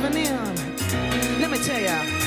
living 0.00 0.26
in. 0.26 1.40
Let 1.40 1.50
me 1.50 1.58
tell 1.58 1.80
you. 1.80 2.17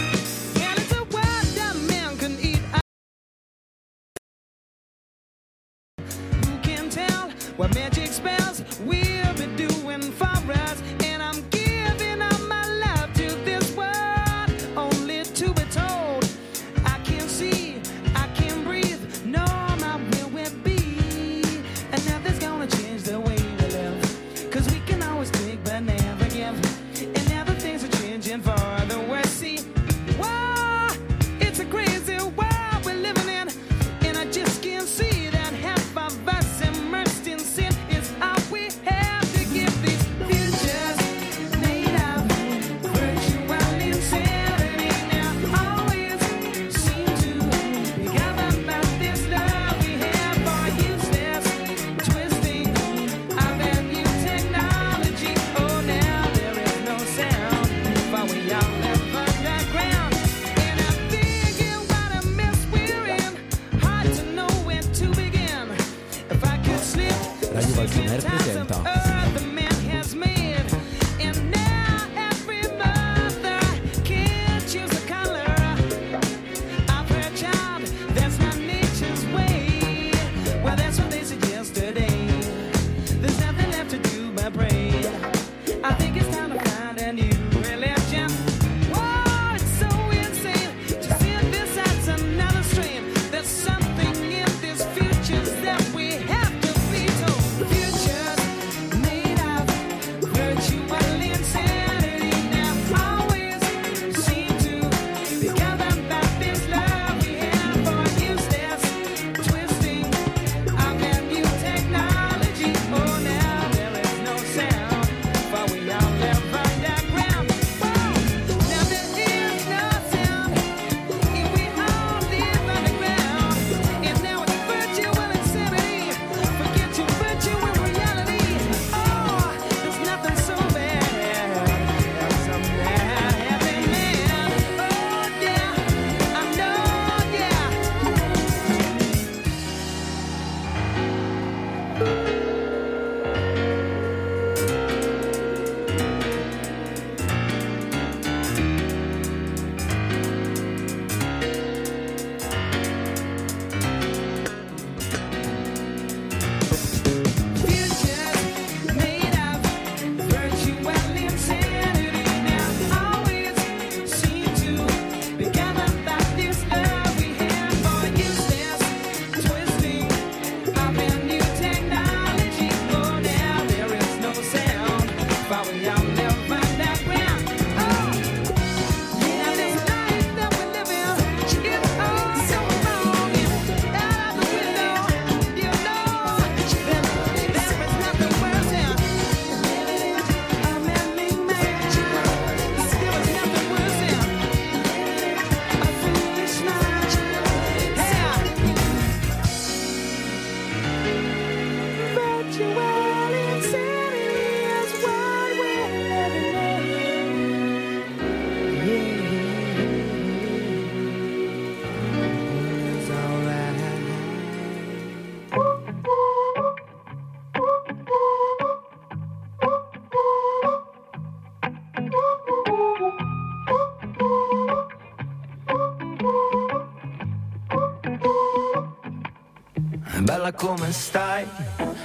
come 230.61 230.91
stai? 230.91 231.47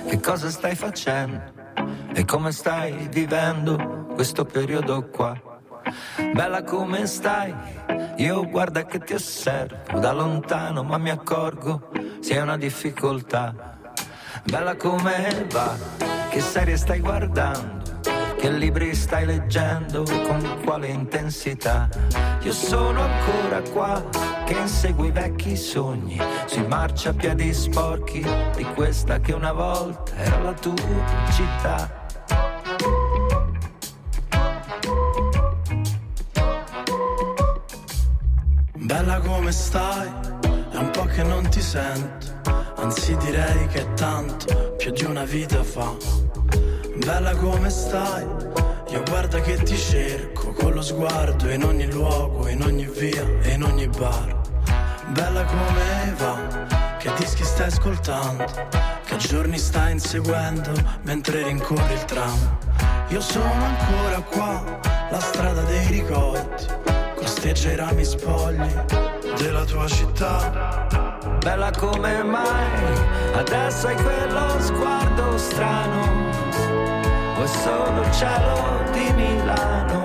Che 0.08 0.18
cosa 0.18 0.48
stai 0.48 0.74
facendo? 0.74 1.42
E 2.14 2.24
come 2.24 2.52
stai 2.52 3.06
vivendo 3.10 4.06
questo 4.14 4.46
periodo 4.46 5.10
qua? 5.10 5.38
Bella 6.32 6.62
come 6.62 7.06
stai? 7.06 7.54
Io 8.16 8.48
guarda 8.48 8.86
che 8.86 8.98
ti 9.00 9.12
osservo 9.12 9.98
da 9.98 10.12
lontano 10.12 10.82
ma 10.84 10.96
mi 10.96 11.10
accorgo 11.10 11.90
se 12.20 12.36
è 12.36 12.40
una 12.40 12.56
difficoltà. 12.56 13.76
Bella 14.44 14.74
come 14.74 15.46
va? 15.50 15.76
Che 16.30 16.40
serie 16.40 16.78
stai 16.78 17.00
guardando? 17.00 18.00
Che 18.38 18.50
libri 18.50 18.94
stai 18.94 19.26
leggendo? 19.26 20.02
Con 20.02 20.60
quale 20.64 20.86
intensità? 20.86 21.90
Io 22.40 22.52
sono 22.52 23.02
ancora 23.02 23.60
qua 23.70 24.02
che 24.46 24.54
insegui 24.54 25.10
vecchi 25.10 25.56
sogni 25.56 26.18
sui 26.46 26.66
marciapiedi 26.66 27.52
sporchi 27.52 28.24
di 28.56 28.64
questa 28.74 29.20
che 29.20 29.32
una 29.32 29.52
volta 29.52 30.14
era 30.14 30.38
la 30.40 30.52
tua 30.52 30.74
città. 31.30 32.04
Bella 38.74 39.18
come 39.20 39.50
stai, 39.52 40.10
è 40.70 40.76
un 40.76 40.90
po' 40.92 41.04
che 41.04 41.22
non 41.22 41.48
ti 41.48 41.60
sento, 41.60 42.40
anzi 42.76 43.16
direi 43.16 43.66
che 43.66 43.80
è 43.80 43.94
tanto, 43.94 44.74
più 44.76 44.92
di 44.92 45.04
una 45.04 45.24
vita 45.24 45.62
fa. 45.64 45.92
Bella 47.04 47.34
come 47.36 47.68
stai, 47.68 48.24
io 48.88 49.02
guarda 49.08 49.40
che 49.40 49.56
ti 49.62 49.76
cerco, 49.76 50.52
con 50.52 50.72
lo 50.72 50.82
sguardo 50.82 51.50
in 51.50 51.64
ogni 51.64 51.90
luogo, 51.90 52.48
in 52.48 52.62
ogni 52.62 52.86
via 52.86 53.24
in 53.56 53.64
ogni 53.64 53.88
bar. 53.88 54.34
Bella 55.08 55.44
come 55.44 56.14
va, 56.18 56.35
che 57.06 57.12
dischi 57.18 57.44
stai 57.44 57.68
ascoltando? 57.68 58.44
Che 59.04 59.16
giorni 59.18 59.58
stai 59.58 59.92
inseguendo 59.92 60.72
mentre 61.02 61.44
rincorri 61.44 61.92
il 61.92 62.04
tram? 62.04 62.58
Io 63.10 63.20
sono 63.20 63.64
ancora 63.64 64.20
qua, 64.22 64.80
la 65.08 65.20
strada 65.20 65.60
dei 65.60 65.86
ricordi. 65.86 66.66
Costeggio 67.14 67.68
i 67.68 67.76
rami 67.76 68.04
spogli 68.04 68.74
della 69.38 69.64
tua 69.64 69.86
città. 69.86 70.88
Bella 71.38 71.70
come 71.70 72.24
mai, 72.24 72.98
adesso 73.34 73.86
hai 73.86 73.94
quello 73.94 74.60
sguardo 74.60 75.38
strano. 75.38 76.30
Vuoi 77.36 77.46
solo 77.46 78.02
il 78.02 78.10
cielo 78.10 78.82
di 78.90 79.12
Milano 79.12 80.02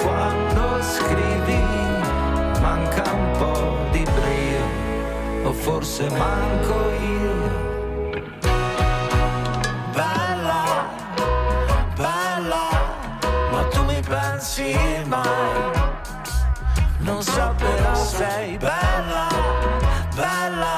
quando 0.00 0.80
scrivi 0.80 1.60
manca 2.60 3.02
un 3.12 3.36
po' 3.36 3.78
di 3.90 4.04
brio 4.04 4.55
o 5.46 5.52
forse 5.52 6.08
manco 6.10 6.74
io. 7.00 8.10
Bella, 9.92 10.64
bella, 11.94 12.68
ma 13.52 13.62
tu 13.70 13.84
mi 13.84 14.00
pensi 14.00 14.74
mai? 15.06 15.70
Non 16.98 17.22
so 17.22 17.54
però 17.56 17.94
sei 17.94 18.56
bella, 18.56 19.28
bella, 20.14 20.76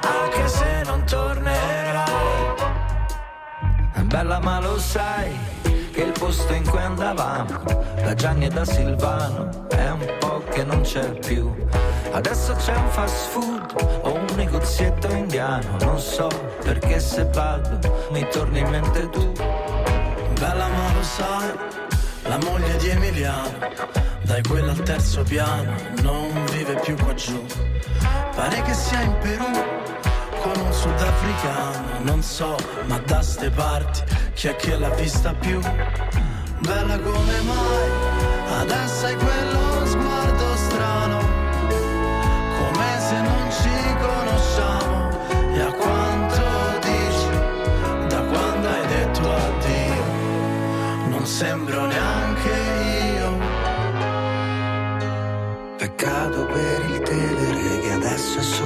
anche 0.00 0.48
se 0.48 0.82
non 0.86 1.04
tornerai. 1.04 2.04
Bella 4.04 4.38
ma 4.40 4.60
lo 4.60 4.78
sai 4.78 5.55
posto 6.26 6.52
in 6.54 6.68
cui 6.68 6.82
andavamo, 6.82 7.62
da 8.02 8.14
Gianni 8.14 8.46
e 8.46 8.48
da 8.48 8.64
Silvano, 8.64 9.48
è 9.68 9.90
un 9.90 10.04
po' 10.18 10.42
che 10.50 10.64
non 10.64 10.80
c'è 10.80 11.08
più. 11.20 11.54
Adesso 12.10 12.52
c'è 12.54 12.74
un 12.74 12.88
fast 12.88 13.28
food 13.28 14.00
o 14.02 14.12
un 14.12 14.26
negozietto 14.34 15.06
indiano, 15.14 15.76
non 15.82 16.00
so 16.00 16.26
perché 16.64 16.98
se 16.98 17.28
vado 17.32 17.78
mi 18.10 18.26
torni 18.28 18.58
in 18.58 18.68
mente 18.70 19.08
tu. 19.10 19.32
Bella 20.40 20.66
ma 20.66 21.02
sai, 21.02 21.52
la 22.24 22.38
moglie 22.38 22.76
di 22.78 22.88
Emiliano, 22.88 23.58
dai 24.22 24.42
quella 24.42 24.72
al 24.72 24.82
terzo 24.82 25.22
piano, 25.22 25.74
non 26.02 26.44
vive 26.50 26.74
più 26.80 26.96
qua 26.96 27.14
giù. 27.14 27.40
Pare 28.34 28.62
che 28.62 28.74
sia 28.74 29.00
in 29.00 29.16
Perù, 29.20 29.50
con 30.46 30.64
un 30.64 30.72
sudafricano, 30.72 31.98
non 32.02 32.22
so, 32.22 32.56
ma 32.86 32.98
da 32.98 33.20
ste 33.20 33.50
parti, 33.50 34.02
chi 34.34 34.48
è 34.48 34.56
che 34.56 34.76
l'ha 34.76 34.90
vista 34.90 35.34
più? 35.34 35.58
Bella 36.60 36.98
come 36.98 37.40
mai, 37.40 38.60
adesso 38.60 39.06
hai 39.06 39.16
quello 39.16 39.86
sguardo 39.86 40.56
strano, 40.56 41.18
come 42.58 42.88
se 43.08 43.20
non 43.20 43.50
ci 43.50 43.76
conosciamo, 43.98 45.10
e 45.52 45.60
a 45.60 45.72
quanto 45.72 46.42
dici, 46.80 48.06
da 48.08 48.20
quando 48.20 48.68
hai 48.68 48.86
detto 48.86 49.32
addio 49.32 50.04
non 51.08 51.26
sembro 51.26 51.86
neanche 51.86 52.50
io. 53.18 53.38
Peccato 55.76 56.46
per 56.46 56.85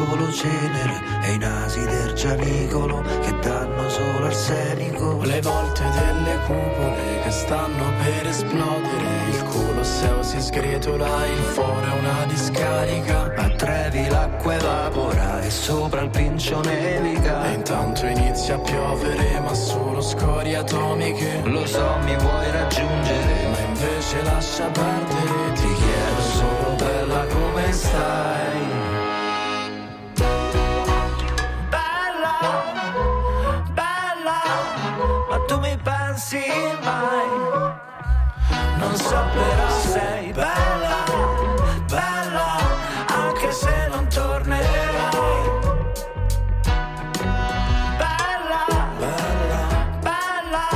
solo 0.04 0.32
cenere 0.32 1.02
e 1.22 1.32
i 1.32 1.38
nasi 1.38 1.84
del 1.84 2.12
gianicolo 2.14 3.02
che 3.20 3.38
danno 3.40 3.88
solo 3.88 4.26
arsenico. 4.26 5.20
Le 5.22 5.40
volte 5.42 5.82
delle 5.82 6.38
cupole 6.46 7.20
che 7.22 7.30
stanno 7.30 7.84
per 8.02 8.26
esplodere, 8.26 9.28
il 9.28 9.44
colosseo 9.44 10.22
si 10.22 10.40
sgretola, 10.40 11.26
il 11.26 11.42
foro 11.52 11.82
è 11.82 11.98
una 11.98 12.24
discarica. 12.26 13.34
A 13.36 13.48
Trevi 13.50 14.08
l'acqua 14.08 14.54
evapora 14.54 15.40
e 15.42 15.50
sopra 15.50 16.00
il 16.00 16.10
pincio 16.10 16.60
nevica. 16.62 17.44
E 17.44 17.52
intanto 17.52 18.06
inizia 18.06 18.54
a 18.54 18.58
piovere, 18.58 19.40
ma 19.40 19.52
solo 19.52 20.00
scorie 20.00 20.56
atomiche. 20.56 21.42
Lo 21.44 21.66
so, 21.66 21.96
mi 22.04 22.16
vuoi 22.16 22.50
raggiungere, 22.50 23.48
Ma 23.50 23.58
invece 23.58 24.22
lascia 24.22 24.66
perdere, 24.70 25.52
ti 25.54 25.60
ti 25.60 25.74
chiedo 25.74 26.20
solo 26.22 26.74
bella 26.76 27.26
come 27.26 27.72
stai. 27.72 28.79
So 39.10 39.24
però 39.34 39.68
sei 39.92 40.32
bella, 40.32 40.98
bella, 41.88 42.48
anche 43.08 43.50
se 43.50 43.88
non 43.88 44.06
tornerai. 44.06 45.40
Bella, 48.02 48.62
bella, 49.02 49.62
bella, 50.06 50.66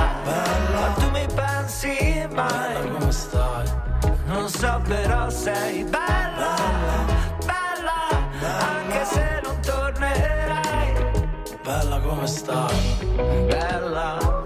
ma 0.75 0.87
tu 0.99 1.11
mi 1.11 1.27
pensi 1.33 2.27
mai? 2.33 2.91
come 2.91 3.13
stai? 3.13 3.69
Non 4.27 4.49
so 4.49 4.81
però 4.85 5.31
sei 5.31 5.85
bella, 5.85 6.55
bella, 7.51 7.99
anche 8.73 9.05
se 9.05 9.41
non 9.45 9.57
tornerai. 9.61 11.23
Bella 11.63 12.01
come 12.01 12.27
stai? 12.27 12.97
Bella, 13.47 13.55
Bella, 13.55 14.44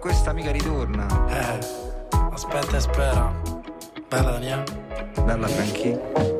questa 0.00 0.32
mica 0.32 0.50
ritorna. 0.50 1.06
Eh, 1.28 1.58
aspetta 2.32 2.76
e 2.76 2.80
spera. 2.80 3.32
Bella 4.08 4.30
Daniela? 4.32 4.64
Bella 5.24 5.46
Franchi. 5.46 6.39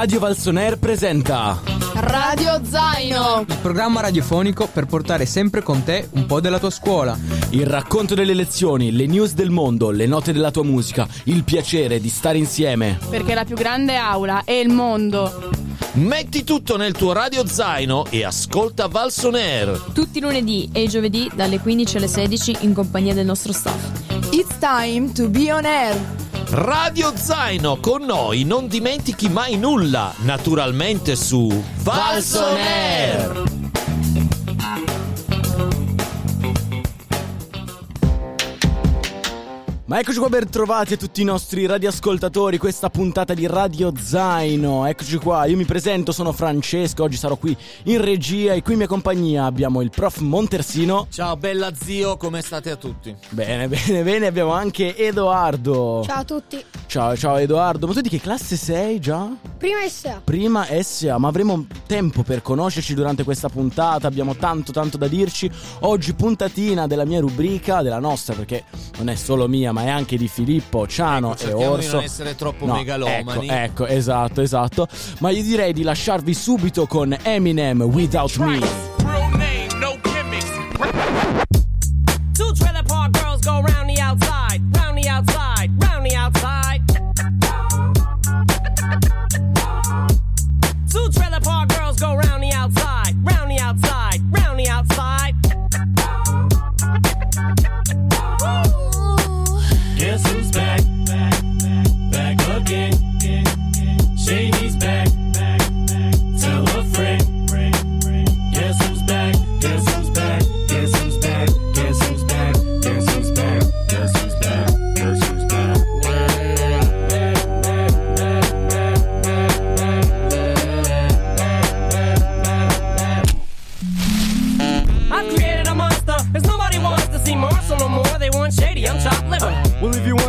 Radio 0.00 0.18
Valsoner 0.18 0.78
presenta 0.78 1.60
Radio 1.96 2.58
Zaino. 2.64 3.44
Il 3.46 3.58
programma 3.60 4.00
radiofonico 4.00 4.66
per 4.66 4.86
portare 4.86 5.26
sempre 5.26 5.60
con 5.62 5.84
te 5.84 6.08
un 6.12 6.24
po' 6.24 6.40
della 6.40 6.58
tua 6.58 6.70
scuola. 6.70 7.18
il 7.50 7.66
racconto 7.66 8.14
delle 8.14 8.32
lezioni, 8.32 8.92
le 8.92 9.04
news 9.04 9.34
del 9.34 9.50
mondo, 9.50 9.90
le 9.90 10.06
note 10.06 10.32
della 10.32 10.50
tua 10.50 10.62
musica, 10.64 11.06
il 11.24 11.44
piacere 11.44 12.00
di 12.00 12.08
stare 12.08 12.38
insieme. 12.38 12.98
Perché 13.10 13.34
la 13.34 13.44
più 13.44 13.56
grande 13.56 13.96
aula 13.96 14.44
è 14.46 14.52
il 14.52 14.70
mondo. 14.70 15.50
Metti 15.92 16.44
tutto 16.44 16.78
nel 16.78 16.92
tuo 16.92 17.12
radio 17.12 17.46
zaino 17.46 18.06
e 18.08 18.24
ascolta 18.24 18.86
Valsoner. 18.86 19.90
Tutti 19.92 20.16
i 20.16 20.22
lunedì 20.22 20.70
e 20.72 20.84
i 20.84 20.88
giovedì 20.88 21.30
dalle 21.34 21.60
15 21.60 21.98
alle 21.98 22.08
16 22.08 22.56
in 22.60 22.72
compagnia 22.72 23.12
del 23.12 23.26
nostro 23.26 23.52
staff. 23.52 24.32
It's 24.32 24.56
time 24.58 25.12
to 25.12 25.28
be 25.28 25.52
on 25.52 25.66
air. 25.66 26.19
Radio 26.52 27.12
Zaino 27.14 27.76
con 27.76 28.02
noi, 28.02 28.42
non 28.42 28.66
dimentichi 28.66 29.28
mai 29.28 29.56
nulla. 29.56 30.12
Naturalmente 30.18 31.14
su 31.14 31.48
Valsoner. 31.82 33.49
Ma 39.90 39.98
eccoci 39.98 40.20
qua 40.20 40.28
ben 40.28 40.48
trovati 40.48 40.92
a 40.92 40.96
tutti 40.96 41.20
i 41.20 41.24
nostri 41.24 41.66
radioascoltatori, 41.66 42.58
questa 42.58 42.90
puntata 42.90 43.34
di 43.34 43.48
Radio 43.48 43.92
Zaino. 43.98 44.86
Eccoci 44.86 45.16
qua, 45.16 45.46
io 45.46 45.56
mi 45.56 45.64
presento, 45.64 46.12
sono 46.12 46.30
Francesco, 46.30 47.02
oggi 47.02 47.16
sarò 47.16 47.34
qui 47.34 47.56
in 47.86 48.00
regia 48.00 48.52
e 48.52 48.62
qui 48.62 48.74
in 48.74 48.78
mia 48.78 48.86
compagnia 48.86 49.46
abbiamo 49.46 49.80
il 49.80 49.90
prof 49.90 50.18
Montersino. 50.18 51.08
Ciao 51.10 51.36
bella 51.36 51.74
zio, 51.74 52.16
come 52.16 52.40
state 52.40 52.70
a 52.70 52.76
tutti? 52.76 53.12
Bene, 53.30 53.66
bene, 53.66 54.04
bene, 54.04 54.26
abbiamo 54.28 54.52
anche 54.52 54.96
Edoardo. 54.96 56.04
Ciao 56.04 56.20
a 56.20 56.24
tutti. 56.24 56.64
Ciao, 56.90 57.16
ciao 57.16 57.36
Edoardo, 57.36 57.86
ma 57.86 57.92
tu 57.92 58.00
di 58.00 58.08
che 58.08 58.18
classe 58.18 58.56
sei 58.56 58.98
già? 58.98 59.28
Prima 59.56 59.78
SA. 59.88 60.22
Prima 60.24 60.66
SA, 60.82 61.18
ma 61.18 61.28
avremo 61.28 61.66
tempo 61.86 62.24
per 62.24 62.42
conoscerci 62.42 62.94
durante 62.94 63.22
questa 63.22 63.48
puntata, 63.48 64.08
abbiamo 64.08 64.34
tanto 64.34 64.72
tanto 64.72 64.96
da 64.96 65.06
dirci. 65.06 65.48
Oggi 65.82 66.14
puntatina 66.14 66.88
della 66.88 67.04
mia 67.04 67.20
rubrica, 67.20 67.82
della 67.82 68.00
nostra, 68.00 68.34
perché 68.34 68.64
non 68.98 69.08
è 69.08 69.14
solo 69.14 69.46
mia, 69.46 69.70
ma 69.70 69.84
è 69.84 69.88
anche 69.88 70.16
di 70.16 70.26
Filippo, 70.26 70.88
Ciano 70.88 71.36
Ecco, 71.36 71.46
e 71.60 71.64
Orso. 71.64 71.88
di 71.90 71.94
non 71.94 72.02
essere 72.02 72.34
troppo 72.34 72.66
No, 72.66 72.74
megalomani. 72.74 73.46
Ecco, 73.46 73.52
ecco, 73.52 73.86
esatto, 73.86 74.40
esatto. 74.40 74.88
Ma 75.20 75.30
io 75.30 75.44
direi 75.44 75.72
di 75.72 75.84
lasciarvi 75.84 76.34
subito 76.34 76.88
con 76.88 77.16
Eminem 77.22 77.82
Without 77.82 78.36
Me. 78.38 78.58
Two 82.32 82.52
trailer 82.52 82.82
park 82.82 83.12
girls 83.12 83.44
go 83.44 83.60
round 83.60 83.89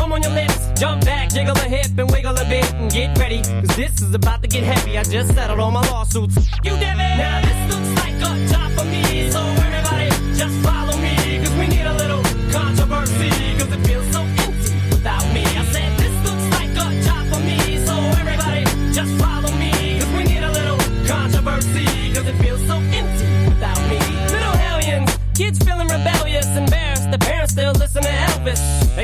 come 0.00 0.12
on 0.12 0.22
your 0.22 0.32
lips, 0.32 0.56
jump 0.80 1.04
back, 1.04 1.28
jiggle 1.28 1.56
a 1.56 1.68
hip 1.68 1.86
and 1.98 2.10
wiggle 2.10 2.36
a 2.36 2.44
bit 2.48 2.72
and 2.74 2.90
get 2.90 3.18
ready. 3.18 3.42
Cause 3.42 3.76
this 3.76 4.00
is 4.00 4.14
about 4.14 4.42
to 4.42 4.48
get 4.48 4.62
heavy. 4.62 4.96
I 4.96 5.02
just 5.02 5.34
settled 5.34 5.60
all 5.60 5.70
my 5.70 5.86
lawsuits. 5.90 6.36
You 6.64 6.72
did 6.84 6.96
it! 7.08 7.16
Now 7.24 7.36
this 7.46 7.60
looks 7.70 7.90
like 8.02 8.16
a 8.28 8.32
job 8.50 8.68
for 8.76 8.86
me, 8.86 9.30
so 9.30 9.40
everybody 9.66 10.08
just 10.40 10.56
follow 10.64 10.89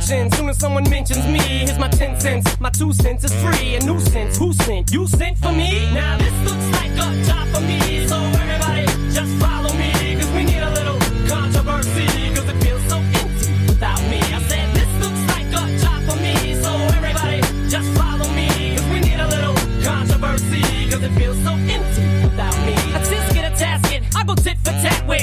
Attention 0.00 0.32
soon 0.32 0.48
as 0.48 0.58
someone 0.58 0.88
mentions 0.88 1.26
me. 1.26 1.38
Here's 1.38 1.78
my 1.78 1.88
ten 1.88 2.18
cents, 2.18 2.58
my 2.58 2.70
two 2.70 2.92
cents 2.92 3.22
is 3.22 3.34
free. 3.42 3.76
A 3.76 3.84
nuisance, 3.84 4.38
who 4.38 4.52
sent? 4.54 4.90
You 4.92 5.06
sent 5.06 5.36
for 5.38 5.52
me? 5.52 5.92
Now 5.92 6.16
this 6.16 6.32
looks 6.42 6.68
like 6.80 6.92
a 6.92 7.22
job 7.24 7.46
for 7.54 7.60
me, 7.60 8.06
so 8.08 8.16
everybody 8.16 8.86
just 9.12 9.32
follow 9.38 9.72
me. 9.74 9.92
Cause 10.18 10.30
we 10.32 10.44
need 10.44 10.62
a 10.62 10.70
little 10.70 10.98
controversy, 11.28 12.06
cause 12.34 12.48
it 12.48 12.58
feels 12.64 12.82
so 12.88 12.96
empty 12.96 13.52
without 13.68 14.00
me. 14.10 14.20
I 14.20 14.40
said 14.48 14.74
this 14.74 14.90
looks 15.04 15.22
like 15.34 15.48
a 15.52 15.78
job 15.78 16.00
for 16.08 16.16
me, 16.16 16.54
so 16.54 16.72
everybody 16.96 17.40
just 17.68 17.88
follow 17.92 18.28
me. 18.32 18.76
Cause 18.76 18.88
we 18.88 19.00
need 19.00 19.20
a 19.20 19.28
little 19.28 19.54
controversy, 19.84 20.90
cause 20.90 21.02
it 21.02 21.12
feels 21.12 21.38
so 21.44 21.52
empty 21.52 22.04
without 22.24 22.56
me. 22.64 22.72
A 22.96 23.00
tisket, 23.04 23.44
a 23.46 23.52
tasket, 23.52 24.16
I 24.16 24.24
go 24.24 24.34
tit 24.34 24.56
for 24.64 24.72
tat 24.80 25.06
with 25.06 25.22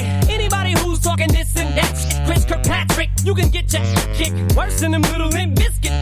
you 3.28 3.34
can 3.34 3.50
get 3.50 3.70
your 3.74 3.82
kicked 4.14 4.56
worse 4.56 4.80
than 4.80 4.92
them 4.92 5.02
little 5.02 5.28
limp 5.28 5.54
biscuit. 5.54 5.92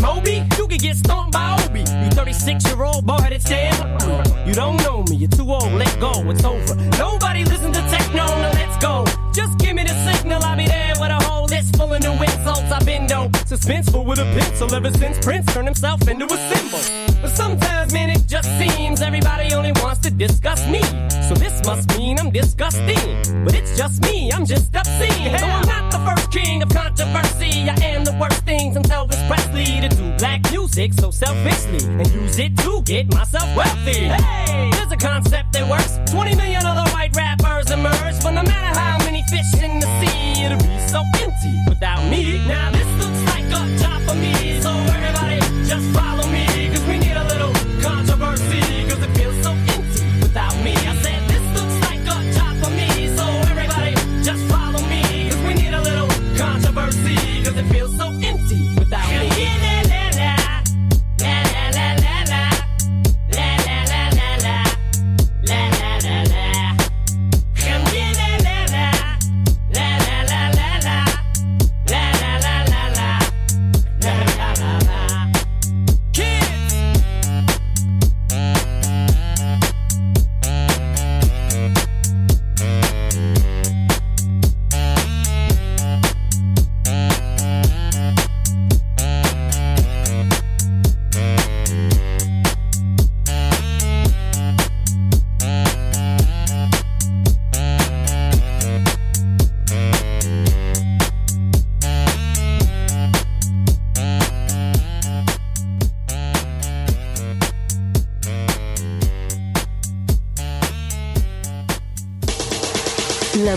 Moby, 0.00 0.46
you 0.56 0.68
can 0.68 0.78
get 0.78 0.96
stomped 0.96 1.32
by 1.32 1.58
Obi. 1.64 1.80
You 1.80 2.10
36 2.10 2.64
year 2.68 2.84
old 2.84 3.04
boy 3.04 3.16
that's 3.18 3.42
damn. 3.42 4.46
You 4.46 4.54
don't 4.54 4.76
know 4.84 5.02
me, 5.10 5.16
you're 5.16 5.28
too 5.28 5.50
old, 5.50 5.72
let 5.72 5.92
go, 5.98 6.12
it's 6.30 6.44
over. 6.44 6.76
Nobody 6.98 7.44
listen 7.44 7.72
to 7.72 7.82
techno, 7.90 8.26
now 8.26 8.52
let's 8.52 8.78
go. 8.78 9.04
Just 9.34 9.58
give 9.58 9.74
me 9.74 9.82
the 9.82 9.96
signal, 10.06 10.40
I'll 10.44 10.56
be 10.56 10.68
there 10.68 10.94
with 11.00 11.10
a 11.10 11.20
whole 11.24 11.46
list 11.46 11.76
full 11.76 11.92
of 11.92 12.00
new 12.00 12.12
insults. 12.12 12.70
I've 12.70 12.86
been 12.86 13.08
though 13.08 13.28
suspenseful 13.50 14.04
with 14.04 14.20
a 14.20 14.28
pencil 14.38 14.72
ever 14.72 14.92
since 14.92 15.18
Prince 15.18 15.52
turned 15.52 15.66
himself 15.66 16.06
into 16.06 16.26
a 16.26 16.38
symbol. 16.54 16.82
But 17.22 17.30
sometimes, 17.30 17.81
just 18.32 18.48
seems 18.58 19.02
everybody 19.02 19.52
only 19.52 19.72
wants 19.82 20.00
to 20.00 20.10
discuss 20.10 20.66
me. 20.66 20.80
So 21.28 21.34
this 21.34 21.60
must 21.66 21.86
mean 21.98 22.18
I'm 22.18 22.30
disgusting. 22.30 23.44
But 23.44 23.54
it's 23.54 23.76
just 23.76 24.00
me, 24.04 24.32
I'm 24.32 24.46
just 24.46 24.74
obscene. 24.74 25.36
Though 25.36 25.52
I'm 25.58 25.68
not 25.68 25.92
the 25.92 25.98
first 25.98 26.32
king 26.32 26.62
of 26.62 26.70
controversy, 26.70 27.68
I 27.68 27.76
am 27.92 28.04
the 28.04 28.16
worst 28.18 28.42
thing 28.46 28.72
since 28.72 28.88
Elvis 28.88 29.20
Presley 29.28 29.82
to 29.82 29.88
do 29.90 30.16
black 30.16 30.50
music 30.50 30.94
so 30.94 31.10
selfishly 31.10 31.84
and 31.92 32.10
use 32.10 32.38
it 32.38 32.56
to 32.60 32.80
get 32.86 33.12
myself 33.12 33.54
wealthy. 33.54 34.08
Hey, 34.08 34.70
there's 34.72 34.92
a 34.92 34.96
concept 34.96 35.52
that 35.52 35.68
works. 35.68 36.00
20 36.10 36.34
million 36.34 36.64
other 36.64 36.90
white 36.92 37.14
rappers 37.14 37.70
emerge, 37.70 38.16
but 38.22 38.30
no 38.30 38.42
matter 38.44 38.80
how 38.80 38.96
many 39.04 39.22
fish 39.28 39.62
in 39.62 39.78
the 39.78 39.88
sea, 40.00 40.44
it'll 40.44 40.56
be 40.56 40.78
so 40.88 41.04
empty 41.20 41.54
without 41.68 42.02
me. 42.08 42.38
Now 42.48 42.70
this 42.70 42.88
looks 42.96 43.22
like 43.28 43.44
a 43.44 43.76
job 43.76 44.00
for 44.08 44.14
me, 44.14 44.58
so 44.62 44.70
everybody 44.70 45.38
just 45.68 45.84
follow 45.92 46.26
me. 46.28 46.51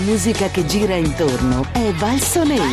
Musica 0.05 0.49
che 0.49 0.67
gira 0.67 0.95
intorno 0.95 1.65
è 1.73 1.91
Valso 1.93 2.43
Nero. 2.43 2.63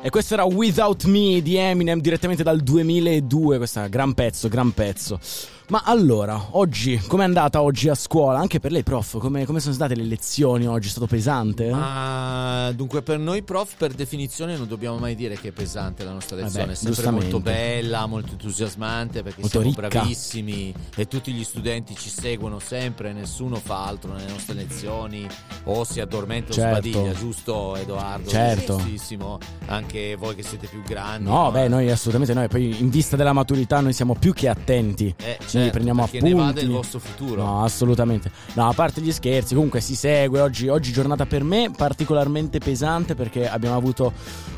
E 0.00 0.08
questo 0.08 0.32
era 0.32 0.44
Without 0.44 1.04
Me 1.04 1.42
di 1.42 1.56
Eminem 1.56 2.00
direttamente 2.00 2.42
dal 2.42 2.60
2002, 2.60 3.58
questo 3.58 3.84
gran 3.90 4.14
pezzo, 4.14 4.48
gran 4.48 4.72
pezzo. 4.72 5.20
Ma 5.68 5.82
allora, 5.84 6.46
oggi, 6.52 6.96
com'è 6.96 7.24
andata 7.24 7.60
oggi 7.60 7.90
a 7.90 7.94
scuola? 7.94 8.38
Anche 8.38 8.58
per 8.58 8.72
lei, 8.72 8.82
prof, 8.82 9.18
come, 9.18 9.44
come 9.44 9.60
sono 9.60 9.74
state 9.74 9.94
le 9.94 10.04
lezioni 10.04 10.66
oggi? 10.66 10.86
È 10.88 10.90
stato 10.90 11.06
pesante? 11.06 11.66
eh? 11.66 11.70
Ma 11.72 12.72
dunque, 12.74 13.02
per 13.02 13.18
noi 13.18 13.42
prof, 13.42 13.74
per 13.76 13.92
definizione, 13.92 14.56
non 14.56 14.66
dobbiamo 14.66 14.96
mai 14.96 15.14
dire 15.14 15.36
che 15.38 15.48
è 15.48 15.50
pesante 15.52 16.04
la 16.04 16.12
nostra 16.12 16.36
lezione. 16.36 16.68
Vabbè, 16.68 16.72
è 16.72 16.92
sempre 16.94 17.10
molto 17.10 17.40
bella, 17.40 18.06
molto 18.06 18.30
entusiasmante 18.32 19.22
perché 19.22 19.40
Molto 19.42 19.60
siamo 19.60 19.74
ricca. 19.82 19.88
bravissimi 19.88 20.72
e 20.96 21.06
tutti 21.06 21.32
gli 21.32 21.44
studenti 21.44 21.94
ci 21.94 22.08
seguono 22.08 22.58
sempre. 22.60 23.12
Nessuno 23.12 23.56
fa 23.56 23.84
altro 23.84 24.14
nelle 24.14 24.30
nostre 24.30 24.54
lezioni 24.54 25.26
o 25.64 25.84
si 25.84 26.00
addormenta 26.00 26.50
o 26.52 26.54
Certo. 26.54 26.88
sbadiglia, 26.88 27.12
giusto, 27.12 27.76
Edoardo? 27.76 28.30
Certo. 28.30 28.76
Giustissimo. 28.78 29.38
Anche 29.66 30.16
voi 30.16 30.34
che 30.34 30.42
siete 30.42 30.66
più 30.66 30.80
grandi. 30.82 31.28
No, 31.28 31.42
ma- 31.42 31.50
beh, 31.50 31.68
noi 31.68 31.90
assolutamente 31.90 32.32
noi. 32.32 32.48
Poi 32.48 32.80
in 32.80 32.88
vista 32.88 33.16
della 33.16 33.34
maturità 33.34 33.80
noi 33.80 33.92
siamo 33.92 34.14
più 34.14 34.32
che 34.32 34.48
attenti. 34.48 35.14
Eh, 35.18 35.36
Quindi 35.58 35.70
prendiamo 35.70 36.02
appunti. 36.04 36.24
ne 36.26 36.34
va 36.34 36.52
del 36.52 36.68
vostro 36.70 36.98
futuro. 36.98 37.42
No, 37.42 37.64
assolutamente. 37.64 38.30
No, 38.54 38.68
a 38.68 38.72
parte 38.72 39.00
gli 39.00 39.12
scherzi, 39.12 39.54
comunque 39.54 39.80
si 39.80 39.94
segue. 39.94 40.40
Oggi, 40.40 40.68
oggi 40.68 40.92
giornata 40.92 41.26
per 41.26 41.42
me 41.44 41.70
particolarmente 41.76 42.58
pesante 42.58 43.14
perché 43.14 43.48
abbiamo 43.48 43.76
avuto 43.76 44.12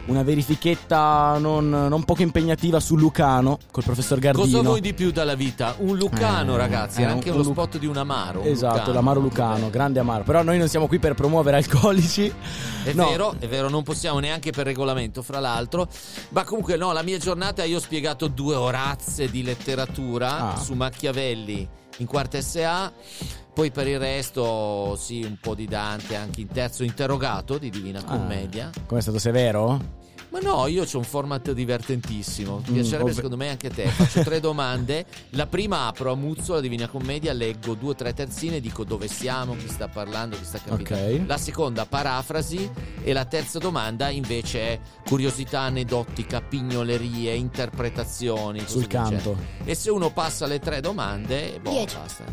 una 0.06 0.22
verifichetta 0.22 1.36
non, 1.38 1.68
non 1.68 2.04
poco 2.04 2.22
impegnativa 2.22 2.80
su 2.80 2.96
Lucano 2.96 3.58
col 3.70 3.84
professor 3.84 4.18
Gardino. 4.18 4.44
Cosa 4.44 4.60
vuoi 4.62 4.80
di 4.80 4.92
più 4.94 5.10
dalla 5.12 5.34
vita? 5.34 5.74
Un 5.78 5.96
Lucano, 5.96 6.54
Eh, 6.54 6.58
ragazzi. 6.58 7.00
eh, 7.00 7.04
Era 7.04 7.12
anche 7.12 7.28
un 7.30 7.36
uno 7.36 7.44
Lu- 7.44 7.50
spot 7.52 7.78
di 7.78 7.86
un 7.86 7.96
amaro. 7.96 8.40
un 8.40 8.46
Esatto, 8.46 8.76
Lucano. 8.76 8.92
l'amaro 8.94 9.20
Lucano, 9.20 9.70
grande 9.70 10.00
amaro. 10.00 10.24
Però 10.24 10.42
noi 10.42 10.58
non 10.58 10.68
siamo 10.68 10.86
qui 10.88 10.98
per 10.98 11.14
promuovere 11.14 11.56
alcolici. 11.58 12.32
È 12.82 12.92
No. 12.94 13.08
vero, 13.08 13.34
è 13.38 13.46
vero, 13.46 13.68
non 13.68 13.82
possiamo 13.82 14.18
neanche 14.18 14.50
per 14.52 14.64
regolamento, 14.66 15.22
fra 15.22 15.38
l'altro. 15.38 15.86
Ma 16.30 16.44
comunque, 16.44 16.76
no, 16.76 16.92
la 16.92 17.02
mia 17.02 17.18
giornata 17.18 17.62
io 17.64 17.76
ho 17.76 17.80
spiegato 17.80 18.26
due 18.28 18.54
orazze 18.54 19.30
di 19.30 19.42
letteratura 19.42 20.54
Ah. 20.54 20.56
su 20.58 20.74
Machiavelli 20.90 21.66
in 21.98 22.06
quarta 22.06 22.40
SA. 22.40 22.92
Poi 23.52 23.70
per 23.70 23.86
il 23.88 23.98
resto, 23.98 24.96
sì, 24.96 25.22
un 25.22 25.36
po' 25.40 25.54
di 25.54 25.66
Dante 25.66 26.16
anche 26.16 26.40
in 26.40 26.48
terzo 26.48 26.82
interrogato 26.82 27.58
di 27.58 27.70
Divina 27.70 28.00
Ah. 28.00 28.04
Commedia. 28.04 28.70
Come 28.86 29.00
è 29.00 29.02
stato 29.02 29.18
severo? 29.18 29.98
Ma 30.30 30.38
no, 30.38 30.66
io 30.68 30.84
ho 30.84 30.96
un 30.96 31.04
format 31.04 31.50
divertentissimo. 31.50 32.62
Piacerebbe 32.64 33.02
ovve- 33.02 33.14
secondo 33.14 33.36
me 33.36 33.48
anche 33.48 33.66
a 33.66 33.70
te. 33.70 33.86
Faccio 33.88 34.22
tre 34.22 34.38
domande. 34.38 35.04
La 35.30 35.46
prima 35.46 35.86
apro 35.86 36.12
a 36.12 36.14
Muzzo, 36.14 36.54
la 36.54 36.60
Divina 36.60 36.86
Commedia, 36.86 37.32
leggo 37.32 37.74
due 37.74 37.90
o 37.90 37.94
tre 37.96 38.14
terzine, 38.14 38.60
dico 38.60 38.84
dove 38.84 39.08
siamo, 39.08 39.56
chi 39.56 39.68
sta 39.68 39.88
parlando, 39.88 40.36
chi 40.36 40.44
sta 40.44 40.60
capitando. 40.64 41.16
Ok. 41.16 41.26
La 41.26 41.36
seconda 41.36 41.84
parafrasi 41.84 42.70
e 43.02 43.12
la 43.12 43.24
terza 43.24 43.58
domanda 43.58 44.08
invece 44.08 44.60
è 44.60 44.80
curiosità 45.04 45.60
aneddotica, 45.62 46.40
pignolerie, 46.40 47.34
interpretazioni. 47.34 48.62
Sul 48.66 48.86
canto. 48.86 49.36
E 49.64 49.74
se 49.74 49.90
uno 49.90 50.12
passa 50.12 50.46
le 50.46 50.60
tre 50.60 50.80
domande, 50.80 51.58
boh, 51.60 51.70
Dieci. 51.70 51.96
basta. 51.96 52.24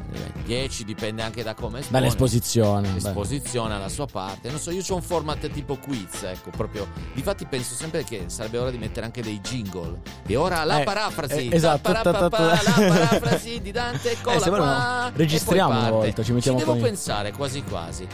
Dieci 0.45 0.83
dipende 0.83 1.23
anche 1.23 1.41
da 1.41 1.55
come 1.55 1.79
espone. 1.79 1.99
Dall'esposizione. 1.99 2.93
L'esposizione 2.93 3.73
alla 3.73 3.89
sua 3.89 4.05
parte. 4.05 4.51
Non 4.51 4.59
so, 4.59 4.69
io 4.69 4.83
ho 4.87 4.95
un 4.95 5.01
format 5.01 5.49
tipo 5.49 5.77
quiz, 5.77 6.21
ecco, 6.23 6.51
proprio. 6.51 6.87
Difatti 7.13 7.45
penso 7.47 7.73
sempre 7.73 7.85
che 8.03 8.25
sarebbe 8.27 8.57
ora 8.57 8.69
di 8.71 8.77
mettere 8.77 9.05
anche 9.05 9.21
dei 9.21 9.39
jingle. 9.41 9.99
E 10.25 10.35
ora 10.35 10.63
la 10.63 10.81
Eh, 10.81 10.83
parafrasi. 10.83 11.47
eh, 11.49 11.55
esatto, 11.55 11.91
la 11.91 12.01
parafrasi 12.01 13.61
di 13.61 13.71
Dante, 13.71 14.11
eccola 14.11 14.39
se 14.39 14.49
vuoi 14.49 14.59
qua. 14.61 15.11
registriamo 15.15 15.69
una 15.79 15.89
volta, 15.89 16.23
ci 16.23 16.31
mettiamo 16.33 16.57
devo 16.59 16.71
poi- 16.73 16.81
pensare, 16.81 17.31
quasi 17.31 17.63
quasi. 17.63 18.07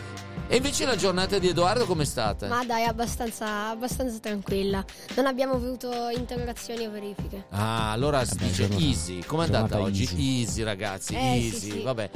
E 0.53 0.57
invece 0.57 0.85
la 0.85 0.95
giornata 0.95 1.39
di 1.39 1.47
Edoardo 1.47 1.87
com'è 1.87 2.05
stata? 2.05 2.45
Ma 2.47 2.63
dai, 2.63 2.83
abbastanza, 2.83 3.69
abbastanza 3.69 4.19
tranquilla. 4.19 4.85
Non 5.15 5.25
abbiamo 5.25 5.53
avuto 5.53 6.09
interrogazioni 6.09 6.85
o 6.85 6.91
verifiche. 6.91 7.45
Ah, 7.49 7.91
allora 7.91 8.23
si 8.23 8.35
Vabbè, 8.35 8.45
dice 8.45 8.61
giornata- 8.67 8.83
easy. 8.83 9.23
Com'è 9.25 9.45
andata 9.45 9.79
oggi? 9.81 10.03
easy. 10.03 10.41
Easy, 10.41 10.61
ragazzi, 10.61 11.15
Eh, 11.15 11.17
sì, 11.17 11.45
easy. 11.55 11.71
sì. 11.71 11.81
Vabbè. 11.81 12.07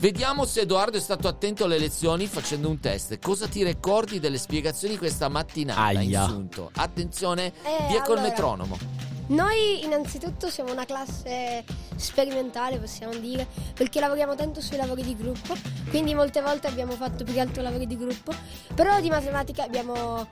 Vediamo 0.00 0.44
se 0.44 0.62
Edoardo 0.62 0.96
è 0.96 1.00
stato 1.00 1.28
attento 1.28 1.66
alle 1.66 1.78
lezioni 1.78 2.26
facendo 2.26 2.68
un 2.68 2.80
test. 2.80 3.16
Cosa 3.20 3.46
ti 3.46 3.62
ricordi 3.62 4.18
delle 4.18 4.38
spiegazioni 4.38 4.98
questa 4.98 5.28
mattinata? 5.28 5.80
Aia. 5.80 6.22
Insunto. 6.22 6.70
Attenzione, 6.74 7.52
Eh, 7.62 7.86
via 7.90 8.02
col 8.02 8.16
allora. 8.16 8.22
metronomo. 8.22 8.78
Noi 9.26 9.82
innanzitutto 9.84 10.50
siamo 10.50 10.70
una 10.70 10.84
classe 10.84 11.64
sperimentale, 11.96 12.78
possiamo 12.78 13.14
dire, 13.14 13.46
perché 13.72 13.98
lavoriamo 13.98 14.34
tanto 14.34 14.60
sui 14.60 14.76
lavori 14.76 15.02
di 15.02 15.16
gruppo, 15.16 15.54
quindi 15.88 16.14
molte 16.14 16.42
volte 16.42 16.66
abbiamo 16.66 16.92
fatto 16.92 17.24
più 17.24 17.32
che 17.32 17.40
altro 17.40 17.62
lavori 17.62 17.86
di 17.86 17.96
gruppo, 17.96 18.32
però 18.74 19.00
di 19.00 19.08
matematica 19.08 19.62
abbiamo 19.64 20.26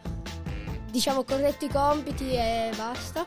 diciamo 0.91 1.25
corretto 1.25 1.65
i 1.65 1.69
compiti 1.69 2.33
e 2.33 2.71
basta. 2.77 3.27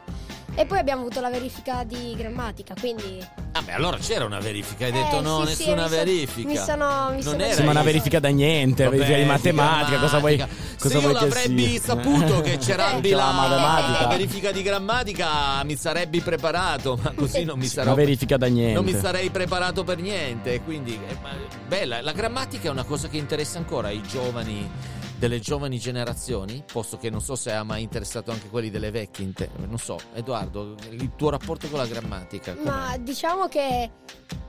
E 0.58 0.65
poi 0.65 0.78
abbiamo 0.80 1.02
avuto 1.02 1.20
la 1.20 1.30
verifica 1.30 1.84
di 1.84 2.13
grammatica, 2.15 2.74
quindi 2.80 3.22
Ah, 3.52 3.62
beh, 3.62 3.74
allora 3.74 3.98
c'era 3.98 4.24
una 4.26 4.39
verifica. 4.39 4.86
Hai 4.86 4.91
Eh, 4.91 4.94
detto 4.94 5.22
no, 5.22 5.46
sì, 5.46 5.54
sì, 5.56 5.63
nessuna 5.65 5.84
mi 5.84 5.89
so- 5.89 5.96
verifica. 5.96 6.48
mi 6.50 6.56
sono- 6.58 7.06
mi 7.10 7.13
non 7.13 7.22
sono- 7.22 7.44
era 7.44 7.54
Sì, 7.54 7.63
ma 7.63 7.72
una 7.72 7.84
verifica 7.84 8.20
da 8.20 8.28
niente, 8.30 8.84
Vabbè, 8.86 8.96
verifica 8.98 9.18
di 9.20 9.26
matematica, 9.26 10.00
cosa 10.00 10.20
vuoi, 10.20 10.38
cosa 10.38 10.48
Se 10.78 10.94
io 10.96 11.00
vuoi 11.02 11.13
che 11.13 11.26
l'avrei 11.26 11.70
sia? 11.70 11.82
saputo 11.82 12.41
che 12.41 12.58
c'era 12.58 12.98
Eh, 12.98 13.10
la, 13.12 13.15
la 13.18 13.32
matematica. 13.32 14.02
la 14.02 14.08
verifica 14.08 14.52
di 14.52 14.62
grammatica, 14.62 15.63
mi 15.65 15.76
sarei 15.76 16.08
preparato, 16.22 16.98
ma 17.02 17.12
così 17.13 17.44
non 17.44 17.60
mi 17.60 17.68
sarò 17.68 17.88
Una 17.91 17.96
verifica 17.96 18.38
da 18.38 18.48
niente. 18.48 18.74
Non 18.74 18.86
mi 18.86 18.94
sarei 18.98 19.30
preparato 19.30 19.84
per 19.84 20.00
niente, 20.00 20.62
quindi 20.62 20.94
eh, 21.08 21.18
ma- 21.22 21.30
bella, 21.68 22.02
la 22.02 22.12
grammatica 22.13 22.68
è 22.70 22.72
una 22.72 22.84
cosa 22.84 23.08
che 23.10 23.18
interessa 23.18 23.58
ancora 23.58 23.88
ai 23.89 24.02
giovani 24.04 24.70
delle 25.28 25.40
giovani 25.40 25.80
generazioni, 25.80 26.64
posto 26.72 26.98
che 26.98 27.10
non 27.10 27.20
so 27.20 27.36
se 27.36 27.52
ha 27.52 27.64
mai 27.64 27.82
interessato 27.82 28.30
anche 28.32 28.48
quelli 28.48 28.70
delle 28.70 28.92
vecchie, 28.92 29.32
non 29.68 29.80
so, 29.80 29.98
Edoardo, 30.14 30.76
il 30.92 31.12
tuo 31.16 31.32
rapporto 31.32 31.68
con 31.68 31.80
la 31.80 31.88
grammatica. 31.88 32.54
com'è? 32.54 32.64
Ma 32.70 32.98
diciamo 33.00 33.48
che 33.48 33.90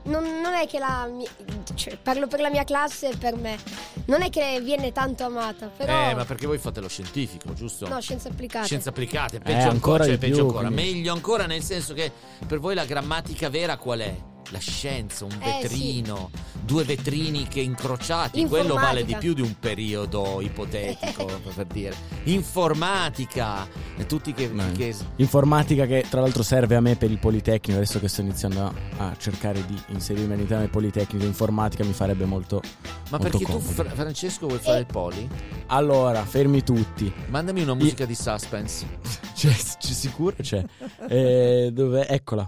non, 0.03 0.23
non 0.41 0.53
è 0.53 0.67
che 0.67 0.77
la 0.77 1.07
mia, 1.11 1.27
cioè, 1.73 1.97
parlo 1.97 2.27
per 2.27 2.41
la 2.41 2.49
mia 2.51 2.63
classe 2.63 3.09
e 3.09 3.17
per 3.17 3.35
me. 3.35 3.57
Non 4.05 4.21
è 4.21 4.29
che 4.29 4.61
viene 4.61 4.91
tanto 4.91 5.23
amata, 5.25 5.67
però 5.67 6.09
Eh, 6.09 6.13
ma 6.13 6.25
perché 6.25 6.45
voi 6.45 6.59
fate 6.59 6.79
lo 6.79 6.87
scientifico, 6.87 7.53
giusto? 7.53 7.87
no, 7.87 7.99
scienze 7.99 8.27
applicate. 8.29 8.65
Scienze 8.67 8.89
applicate, 8.89 9.37
Eh, 9.37 9.39
peggio 9.39 9.57
ancora 9.69 9.71
ancora, 9.71 10.03
cioè 10.05 10.13
di 10.13 10.19
più, 10.19 10.29
peggio 10.29 10.41
ancora. 10.45 10.67
quindi. 10.67 10.83
Meglio 10.83 11.13
ancora 11.13 11.45
nel 11.47 11.63
senso 11.63 11.93
che 11.93 12.11
per 12.45 12.59
voi 12.59 12.75
la 12.75 12.85
grammatica 12.85 13.49
vera 13.49 13.77
qual 13.77 13.99
è? 13.99 14.15
La 14.51 14.59
scienza, 14.59 15.25
un 15.25 15.31
Eh, 15.41 15.59
vetrino, 15.61 16.29
due 16.63 16.83
vetrini 16.85 17.47
che 17.47 17.59
incrociati, 17.59 18.45
quello 18.45 18.75
vale 18.75 19.03
di 19.03 19.15
più 19.17 19.33
di 19.33 19.41
un 19.41 19.55
periodo 19.59 20.39
ipotetico, 20.41 21.25
per 21.53 21.65
dire. 21.65 21.93
Informatica, 22.23 23.67
e 23.97 24.05
tutti 24.05 24.33
che, 24.33 24.47
Beh, 24.47 24.71
che- 24.71 24.95
Informatica 25.17 25.85
che 25.85 26.05
tra 26.09 26.21
l'altro 26.21 26.43
serve 26.43 26.75
a 26.75 26.79
me 26.79 26.95
per 26.95 27.11
il 27.11 27.17
Politecnico, 27.19 27.77
adesso 27.79 27.99
che 27.99 28.07
sto 28.07 28.21
iniziando 28.21 28.63
a, 28.63 28.73
a 29.09 29.15
cercare 29.17 29.65
di 29.65 29.77
inserirmi 29.87 30.33
all'interno 30.33 30.61
del 30.63 30.71
Politecnico, 30.71 31.25
informatica 31.25 31.83
mi 31.83 31.93
farebbe 31.93 32.23
molto... 32.25 32.61
Ma 33.09 33.17
molto 33.17 33.23
perché 33.37 33.37
tu, 33.45 33.51
comodo. 33.51 33.71
Fra- 33.71 33.89
Francesco, 33.89 34.47
vuoi 34.47 34.59
fare 34.59 34.79
il 34.79 34.85
poli? 34.85 35.27
Allora, 35.67 36.23
fermi 36.25 36.63
tutti. 36.63 37.11
Mandami 37.27 37.61
una 37.63 37.73
musica 37.73 38.05
di 38.05 38.15
suspense. 38.15 38.85
C'è, 39.37 39.49
c'è 39.49 39.91
sicuro? 39.93 40.35
C'è. 40.41 40.63
Eh, 41.09 41.69
dove? 41.71 42.07
Eccola. 42.07 42.43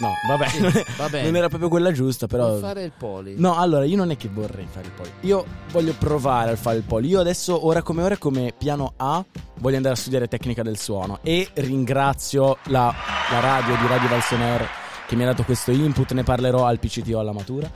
No, 0.00 0.14
vabbè, 0.26 0.48
Sì, 0.48 0.60
non, 0.62 0.72
è- 0.74 0.84
va 0.96 1.08
non 1.22 1.36
era 1.36 1.48
proprio 1.48 1.68
quella 1.68 1.92
giusta, 1.92 2.26
però... 2.26 2.48
Vuoi 2.48 2.60
fare 2.60 2.82
il 2.84 2.92
poli? 2.96 3.34
No, 3.36 3.56
allora, 3.56 3.84
io 3.84 3.96
non 3.96 4.10
è 4.10 4.16
che 4.16 4.28
vorrei 4.32 4.66
fare 4.70 4.86
il 4.86 4.92
poli. 4.92 5.10
Io 5.20 5.44
voglio 5.70 5.94
provare 5.98 6.52
a 6.52 6.56
fare 6.56 6.78
il 6.78 6.82
poli. 6.84 7.08
Io 7.08 7.20
adesso, 7.20 7.66
ora 7.66 7.82
come 7.82 8.02
ora, 8.02 8.16
come 8.16 8.54
piano 8.56 8.94
A, 8.96 9.22
voglio 9.58 9.76
andare 9.76 9.94
a 9.94 9.98
studiare 9.98 10.26
tecnica 10.26 10.62
del 10.62 10.78
suono. 10.78 11.18
E 11.22 11.48
ringrazio 11.54 12.56
la, 12.64 12.92
la 13.30 13.40
radio 13.40 13.76
di 13.76 13.86
Radio 13.86 14.08
Valsoner 14.08 14.68
che 15.06 15.16
mi 15.16 15.22
ha 15.22 15.26
dato 15.26 15.42
questo 15.44 15.70
input. 15.70 16.12
Ne 16.12 16.22
parlerò 16.22 16.64
al 16.64 16.78
PCTO 16.78 17.18
alla 17.18 17.32
matura. 17.32 17.70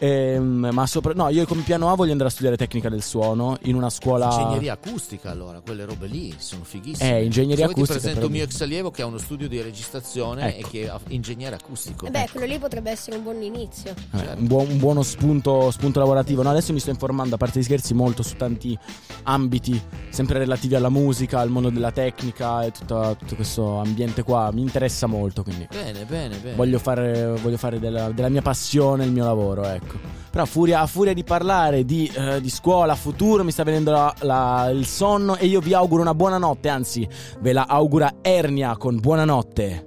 Ehm, 0.00 0.68
ma 0.72 0.86
sopra... 0.86 1.12
No, 1.14 1.28
io 1.28 1.44
come 1.46 1.62
piano 1.62 1.90
A 1.90 1.94
voglio 1.94 2.12
andare 2.12 2.28
a 2.28 2.32
studiare 2.32 2.56
tecnica 2.56 2.88
del 2.88 3.02
suono 3.02 3.56
in 3.62 3.74
una 3.74 3.90
scuola... 3.90 4.26
Ingegneria 4.30 4.72
acustica, 4.74 5.30
allora, 5.30 5.60
quelle 5.60 5.84
robe 5.84 6.06
lì 6.06 6.34
sono 6.38 6.62
fighissime. 6.64 7.18
Eh, 7.18 7.24
ingegneria 7.24 7.66
Se 7.66 7.72
acustica, 7.72 7.84
Ti 7.84 7.98
presento 7.98 8.14
però- 8.20 8.26
un 8.26 8.32
mio 8.32 8.42
ex 8.44 8.60
allievo 8.60 8.90
che 8.90 9.02
ha 9.02 9.06
uno 9.06 9.18
studio 9.18 9.48
di 9.48 9.60
registrazione 9.60 10.56
Ecco. 10.56 10.66
e 10.66 10.70
che 10.70 10.86
è 10.86 10.92
ingegnere 11.08 11.56
acustico. 11.56 12.06
Eh 12.06 12.10
beh, 12.10 12.28
quello 12.30 12.46
lì 12.46 12.58
potrebbe 12.58 12.90
essere 12.90 13.16
un 13.16 13.22
buon 13.22 13.42
inizio. 13.42 13.94
Eh, 14.14 14.32
un, 14.36 14.46
buon- 14.46 14.68
un 14.70 14.78
buono 14.78 15.02
spunto, 15.02 15.70
spunto 15.70 15.98
lavorativo. 15.98 16.42
No, 16.42 16.50
adesso 16.50 16.72
mi 16.72 16.80
sto 16.80 16.90
informando, 16.90 17.34
a 17.34 17.38
parte 17.38 17.58
gli 17.60 17.62
scherzi, 17.64 17.94
molto 17.94 18.22
su 18.22 18.36
tanti 18.36 18.78
ambiti, 19.24 19.80
sempre 20.10 20.38
relativi 20.38 20.74
alla 20.74 20.88
musica, 20.90 21.40
al 21.40 21.50
mondo 21.50 21.70
della 21.70 21.90
tecnica 21.92 22.62
e 22.64 22.70
tutta- 22.70 23.14
tutto 23.14 23.34
questo 23.34 23.78
ambiente 23.78 24.22
qua. 24.22 24.50
Mi 24.52 24.60
interessa 24.62 25.06
molto, 25.06 25.42
quindi 25.42 25.66
Bene, 25.70 26.04
bene, 26.04 26.36
bene. 26.38 26.54
voglio 26.56 26.78
fare, 26.78 27.34
voglio 27.42 27.56
fare 27.58 27.78
della, 27.78 28.10
della 28.10 28.28
mia 28.28 28.42
passione 28.42 29.04
il 29.04 29.10
mio 29.12 29.24
lavoro, 29.24 29.64
ecco. 29.64 29.87
Però 30.30 30.42
a 30.42 30.46
furia, 30.46 30.80
a 30.80 30.86
furia 30.86 31.14
di 31.14 31.24
parlare 31.24 31.84
di, 31.84 32.10
eh, 32.14 32.40
di 32.40 32.50
scuola, 32.50 32.94
futuro, 32.94 33.44
mi 33.44 33.50
sta 33.50 33.64
venendo 33.64 33.90
la- 33.90 34.14
la- 34.20 34.68
il 34.70 34.86
sonno 34.86 35.36
e 35.36 35.46
io 35.46 35.60
vi 35.60 35.74
auguro 35.74 36.02
una 36.02 36.14
buona 36.14 36.38
notte, 36.38 36.68
anzi, 36.68 37.08
ve 37.40 37.52
la 37.52 37.66
augura 37.68 38.16
Ernia 38.20 38.76
con 38.76 39.00
buonanotte. 39.00 39.86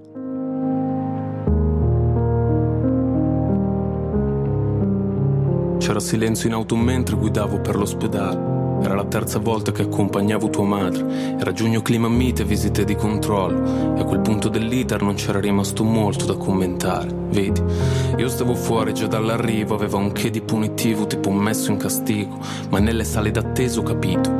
C'era 5.78 6.00
silenzio 6.00 6.48
in 6.48 6.54
auto 6.54 6.76
mentre 6.76 7.16
guidavo 7.16 7.60
per 7.60 7.76
l'ospedale. 7.76 8.51
Era 8.82 8.96
la 8.96 9.06
terza 9.06 9.38
volta 9.38 9.72
che 9.72 9.84
accompagnavo 9.84 10.50
tua 10.50 10.66
madre. 10.66 11.38
Era 11.40 11.52
giugno 11.54 11.84
clima 11.84 12.10
mite, 12.10 12.44
visite 12.44 12.84
di 12.84 12.96
controllo. 12.96 13.96
E 13.96 14.02
a 14.02 14.04
quel 14.04 14.22
punto 14.22 14.50
dell'iter 14.50 15.04
non 15.04 15.14
c'era 15.14 15.40
rimasto 15.40 15.84
molto 15.84 16.26
da 16.26 16.36
commentare. 16.36 17.14
Vedi, 17.30 17.62
io 18.18 18.28
stavo 18.28 18.56
fuori 18.56 18.94
già 18.94 19.06
dall'arrivo, 19.06 19.76
aveva 19.76 19.98
un 19.98 20.12
che 20.12 20.32
di 20.32 20.42
punitivo, 20.42 21.06
tipo 21.06 21.30
messo 21.30 21.70
in 21.70 21.78
castigo. 21.78 22.40
Ma 22.70 22.80
nelle 22.80 23.04
sale 23.04 23.30
d'attesa 23.30 23.80
ho 23.80 23.84
capito. 23.84 24.32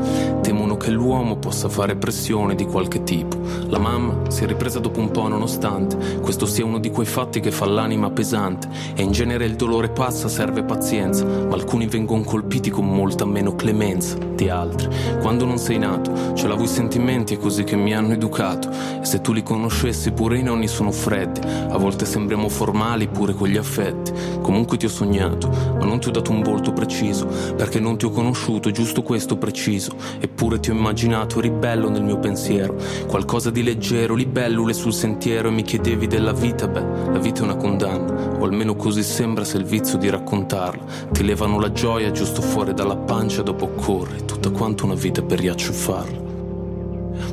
Temono 0.42 0.76
che 0.76 0.90
l'uomo 0.90 1.36
possa 1.36 1.68
fare 1.68 1.94
pressione 1.94 2.56
di 2.56 2.64
qualche 2.64 3.04
tipo. 3.04 3.38
La 3.68 3.78
mamma 3.78 4.28
si 4.28 4.42
è 4.42 4.46
ripresa 4.48 4.80
dopo 4.80 4.98
un 4.98 5.12
po', 5.12 5.28
nonostante 5.28 6.20
questo 6.20 6.46
sia 6.46 6.64
uno 6.64 6.78
di 6.78 6.90
quei 6.90 7.06
fatti 7.06 7.38
che 7.38 7.52
fa 7.52 7.66
l'anima 7.66 8.10
pesante. 8.10 8.68
E 8.96 9.02
in 9.02 9.12
genere 9.12 9.44
il 9.44 9.54
dolore 9.54 9.90
passa, 9.90 10.28
serve 10.28 10.64
pazienza. 10.64 11.24
Ma 11.24 11.54
alcuni 11.54 11.86
vengono 11.86 12.24
colpiti 12.24 12.70
con 12.70 12.86
molta 12.86 13.24
meno 13.24 13.54
clemenza 13.54 14.30
di 14.34 14.48
altri. 14.48 14.88
Quando 15.20 15.44
non 15.44 15.58
sei 15.58 15.78
nato, 15.78 16.34
ce 16.34 16.46
l'avevo 16.46 16.64
i 16.64 16.68
sentimenti, 16.68 17.34
è 17.34 17.38
così 17.38 17.64
che 17.64 17.76
mi 17.76 17.94
hanno 17.94 18.12
educato. 18.12 18.70
E 18.70 19.04
se 19.04 19.20
tu 19.20 19.32
li 19.32 19.42
conoscessi, 19.42 20.12
pure 20.12 20.38
i 20.38 20.42
nonni 20.42 20.68
sono 20.68 20.90
freddi. 20.90 21.40
A 21.42 21.76
volte 21.76 22.04
sembriamo 22.04 22.48
formali 22.48 23.08
pure 23.08 23.34
con 23.34 23.48
gli 23.48 23.56
affetti. 23.56 24.12
Comunque 24.40 24.76
ti 24.76 24.86
ho 24.86 24.88
sognato, 24.88 25.48
ma 25.48 25.84
non 25.84 26.00
ti 26.00 26.08
ho 26.08 26.10
dato 26.10 26.32
un 26.32 26.42
volto 26.42 26.72
preciso. 26.72 27.26
Perché 27.56 27.80
non 27.80 27.96
ti 27.96 28.04
ho 28.04 28.10
conosciuto, 28.10 28.70
giusto 28.70 29.02
questo 29.02 29.36
preciso. 29.36 29.94
Eppure 30.20 30.60
ti 30.60 30.70
ho 30.70 30.74
immaginato 30.74 31.40
ribello 31.40 31.88
nel 31.88 32.02
mio 32.02 32.18
pensiero. 32.18 32.76
Qualcosa 33.06 33.50
di 33.50 33.62
leggero, 33.62 34.14
libellule 34.14 34.72
sul 34.72 34.92
sentiero. 34.92 35.48
E 35.48 35.52
mi 35.52 35.62
chiedevi 35.62 36.06
della 36.06 36.32
vita, 36.32 36.66
beh, 36.66 37.12
la 37.12 37.18
vita 37.18 37.40
è 37.40 37.44
una 37.44 37.56
condanna. 37.56 38.38
O 38.38 38.44
almeno 38.44 38.74
così 38.74 39.02
sembra 39.02 39.44
se 39.44 39.56
il 39.56 39.64
vizio 39.64 39.98
di 39.98 40.10
raccontarla. 40.10 41.10
Ti 41.12 41.24
levano 41.24 41.60
la 41.60 41.72
gioia 41.72 42.10
giusto 42.10 42.42
fuori 42.42 42.74
dalla 42.74 42.96
pancia, 42.96 43.42
dopo 43.42 43.68
corri 43.68 44.21
tutta 44.24 44.50
quanto 44.50 44.84
una 44.84 44.94
vita 44.94 45.22
per 45.22 45.38
riacciuffarla. 45.40 46.20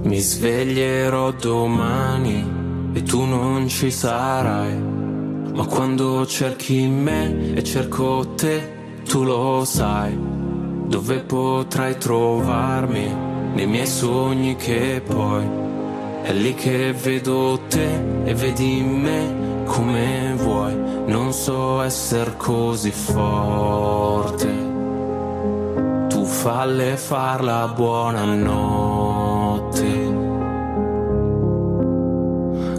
Mi 0.03 0.17
sveglierò 0.17 1.31
domani 1.31 2.91
e 2.93 3.03
tu 3.03 3.23
non 3.23 3.67
ci 3.67 3.91
sarai. 3.91 4.77
Ma 5.53 5.65
quando 5.65 6.25
cerchi 6.25 6.87
me 6.87 7.53
e 7.53 7.63
cerco 7.63 8.33
te, 8.35 9.01
tu 9.03 9.23
lo 9.23 9.63
sai. 9.65 10.17
Dove 10.87 11.19
potrai 11.19 11.97
trovarmi? 11.97 13.13
Nei 13.53 13.67
miei 13.67 13.87
sogni 13.87 14.55
che 14.55 15.01
poi 15.05 15.43
è 16.23 16.31
lì 16.33 16.53
che 16.53 16.93
vedo 16.93 17.59
te 17.67 18.23
e 18.23 18.33
vedi 18.33 18.81
me 18.81 19.63
come 19.65 20.33
vuoi. 20.37 20.75
Non 21.07 21.33
so 21.33 21.81
essere 21.81 22.35
così 22.37 22.91
forte. 22.91 24.68
Falle 26.29 26.95
far 26.95 27.43
la 27.43 27.67
buonanotte. 27.75 28.37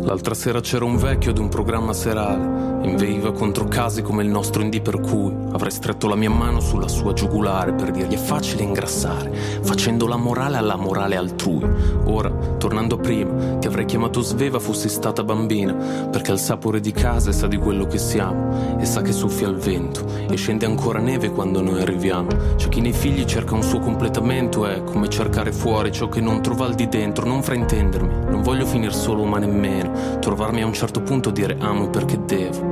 L'altra 0.05 0.35
sera 0.35 0.61
c'era 0.61 0.85
un 0.87 0.97
vecchio 0.97 1.33
di 1.33 1.41
un 1.41 1.49
programma 1.49 1.93
serale. 1.93 2.70
Inveiva 2.83 3.33
contro 3.33 3.67
casi 3.67 4.01
come 4.01 4.23
il 4.23 4.29
nostro 4.29 4.63
indie 4.63 4.81
per 4.81 5.01
cui 5.01 5.35
avrei 5.53 5.71
stretto 5.71 6.09
la 6.09 6.15
mia 6.15 6.31
mano 6.31 6.61
sulla 6.61 6.89
sua 6.89 7.13
giugulare 7.13 7.73
per 7.73 7.91
dirgli 7.91 8.15
è 8.15 8.19
facile 8.19 8.63
ingrassare, 8.63 9.31
facendo 9.63 10.07
la 10.07 10.17
morale 10.17 10.57
alla 10.57 10.77
morale 10.77 11.17
altrui. 11.17 11.69
Ora, 12.05 12.31
tornando 12.31 12.95
a 12.95 12.99
prima, 12.99 13.59
ti 13.59 13.67
avrei 13.67 13.85
chiamato 13.85 14.23
sveva 14.23 14.59
fossi 14.59 14.89
stata 14.89 15.23
bambina, 15.23 15.75
perché 16.11 16.31
al 16.31 16.39
sapore 16.39 16.81
di 16.81 16.93
casa 16.93 17.33
sa 17.33 17.47
di 17.47 17.59
quello 17.59 17.87
che 17.87 17.99
siamo 17.99 18.79
e 18.79 18.85
sa 18.85 19.03
che 19.03 19.13
soffia 19.13 19.49
il 19.49 19.57
vento 19.57 20.05
e 20.29 20.37
scende 20.37 20.65
ancora 20.65 21.01
neve 21.01 21.31
quando 21.31 21.61
noi 21.61 21.83
arriviamo. 21.83 22.29
C'è 22.57 22.69
chi 22.69 22.81
nei 22.81 22.93
figli 22.93 23.25
cerca 23.25 23.55
un 23.55 23.63
suo 23.63 23.81
completamento, 23.81 24.67
è 24.67 24.83
come 24.85 25.09
cercare 25.09 25.53
fuori 25.53 25.93
ciò 25.93 26.09
che 26.09 26.21
non 26.21 26.43
trova 26.43 26.65
al 26.65 26.75
di 26.75 26.89
dentro, 26.89 27.27
non 27.27 27.43
fraintendermi, 27.43 28.31
non 28.31 28.43
voglio 28.43 28.65
finire 28.65 28.93
solo 28.93 29.25
ma 29.25 29.39
nemmeno 29.39 30.19
trovarmi 30.19 30.63
a 30.63 30.67
un 30.67 30.73
certo 30.73 31.03
punto 31.03 31.31
dire 31.31 31.57
amo 31.61 31.89
perché 31.89 32.19
devo. 32.25 32.70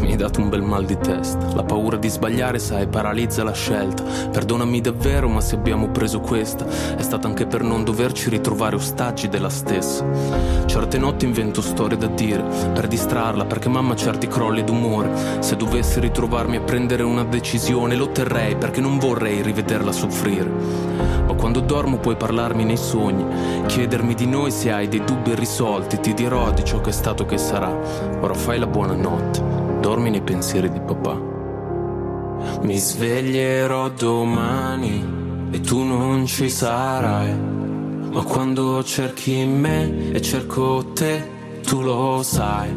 Mi 0.00 0.10
hai 0.10 0.16
dato 0.16 0.40
un 0.40 0.48
bel 0.48 0.62
mal 0.62 0.84
di 0.84 0.96
testa, 0.96 1.52
la 1.54 1.62
paura 1.62 1.96
di 1.96 2.08
sbagliare 2.08 2.58
sai 2.58 2.86
paralizza 2.86 3.42
la 3.42 3.52
scelta. 3.52 4.02
Perdonami 4.30 4.80
davvero 4.80 5.28
ma 5.28 5.40
se 5.40 5.56
abbiamo 5.56 5.88
preso 5.90 6.20
questa 6.20 6.66
è 6.96 7.02
stata 7.02 7.26
anche 7.26 7.46
per 7.46 7.62
non 7.62 7.84
doverci 7.84 8.30
ritrovare 8.30 8.76
ostaggi 8.76 9.28
della 9.28 9.50
stessa. 9.50 10.04
Certe 10.66 10.98
notti 10.98 11.24
invento 11.24 11.60
storie 11.60 11.98
da 11.98 12.06
dire 12.06 12.42
per 12.72 12.86
distrarla 12.86 13.44
perché 13.44 13.68
mamma 13.68 13.92
ha 13.94 13.96
certi 13.96 14.26
crolli 14.26 14.64
d'umore. 14.64 15.10
Se 15.40 15.56
dovessi 15.56 16.00
ritrovarmi 16.00 16.56
a 16.56 16.60
prendere 16.60 17.02
una 17.02 17.24
decisione 17.24 17.96
lo 17.96 18.10
terrei 18.10 18.56
perché 18.56 18.80
non 18.80 18.98
vorrei 18.98 19.42
rivederla 19.42 19.92
soffrire. 19.92 21.19
Quando 21.40 21.60
dormo 21.60 21.96
puoi 21.96 22.16
parlarmi 22.16 22.64
nei 22.64 22.76
sogni, 22.76 23.24
chiedermi 23.64 24.14
di 24.14 24.26
noi 24.26 24.50
se 24.50 24.70
hai 24.70 24.88
dei 24.88 25.02
dubbi 25.02 25.30
irrisolti, 25.30 25.98
ti 25.98 26.12
dirò 26.12 26.50
di 26.50 26.62
ciò 26.62 26.82
che 26.82 26.90
è 26.90 26.92
stato 26.92 27.24
che 27.24 27.38
sarà. 27.38 27.74
Ora 28.20 28.34
fai 28.34 28.58
la 28.58 28.66
buonanotte, 28.66 29.42
dormi 29.80 30.10
nei 30.10 30.20
pensieri 30.20 30.70
di 30.70 30.78
papà. 30.80 31.18
Mi 32.60 32.76
sveglierò 32.76 33.88
domani 33.88 35.48
e 35.50 35.60
tu 35.62 35.82
non 35.82 36.26
ci 36.26 36.50
sarai. 36.50 37.34
Ma 37.34 38.22
quando 38.22 38.84
cerchi 38.84 39.42
me 39.46 40.12
e 40.12 40.20
cerco 40.20 40.92
te, 40.92 41.26
tu 41.62 41.80
lo 41.80 42.22
sai. 42.22 42.68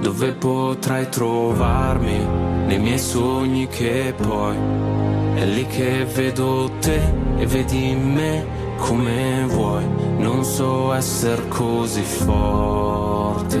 Dove 0.00 0.32
potrai 0.32 1.08
trovarmi 1.08 2.26
nei 2.66 2.78
miei 2.80 2.98
sogni 2.98 3.68
che 3.68 4.12
poi 4.20 5.03
è 5.44 5.46
lì 5.46 5.66
che 5.66 6.06
vedo 6.06 6.70
te 6.80 6.98
e 7.36 7.46
vedi 7.46 7.94
me 7.94 8.46
come 8.78 9.44
vuoi. 9.46 9.84
Non 10.16 10.42
so 10.42 10.94
essere 10.94 11.46
così 11.48 12.00
forte. 12.02 13.60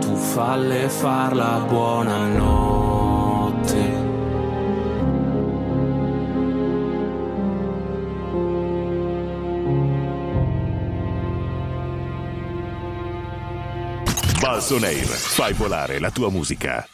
Tu 0.00 0.16
falle 0.16 0.88
far 0.88 1.36
la 1.36 1.62
buonanotte. 1.68 3.02
Balsonair, 14.40 15.06
fai 15.06 15.52
volare 15.52 15.98
la 15.98 16.10
tua 16.10 16.30
musica. 16.30 16.86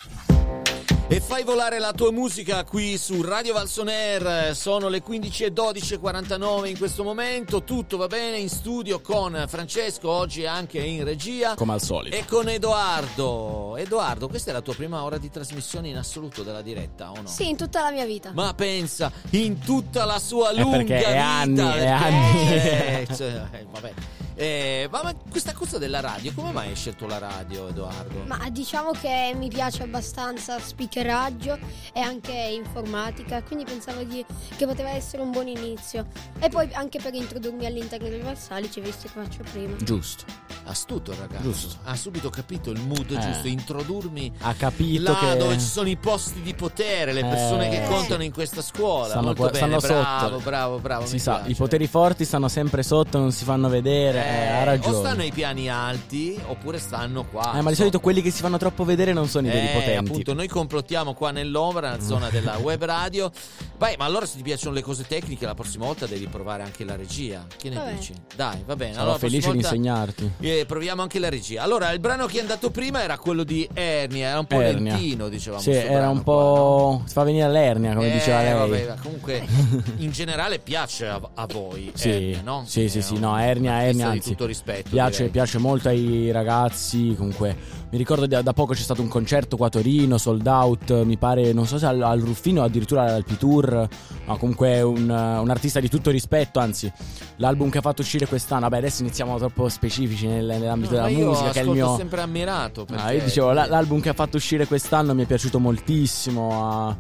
E 1.13 1.19
fai 1.21 1.43
volare 1.43 1.81
la 1.81 1.93
tua 1.93 2.13
musica 2.13 2.63
qui 2.63 2.97
su 2.97 3.21
Radio 3.21 3.53
Valsoner. 3.53 4.55
Sono 4.55 4.87
le 4.89 5.03
15.12.49 5.03 6.67
in 6.69 6.79
questo 6.79 7.03
momento. 7.03 7.65
Tutto 7.65 7.97
va 7.97 8.07
bene 8.07 8.39
in 8.39 8.49
studio 8.49 9.01
con 9.01 9.45
Francesco, 9.49 10.09
oggi 10.09 10.47
anche 10.47 10.79
in 10.79 11.03
regia. 11.03 11.57
Come 11.57 11.73
al 11.73 11.83
solito. 11.83 12.15
E 12.15 12.25
con 12.27 12.49
Edoardo. 12.49 13.77
Edoardo, 13.77 14.29
questa 14.29 14.51
è 14.51 14.53
la 14.53 14.61
tua 14.61 14.75
prima 14.75 15.03
ora 15.03 15.19
di 15.19 15.29
trasmissione 15.29 15.89
in 15.89 15.97
assoluto 15.97 16.45
della 16.45 16.63
diretta, 16.63 17.11
o 17.11 17.21
no? 17.23 17.27
Sì, 17.27 17.49
in 17.49 17.57
tutta 17.57 17.83
la 17.83 17.91
mia 17.91 18.05
vita. 18.07 18.31
Ma 18.33 18.55
pensa, 18.55 19.11
in 19.31 19.59
tutta 19.59 20.05
la 20.05 20.21
sua 20.21 20.53
lunga 20.53 20.77
perché 20.77 20.95
è 21.03 21.09
vita. 21.09 21.25
anni, 21.25 21.59
è 21.59 21.73
perché- 21.73 21.87
anni. 21.89 22.53
eh, 22.55 23.09
cioè, 23.17 23.43
eh, 23.51 23.67
vabbè. 23.69 23.93
Eh, 24.41 24.89
ma, 24.91 25.03
ma 25.03 25.15
questa 25.29 25.53
cosa 25.53 25.77
della 25.77 26.01
radio, 26.01 26.33
come 26.35 26.51
mai 26.51 26.69
hai 26.69 26.75
scelto 26.75 27.07
la 27.07 27.19
radio, 27.19 27.69
Edoardo? 27.69 28.23
Ma 28.27 28.49
diciamo 28.49 28.93
che 28.93 29.35
mi 29.37 29.49
piace 29.49 29.83
abbastanza 29.83 30.59
speakeraggio 30.59 31.59
e 31.93 32.01
anche 32.01 32.33
informatica, 32.33 33.43
quindi 33.43 33.65
pensavo 33.67 34.03
di- 34.03 34.25
che 34.57 34.67
poteva 34.67 34.89
essere 34.89 35.21
un 35.21 35.31
buon 35.31 35.47
inizio. 35.47 36.07
E 36.39 36.49
poi 36.49 36.71
anche 36.73 36.99
per 37.03 37.13
introdurmi 37.13 37.67
all'interno 37.67 38.09
del 38.09 38.23
Varsalice, 38.23 38.81
visto 38.81 39.09
che 39.13 39.21
faccio 39.23 39.43
prima. 39.53 39.77
Giusto. 39.77 40.25
Astuto, 40.65 41.15
ragazzo. 41.19 41.43
Giusto. 41.43 41.77
Ha 41.85 41.95
subito 41.97 42.31
capito 42.31 42.71
il 42.71 42.81
mood 42.81 43.11
Eh. 43.11 43.19
giusto, 43.19 43.47
introdurmi 43.47 44.33
Ha 44.41 44.55
capito 44.55 45.03
là 45.13 45.19
che 45.19 45.37
dove 45.37 45.55
ci 45.59 45.67
sono 45.67 45.89
i 45.89 45.97
posti 45.97 46.41
di 46.41 46.55
potere, 46.55 47.13
le 47.13 47.23
persone 47.27 47.67
Eh, 47.67 47.71
che 47.81 47.87
contano 47.89 48.23
in 48.23 48.33
questa 48.33 48.63
scuola. 48.63 49.09
stanno, 49.09 49.27
Molto 49.27 49.43
qua- 49.43 49.51
bene, 49.51 49.79
stanno 49.81 50.01
bravo, 50.03 50.29
sotto. 50.29 50.45
bravo, 50.45 50.79
bravo. 50.79 51.07
Si 51.07 51.15
mi 51.15 51.19
sa, 51.19 51.35
piace. 51.37 51.51
i 51.51 51.55
poteri 51.55 51.87
forti 51.87 52.25
stanno 52.25 52.49
sempre 52.49 52.83
sotto, 52.83 53.19
non 53.19 53.33
si 53.33 53.45
fanno 53.45 53.69
vedere. 53.69 54.29
Eh, 54.31 54.47
ha 54.49 54.61
o 54.61 54.65
ragione. 54.65 54.97
stanno 54.99 55.21
ai 55.23 55.31
piani 55.33 55.69
alti 55.69 56.39
oppure 56.47 56.79
stanno 56.79 57.25
qua. 57.25 57.53
Eh, 57.55 57.61
ma 57.63 57.71
di 57.71 57.77
solito 57.77 58.01
quelli 58.01 58.23
che 58.23 58.31
si 58.31 58.41
fanno 58.43 58.59
troppo 58.59 58.85
vedere 58.85 59.13
non 59.13 59.29
sono 59.29 59.47
i 59.49 59.51
veri 59.51 59.67
Eh, 59.69 59.73
potenti. 59.73 60.11
appunto, 60.11 60.35
noi 60.35 60.49
complottiamo 60.49 61.15
qua 61.15 61.31
nell'ombra, 61.31 61.91
nella 61.91 62.03
zona 62.03 62.29
della 62.31 62.57
web 62.59 62.85
radio. 62.85 63.31
Vai, 63.79 63.95
ma 63.99 64.05
allora 64.05 64.27
se 64.27 64.37
ti 64.37 64.43
piacciono 64.43 64.75
le 64.75 64.83
cose 64.83 65.05
tecniche, 65.07 65.47
la 65.47 65.55
prossima 65.55 65.87
volta 65.87 66.07
devi 66.07 66.27
provare 66.27 66.63
anche 66.63 66.85
la 66.85 66.97
regia. 66.97 67.47
Che 67.57 67.69
ne 67.69 67.77
Vabbè. 67.77 67.95
dici? 67.95 68.13
Dai, 68.37 68.63
va 68.67 68.77
bene. 68.77 68.93
Sarò 68.93 69.05
allora, 69.05 69.19
felice 69.19 69.51
di 69.53 69.57
insegnarti. 69.59 70.31
eh, 70.41 70.65
proviamo 70.67 71.01
anche 71.03 71.19
la 71.19 71.29
regia. 71.29 71.63
Allora, 71.63 71.91
il 71.93 72.01
brano 72.01 72.27
che 72.27 72.39
è 72.39 72.41
andato 72.41 72.71
prima 72.71 73.03
era 73.03 73.19
quello 73.19 73.43
di 73.45 73.69
Ernia, 73.73 74.29
era 74.29 74.39
un 74.39 74.47
po' 74.47 74.61
Ernia. 74.61 74.93
lentino, 74.95 75.29
dicevamo. 75.29 75.63
Sì, 75.63 75.71
era 75.71 76.09
un 76.11 76.23
qua, 76.23 76.33
po'. 76.35 77.03
Si 77.07 77.13
fa 77.15 77.23
venire 77.25 77.49
l'ernia, 77.49 77.95
come 77.95 78.09
Eh, 78.11 78.13
diceva 78.13 78.43
lei. 78.43 78.53
vabbè, 78.85 79.01
comunque 79.03 79.45
in 79.99 80.11
generale 80.11 80.59
piace 80.59 81.07
a, 81.07 81.21
a 81.35 81.47
voi. 81.47 81.91
Sì, 81.95 82.11
Ernia, 82.11 82.41
no? 82.45 82.65
sì, 82.67 82.89
sì, 82.89 83.01
sì, 83.03 83.15
un 83.15 83.21
no, 83.21 83.39
Ernia, 83.39 83.83
Ernia, 83.85 84.13
anzi, 84.21 84.31
tutto 84.31 84.47
rispetto. 84.47 84.91
piace, 84.91 85.29
piace 85.29 85.59
molto 85.59 85.89
ai 85.89 86.31
ragazzi, 86.31 87.15
comunque 87.17 87.57
Mi 87.91 87.99
ricordo 87.99 88.27
da, 88.27 88.41
da 88.41 88.53
poco 88.53 88.73
c'è 88.73 88.83
stato 88.83 89.03
un 89.03 89.09
concerto 89.09 89.57
qua 89.57 89.67
a 89.67 89.71
Torino, 89.71 90.17
sold 90.17 90.47
out, 90.47 91.03
mi 91.03 91.17
pare, 91.17 91.53
non 91.53 91.67
so 91.67 91.77
se 91.77 91.87
al, 91.87 92.01
al 92.03 92.21
Ruffino 92.21 92.61
o 92.61 92.65
addirittura 92.65 93.03
al 93.15 93.25
P-Tour, 93.25 93.89
ma 94.27 94.37
comunque 94.37 94.69
è 94.75 94.83
un, 94.83 95.09
un 95.09 95.51
artista 95.51 95.81
di 95.81 95.89
tutto 95.89 96.11
rispetto, 96.11 96.61
anzi 96.61 96.93
l'album 97.37 97.69
che 97.69 97.79
ha 97.79 97.81
fatto 97.81 98.03
uscire 98.03 98.27
quest'anno, 98.27 98.61
vabbè 98.63 98.77
adesso 98.77 99.03
iniziamo 99.03 99.37
troppo 99.39 99.69
specifici 99.69 100.27
nel- 100.29 100.47
nell'ambito 100.47 100.95
No, 100.95 101.07
della 101.09 101.19
musica, 101.25 101.51
che 101.51 101.61
è 101.61 101.63
il 101.65 101.71
mio... 101.71 101.97
sempre 101.97 102.21
ammirato. 102.21 102.83
Ah, 102.83 102.85
perché- 102.85 103.15
io 103.17 103.25
dicevo, 103.25 103.51
la- 103.51 103.67
l'album 103.67 104.01
che 104.01 104.11
ha 104.11 104.13
fatto 104.15 104.37
uscire 104.37 104.67
quest'anno 104.69 105.13
mi 105.15 105.25
è 105.25 105.27
piaciuto 105.27 105.59
moltissimo. 105.59 106.87
ah, 106.89 106.97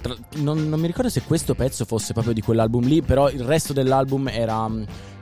tra- 0.00 0.16
non, 0.36 0.66
non 0.68 0.80
mi 0.80 0.86
ricordo 0.86 1.10
se 1.10 1.22
questo 1.26 1.54
pezzo 1.54 1.84
fosse 1.84 2.12
proprio 2.14 2.32
di 2.32 2.40
quell'album 2.40 2.84
lì, 2.86 3.02
però 3.02 3.28
il 3.28 3.42
resto 3.42 3.72
dell'album 3.74 4.28
era 4.28 4.66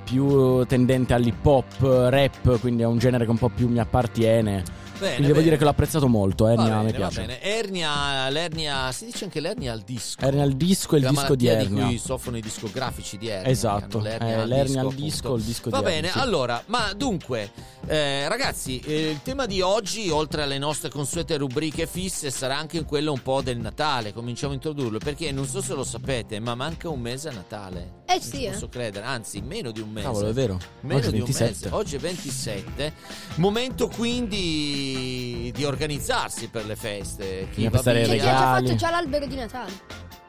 più 0.04 0.64
tendente 0.66 1.14
all'hip 1.14 1.44
hop, 1.44 1.80
rap, 1.80 2.58
quindi 2.60 2.82
è 2.82 2.86
un 2.86 2.98
genere 2.98 3.24
che 3.24 3.30
un 3.30 3.38
po' 3.38 3.48
più 3.48 3.68
mi 3.68 3.78
appartiene. 3.78 4.62
Bene, 5.00 5.14
quindi 5.14 5.22
devo 5.22 5.32
bene. 5.32 5.42
dire 5.44 5.56
che 5.56 5.64
l'ho 5.64 5.70
apprezzato 5.70 6.08
molto. 6.08 6.44
Va 6.44 6.52
Ernia 6.52 6.76
me 6.76 6.84
bene, 6.84 6.98
va 6.98 7.08
piace. 7.08 7.20
bene. 7.22 7.42
Ernia, 7.42 8.28
l'ernia, 8.28 8.92
si 8.92 9.06
dice 9.06 9.24
anche 9.24 9.40
l'ernia 9.40 9.72
al 9.72 9.80
disco. 9.80 10.24
Ernia 10.24 10.42
al 10.42 10.52
disco 10.52 10.94
e 10.94 10.98
il 10.98 11.04
la 11.04 11.10
disco 11.10 11.34
di 11.34 11.46
malattia 11.46 11.64
Ernia. 11.66 11.86
cui 11.86 11.98
soffrono 11.98 12.36
i 12.36 12.40
discografici 12.40 13.16
di 13.18 13.28
Ernia. 13.28 13.48
Esatto, 13.50 13.98
hanno 13.98 14.08
eh, 14.08 14.46
l'ernia 14.46 14.80
al 14.80 14.86
appunto. 14.86 15.02
disco, 15.02 15.34
il 15.36 15.42
disco 15.42 15.70
Va 15.70 15.78
di 15.78 15.84
bene, 15.84 15.96
Ernia, 15.96 16.12
sì. 16.12 16.18
allora, 16.18 16.62
ma 16.66 16.92
dunque, 16.94 17.50
eh, 17.86 18.28
ragazzi, 18.28 18.78
eh, 18.80 19.10
il 19.10 19.20
tema 19.22 19.46
di 19.46 19.60
oggi, 19.62 20.08
oltre 20.10 20.42
alle 20.42 20.58
nostre 20.58 20.90
consuete 20.90 21.36
rubriche 21.38 21.86
fisse, 21.86 22.30
sarà 22.30 22.56
anche 22.58 22.84
quello 22.84 23.12
un 23.12 23.22
po' 23.22 23.40
del 23.42 23.58
Natale. 23.58 24.12
Cominciamo 24.12 24.52
a 24.52 24.54
introdurlo 24.56 24.98
perché 24.98 25.32
non 25.32 25.46
so 25.46 25.62
se 25.62 25.74
lo 25.74 25.84
sapete, 25.84 26.38
ma 26.40 26.54
manca 26.54 26.88
un 26.90 27.00
mese 27.00 27.28
a 27.28 27.32
Natale. 27.32 27.98
Eh 28.06 28.14
Non 28.14 28.22
sì, 28.22 28.30
ci 28.38 28.44
eh. 28.46 28.50
posso 28.50 28.68
credere, 28.68 29.04
anzi, 29.06 29.40
meno 29.40 29.70
di 29.70 29.80
un 29.80 29.90
mese. 29.90 30.06
Cavolo, 30.06 30.28
è 30.28 30.32
vero. 30.32 30.58
Meno 30.82 30.98
Oggi 30.98 31.08
è 31.08 31.10
di 31.12 31.18
27. 31.18 31.44
un 31.44 31.58
mese. 31.62 31.74
Oggi 31.74 31.96
è 31.96 31.98
27. 31.98 32.92
Momento 33.36 33.88
quindi 33.88 34.89
di 34.94 35.64
organizzarsi 35.64 36.48
per 36.48 36.66
le 36.66 36.76
feste. 36.76 37.48
Chi 37.52 37.68
Bisogna 37.68 37.70
va 37.70 37.82
fare 37.82 38.00
i 38.02 38.04
via- 38.04 38.12
C'è 38.14 38.20
chi 38.20 38.26
ha 38.26 38.30
già 38.32 38.38
regali. 38.38 38.66
fatto 38.66 38.76
già 38.78 38.90
l'albero 38.90 39.26
di 39.26 39.36
Natale. 39.36 39.72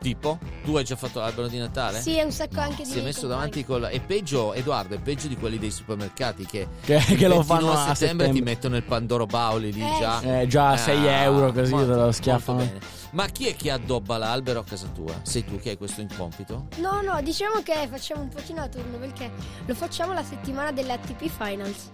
Tipo? 0.01 0.39
Tu 0.63 0.75
hai 0.77 0.83
già 0.83 0.95
fatto 0.95 1.19
l'albero 1.19 1.47
di 1.47 1.59
Natale? 1.59 2.01
Sì, 2.01 2.15
è 2.17 2.23
un 2.23 2.31
sacco 2.31 2.59
anche 2.59 2.81
di 2.83 2.89
Si 2.89 2.97
è 2.97 3.03
messo 3.03 3.27
davanti 3.27 3.63
con 3.63 3.81
la... 3.81 3.89
È 3.89 3.99
peggio, 4.01 4.53
Edoardo, 4.55 4.95
è 4.95 4.99
peggio 4.99 5.27
di 5.27 5.37
quelli 5.37 5.59
dei 5.59 5.69
supermercati 5.69 6.43
che, 6.45 6.67
Che- 6.83 6.95
il 6.95 7.03
che 7.17 7.27
lo 7.27 7.41
29 7.41 7.43
fanno 7.43 7.71
a 7.71 7.75
settembre, 7.93 7.97
settembre. 7.97 8.31
ti 8.31 8.41
mettono 8.41 8.75
il 8.77 8.83
Pandoro 8.83 9.27
Bauli 9.27 9.71
lì 9.71 9.79
Eh, 9.81 9.99
già. 9.99 10.19
sì. 10.19 10.27
Eh, 10.27 10.47
già 10.47 10.75
6 10.75 11.05
euro 11.05 11.51
così 11.53 11.69
te 11.71 11.77
lo 11.77 11.85
molto 11.85 12.11
schiaffano. 12.13 12.57
bene. 12.57 12.79
Ma 13.11 13.25
chi 13.27 13.45
è 13.47 13.55
che 13.55 13.69
addobba 13.69 14.17
l'albero 14.17 14.61
a 14.61 14.63
casa 14.63 14.87
tua? 14.87 15.13
Sei 15.21 15.43
tu 15.45 15.59
che 15.59 15.71
hai 15.71 15.77
questo 15.77 16.01
incompito? 16.01 16.67
No, 16.77 17.01
no, 17.01 17.21
diciamo 17.21 17.61
che 17.61 17.87
facciamo 17.91 18.21
un 18.23 18.29
pochino 18.29 18.61
a 18.63 18.67
turno 18.69 18.97
perché 18.97 19.29
lo 19.65 19.75
facciamo 19.75 20.13
la 20.13 20.23
settimana 20.23 20.71
delle 20.71 20.93
ATP 20.93 21.27
Finals. 21.27 21.91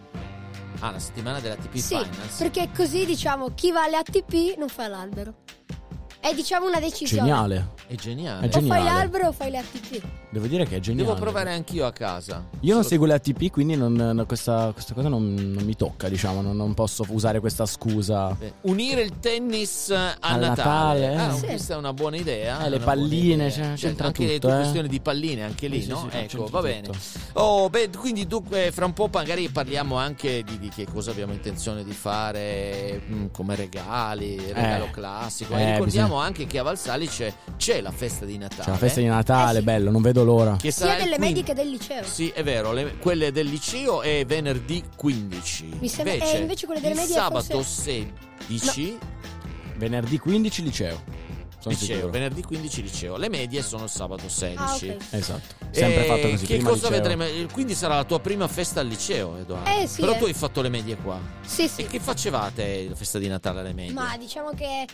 Ah, 0.79 0.91
la 0.91 0.99
settimana 0.99 1.39
della 1.39 1.55
TP 1.55 1.75
Sì, 1.75 1.95
Finals. 1.95 2.37
perché 2.37 2.69
così 2.75 3.05
diciamo 3.05 3.53
chi 3.55 3.71
va 3.71 3.83
alle 3.83 3.97
ATP 3.97 4.57
non 4.57 4.69
fa 4.69 4.87
l'albero. 4.87 5.33
È 6.19 6.33
diciamo 6.33 6.67
una 6.67 6.79
decisione. 6.79 7.27
Geniale. 7.27 7.69
È 7.87 7.95
geniale. 7.95 8.45
È 8.45 8.47
O 8.47 8.51
fai 8.51 8.61
geniale. 8.61 8.83
l'albero 8.83 9.27
o 9.27 9.31
fai 9.31 9.49
le 9.51 9.57
ATP. 9.59 10.03
Devo 10.37 10.47
dire 10.49 10.65
che 10.65 10.75
è 10.75 10.79
geniale. 10.79 11.07
Devo 11.07 11.19
provare 11.19 11.51
anch'io 11.51 11.85
a 11.87 11.91
casa. 11.91 12.45
Io 12.59 12.75
non 12.75 12.83
seguo 12.83 13.07
le 13.07 13.13
ATP, 13.15 13.49
quindi 13.49 13.75
non- 13.75 14.23
questa, 14.27 14.69
questa 14.71 14.93
cosa 14.93 15.09
non, 15.09 15.33
non 15.33 15.63
mi 15.63 15.75
tocca, 15.75 16.09
diciamo, 16.09 16.41
non, 16.41 16.55
non 16.55 16.75
posso 16.75 17.03
usare 17.09 17.39
questa 17.39 17.65
scusa. 17.65 18.35
Beh, 18.37 18.53
Unire 18.61 19.01
il 19.01 19.17
tennis 19.19 19.89
a 19.89 20.15
Al 20.19 20.39
Natale, 20.39 21.07
Natale, 21.07 21.11
eh. 21.11 21.15
Ah, 21.15 21.33
Sì. 21.33 21.45
questa 21.45 21.73
è 21.73 21.77
una 21.77 21.91
buona 21.93 22.17
idea. 22.17 22.61
Eh, 22.61 22.65
è 22.65 22.69
le 22.69 22.77
palline, 22.79 23.47
idea. 23.47 23.49
c'è- 23.49 23.73
c'entra 23.73 24.07
anche 24.07 24.25
le 24.27 24.33
tutto, 24.35 24.47
tue 24.47 24.55
eh. 24.57 24.59
questioni 24.61 24.87
di 24.87 24.99
palline, 24.99 25.43
anche 25.43 25.67
lì, 25.67 25.81
Sì, 25.81 25.87
no? 25.89 26.07
sì, 26.11 26.17
ecco, 26.17 26.45
va 26.45 26.61
bene. 26.61 26.81
tutto. 26.81 26.97
Oh, 27.33 27.69
beh, 27.69 27.89
quindi 27.97 28.27
dunque, 28.27 28.69
fra 28.71 28.85
un 28.85 28.93
po' 28.93 29.09
magari 29.11 29.49
parliamo 29.49 29.95
anche 29.95 30.43
di, 30.43 30.59
di 30.59 30.69
che 30.69 30.85
cosa 30.85 31.09
abbiamo 31.09 31.33
intenzione 31.33 31.83
di 31.83 31.93
fare 31.93 33.01
mm, 33.09 33.25
come 33.31 33.55
regali, 33.55 34.37
regalo 34.53 34.85
Eh. 34.85 34.91
classico. 34.91 35.55
Eh, 35.55 35.61
e 35.61 35.71
ricordiamo 35.73 36.07
bisogna- 36.09 36.25
anche 36.25 36.45
che 36.45 36.59
a 36.59 36.63
Valsali 36.63 37.07
c'è, 37.07 37.33
c'è 37.57 37.81
la 37.81 37.91
festa 37.91 38.25
di 38.25 38.37
Natale. 38.37 38.63
C'è 38.63 38.69
la 38.69 38.77
festa 38.77 38.99
di 38.99 39.07
Natale, 39.07 39.57
Eh 39.57 39.61
sì. 39.61 39.65
bello, 39.65 39.89
non 39.91 40.01
vedo 40.01 40.23
l'ora. 40.27 40.55
Che 40.57 40.71
sarà 40.71 40.95
Sia 40.95 40.97
il 40.99 41.03
delle 41.05 41.15
15 41.17 41.33
medie 41.35 41.43
che 41.43 41.53
del 41.61 41.69
liceo. 41.71 42.03
Sì, 42.03 42.29
è 42.29 42.43
vero, 42.43 42.71
le- 42.73 42.97
quelle 42.97 43.31
del 43.31 43.47
liceo 43.47 44.01
è 44.01 44.25
venerdì 44.25 44.83
15. 44.95 45.69
Mi 45.79 45.87
sembra- 45.87 46.13
eh, 46.15 46.37
invece 46.39 46.65
quelle 46.65 46.81
delle 46.81 46.93
il 46.93 46.99
medie 46.99 47.15
sabato 47.15 47.43
forse- 47.63 48.11
16 48.47 48.97
Venerdì 49.77 50.17
15 50.17 50.63
liceo. 50.63 51.03
Sono 51.69 51.79
liceo, 51.79 51.95
sicuro. 51.95 52.11
venerdì 52.11 52.41
15 52.43 52.81
liceo. 52.81 53.17
Le 53.17 53.29
medie 53.29 53.61
sono 53.61 53.83
il 53.85 53.89
sabato 53.89 54.27
16. 54.29 54.89
Ah, 54.89 54.93
ok. 54.93 54.97
Esatto. 55.11 55.55
Sempre 55.71 56.03
E 56.03 56.07
fatto 56.07 56.29
così. 56.29 56.45
Che 56.45 56.55
prima 56.55 56.69
cosa 56.69 56.89
liceo. 56.89 57.01
vedremo? 57.15 57.47
Quindi 57.51 57.75
sarà 57.75 57.95
la 57.95 58.03
tua 58.03 58.19
prima 58.19 58.47
festa 58.47 58.79
al 58.79 58.87
liceo, 58.87 59.37
Edoardo. 59.37 59.69
Eh, 59.69 59.87
sì, 59.87 60.01
Però 60.01 60.13
eh. 60.13 60.17
tu 60.17 60.25
hai 60.25 60.33
fatto 60.33 60.61
le 60.61 60.69
medie 60.69 60.95
qua. 60.97 61.19
Sì, 61.45 61.67
sì. 61.67 61.81
E 61.81 61.87
che 61.87 61.99
facevate 61.99 62.87
la 62.89 62.95
festa 62.95 63.19
di 63.19 63.27
Natale 63.27 63.59
alle 63.61 63.73
medie? 63.73 63.93
Ma 63.93 64.15
diciamo 64.17 64.51
che 64.51 64.85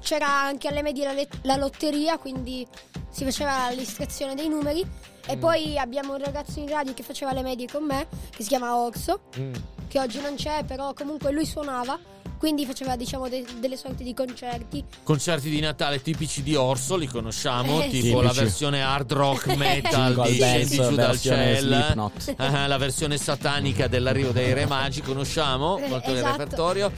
c'era 0.00 0.28
anche 0.28 0.68
alle 0.68 0.82
medie 0.82 1.04
la, 1.04 1.12
le- 1.12 1.28
la 1.42 1.56
lotteria, 1.56 2.18
quindi 2.18 2.66
si 3.10 3.24
faceva 3.24 3.70
l'istrazione 3.70 4.34
dei 4.34 4.48
numeri. 4.48 4.80
E 5.24 5.36
Mm. 5.36 5.38
poi 5.38 5.78
abbiamo 5.78 6.14
un 6.14 6.18
ragazzo 6.18 6.58
in 6.58 6.68
radio 6.68 6.92
che 6.94 7.02
faceva 7.04 7.32
le 7.32 7.42
medie 7.42 7.66
con 7.70 7.84
me, 7.84 8.08
che 8.34 8.42
si 8.42 8.48
chiama 8.48 8.76
Orso, 8.76 9.20
Mm. 9.38 9.52
che 9.86 10.00
oggi 10.00 10.20
non 10.20 10.34
c'è, 10.34 10.64
però 10.64 10.92
comunque 10.94 11.30
lui 11.30 11.46
suonava. 11.46 11.96
Quindi 12.42 12.66
faceva, 12.66 12.96
diciamo, 12.96 13.28
de- 13.28 13.44
delle 13.60 13.76
sorti 13.76 14.02
di 14.02 14.14
concerti. 14.14 14.82
Concerti 15.04 15.48
di 15.48 15.60
Natale 15.60 16.02
tipici 16.02 16.42
di 16.42 16.56
Orso, 16.56 16.96
li 16.96 17.06
conosciamo, 17.06 17.80
Eh, 17.82 17.88
tipo 17.88 18.04
sì. 18.04 18.12
la 18.14 18.20
Tipici. 18.22 18.40
versione 18.40 18.82
hard 18.82 19.12
rock 19.12 19.46
metal 19.54 20.20
di 20.26 20.34
Scendi 20.38 20.74
giù 20.74 20.94
dal 20.96 21.20
cielo, 21.20 22.10
la 22.36 22.76
versione 22.78 23.16
satanica 23.16 23.86
dell'arrivo 23.86 24.32
dei 24.32 24.52
Re 24.54 24.66
Magi, 24.66 25.02
conosciamo 25.02 25.78
Eh, 25.78 25.86
molto 25.86 26.08
del 26.10 26.16
esatto. 26.18 26.36
repertorio. 26.36 26.92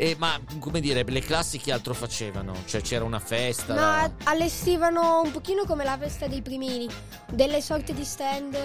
E, 0.00 0.14
ma 0.16 0.38
come 0.60 0.78
dire, 0.78 1.02
le 1.04 1.20
classi 1.20 1.58
che 1.58 1.72
altro 1.72 1.92
facevano? 1.92 2.52
Cioè 2.66 2.80
c'era 2.82 3.04
una 3.04 3.18
festa? 3.18 3.74
Ma 3.74 4.08
allestivano 4.24 5.22
un 5.22 5.32
pochino 5.32 5.64
come 5.64 5.82
la 5.82 5.98
festa 5.98 6.28
dei 6.28 6.40
primini, 6.40 6.86
delle 7.32 7.60
sorte 7.60 7.92
di 7.92 8.04
stand 8.04 8.56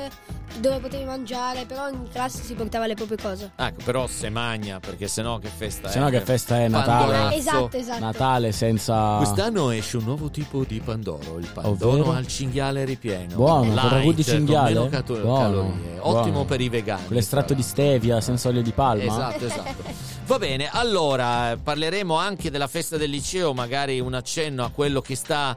dove 0.59 0.77
potevi 0.77 1.05
mangiare, 1.05 1.65
però 1.65 1.89
in 1.89 2.07
classe 2.11 2.43
si 2.43 2.53
portava 2.53 2.85
le 2.85 2.93
proprie 2.93 3.17
cose. 3.17 3.49
Ecco, 3.55 3.81
però 3.83 4.05
se 4.05 4.29
magna, 4.29 4.79
perché 4.79 5.07
sennò 5.07 5.39
che 5.39 5.47
festa 5.47 5.89
Se 5.89 5.97
no 5.97 6.09
è? 6.09 6.11
che 6.11 6.21
festa 6.21 6.59
è 6.59 6.67
Natale? 6.67 7.11
Pandorazzo. 7.13 7.35
Esatto, 7.37 7.77
esatto. 7.77 7.99
Natale 7.99 8.51
senza. 8.51 9.15
Quest'anno 9.17 9.71
esce 9.71 9.97
un 9.97 10.03
nuovo 10.03 10.29
tipo 10.29 10.63
di 10.63 10.79
Pandoro, 10.81 11.39
il 11.39 11.47
Pandoro 11.51 11.91
Ovvero? 11.93 12.11
al 12.11 12.27
cinghiale 12.27 12.85
ripieno. 12.85 13.33
Buono, 13.37 13.61
con 13.65 13.73
Light, 13.73 13.91
ragù 13.91 14.11
di 14.13 14.23
cinghiale. 14.23 14.73
meno 14.73 14.87
cato- 14.87 15.19
Buono, 15.19 15.39
calorie. 15.41 15.97
Ottimo 15.97 16.29
buono. 16.31 16.45
per 16.45 16.61
i 16.61 16.69
vegani. 16.69 17.05
Con 17.07 17.15
l'estratto 17.15 17.55
di 17.55 17.63
stevia 17.63 18.21
senza 18.21 18.49
olio 18.49 18.61
di 18.61 18.71
palma. 18.71 19.03
Esatto, 19.03 19.45
esatto. 19.47 20.11
Va 20.25 20.39
bene, 20.39 20.69
allora 20.71 21.57
parleremo 21.61 22.15
anche 22.15 22.49
della 22.49 22.67
festa 22.67 22.95
del 22.95 23.09
liceo, 23.09 23.53
magari 23.53 23.99
un 23.99 24.13
accenno 24.13 24.63
a 24.63 24.69
quello 24.73 25.01
che 25.01 25.15
sta 25.15 25.55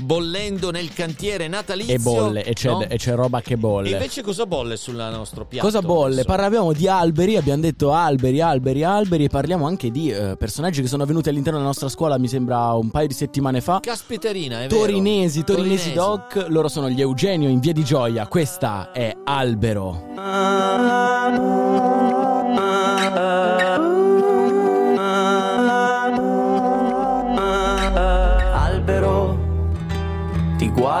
bollendo 0.00 0.70
nel 0.70 0.92
cantiere 0.92 1.48
natalizio. 1.48 1.94
E 1.94 1.98
bolle, 1.98 2.44
e 2.44 2.52
c'è, 2.52 2.68
no? 2.68 2.82
e 2.82 2.98
c'è 2.98 3.14
roba 3.14 3.40
che 3.40 3.54
E 3.54 3.56
bolle. 3.56 3.88
invece 3.90 4.22
cosa 4.22 4.44
bolle 4.44 4.76
sul 4.76 4.96
nostro 4.96 5.46
piatto? 5.46 5.64
Cosa 5.64 5.80
bolle? 5.80 6.24
Parlavamo 6.24 6.72
di 6.74 6.86
alberi, 6.86 7.36
abbiamo 7.36 7.62
detto 7.62 7.92
alberi, 7.94 8.42
alberi, 8.42 8.84
alberi 8.84 9.24
e 9.24 9.28
parliamo 9.28 9.66
anche 9.66 9.90
di 9.90 10.10
eh, 10.10 10.36
personaggi 10.36 10.82
che 10.82 10.88
sono 10.88 11.06
venuti 11.06 11.30
all'interno 11.30 11.56
della 11.58 11.70
nostra 11.70 11.88
scuola, 11.88 12.18
mi 12.18 12.28
sembra 12.28 12.74
un 12.74 12.90
paio 12.90 13.06
di 13.08 13.14
settimane 13.14 13.62
fa. 13.62 13.80
Caspiterina, 13.80 14.62
è 14.62 14.66
vero. 14.68 14.78
Torinesi, 14.80 15.42
Torinesi, 15.42 15.92
Torinesi. 15.92 15.92
Doc, 15.94 16.44
loro 16.48 16.68
sono 16.68 16.90
gli 16.90 17.00
Eugenio 17.00 17.48
in 17.48 17.60
via 17.60 17.72
di 17.72 17.82
Gioia, 17.82 18.26
questa 18.26 18.92
è 18.92 19.16
Albero. 19.24 20.04
Albero, 20.16 21.50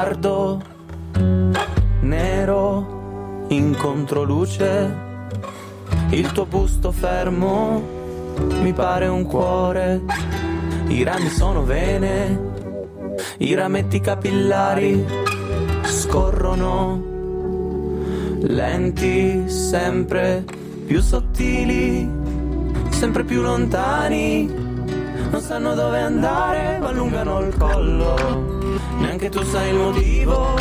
ti 0.02 0.08
guardo, 0.08 0.60
nero 2.00 3.46
in 3.48 3.76
controluce, 3.76 4.96
il 6.10 6.32
tuo 6.32 6.44
busto 6.44 6.90
fermo 6.90 7.80
mi 8.62 8.72
pare 8.72 9.06
un 9.06 9.24
cuore, 9.24 10.00
i 10.88 11.04
rami 11.04 11.28
sono 11.28 11.62
vene, 11.62 12.52
i 13.38 13.54
rametti 13.54 14.00
capillari 14.00 15.06
scorrono, 15.84 17.00
lenti, 18.40 19.48
sempre 19.48 20.44
più 20.84 21.00
sottili, 21.00 22.10
sempre 22.88 23.22
più 23.22 23.40
lontani 23.40 24.71
non 25.32 25.40
sanno 25.40 25.74
dove 25.74 25.98
andare, 25.98 26.78
ma 26.78 26.88
allungano 26.88 27.40
il 27.40 27.56
collo. 27.56 28.60
Neanche 28.98 29.30
tu 29.30 29.42
sai 29.42 29.70
il 29.70 29.76
motivo, 29.76 30.54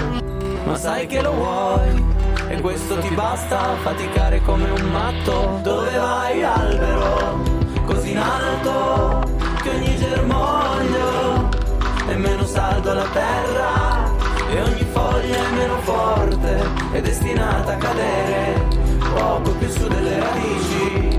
ma 0.63 0.75
sai 0.77 1.07
che 1.07 1.21
lo 1.21 1.33
vuoi. 1.33 2.05
E 2.47 2.61
questo 2.61 2.97
ti 2.99 3.13
basta 3.13 3.75
faticare 3.81 4.41
come 4.43 4.69
un 4.69 4.89
matto. 4.89 5.59
Dove 5.61 5.97
vai, 5.97 6.43
albero? 6.43 7.43
Così 7.85 8.11
in 8.11 8.17
alto 8.17 9.29
che 9.61 9.69
ogni 9.69 9.97
germoglio 9.97 11.49
è 12.07 12.15
meno 12.15 12.45
saldo 12.45 12.91
alla 12.91 13.09
terra. 13.11 14.09
E 14.49 14.61
ogni 14.61 14.85
foglia 14.91 15.35
è 15.35 15.51
meno 15.53 15.77
forte, 15.81 16.63
è 16.93 17.01
destinata 17.01 17.73
a 17.73 17.77
cadere 17.77 18.67
poco 19.13 19.51
più 19.51 19.69
su 19.69 19.87
delle 19.87 20.17
radici. 20.17 21.10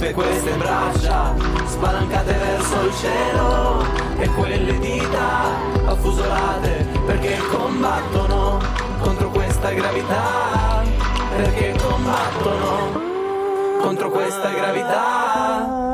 Tutte 0.00 0.14
queste 0.14 0.52
braccia 0.52 1.34
spalancate 1.66 2.32
verso 2.32 2.86
il 2.86 2.94
cielo 2.94 3.84
e 4.18 4.28
quelle 4.28 4.78
dita 4.78 5.58
affusolate 5.84 6.86
perché 7.04 7.36
combattono 7.50 8.60
contro 9.02 9.28
questa 9.28 9.70
gravità, 9.72 10.82
perché 11.36 11.74
combattono 11.78 12.98
contro 13.82 14.08
questa 14.08 14.48
gravità. 14.48 15.89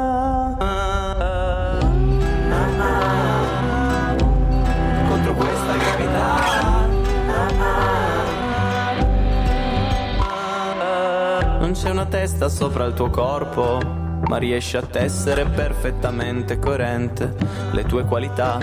C'è 11.86 11.92
una 11.92 12.06
testa 12.06 12.48
sopra 12.48 12.84
il 12.84 12.94
tuo 12.94 13.10
corpo, 13.10 13.78
ma 14.26 14.38
riesci 14.38 14.76
a 14.76 14.82
tessere 14.82 15.44
perfettamente 15.44 16.58
coerente 16.58 17.32
le 17.70 17.84
tue 17.84 18.02
qualità. 18.02 18.58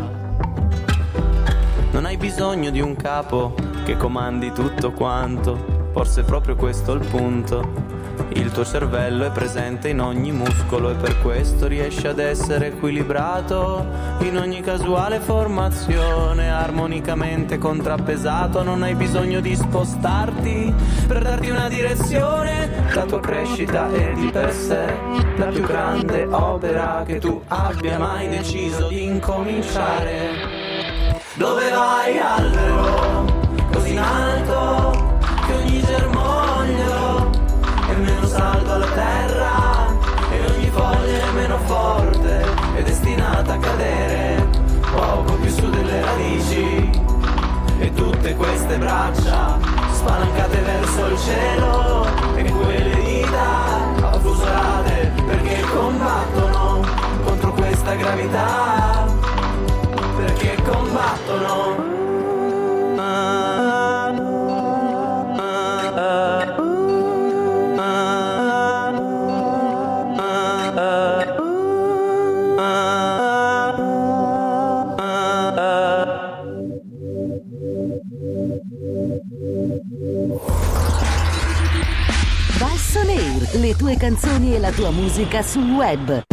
Non 1.91 2.03
hai 2.03 2.17
bisogno 2.17 2.69
di 2.69 2.81
un 2.81 2.97
capo 2.97 3.55
che 3.85 3.95
comandi 3.95 4.51
tutto 4.51 4.91
quanto, 4.91 5.89
forse 5.93 6.19
è 6.19 6.23
proprio 6.25 6.57
questo 6.57 6.91
il 6.91 7.07
punto. 7.07 7.92
Il 8.35 8.51
tuo 8.51 8.65
cervello 8.65 9.25
è 9.25 9.31
presente 9.31 9.89
in 9.89 9.99
ogni 10.01 10.31
muscolo 10.31 10.89
e 10.89 10.95
per 10.95 11.19
questo 11.21 11.67
riesci 11.67 12.07
ad 12.07 12.19
essere 12.19 12.67
equilibrato 12.67 13.85
in 14.19 14.37
ogni 14.37 14.61
casuale 14.61 15.19
formazione, 15.19 16.51
armonicamente 16.51 17.57
contrappesato. 17.57 18.63
Non 18.63 18.83
hai 18.83 18.95
bisogno 18.95 19.39
di 19.39 19.55
spostarti 19.55 20.73
per 21.07 21.23
darti 21.23 21.49
una 21.49 21.67
direzione. 21.67 22.69
La 22.93 23.03
tua 23.03 23.19
crescita 23.19 23.91
è 23.91 24.13
di 24.13 24.29
per 24.29 24.51
sé 24.51 24.85
la 25.37 25.45
più 25.45 25.61
grande 25.61 26.27
opera 26.29 27.03
che 27.05 27.19
tu 27.19 27.41
abbia 27.47 27.97
mai 27.97 28.29
deciso 28.29 28.87
di 28.87 29.03
incominciare. 29.03 30.29
Dove 31.35 31.69
vai 31.69 32.19
albero, 32.19 33.25
così 33.71 33.91
in 33.91 33.99
alto, 33.99 34.92
queste 48.73 48.77
braccia 48.77 49.59
spalancate 49.91 50.57
verso 50.61 51.05
il 51.05 51.17
cielo 51.19 52.05
e 52.35 52.43
quelle 52.43 53.03
dita 53.03 54.09
affusolate 54.09 55.11
perché 55.25 55.61
combattono 55.61 56.81
contro 57.23 57.53
questa 57.53 57.93
gravità 57.95 59.05
perché 60.17 60.55
combattono. 60.63 61.82
Canzoni 84.03 84.53
e 84.53 84.59
la 84.59 84.71
tua 84.71 84.91
musica 84.91 85.41
sul 85.41 85.71
web. 85.71 86.23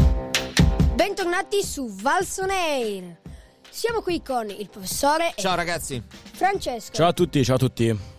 Bentornati 0.93 1.63
su 1.63 1.89
Valson 1.89 2.51
Air. 2.51 3.19
Siamo 3.71 4.01
qui 4.01 4.21
con 4.23 4.51
il 4.51 4.69
professore 4.69 5.35
Ciao 5.37 5.55
ragazzi. 5.55 6.03
Francesco. 6.33 6.93
Ciao 6.93 7.07
a 7.07 7.13
tutti, 7.13 7.45
ciao 7.45 7.55
a 7.55 7.59
tutti. 7.59 8.10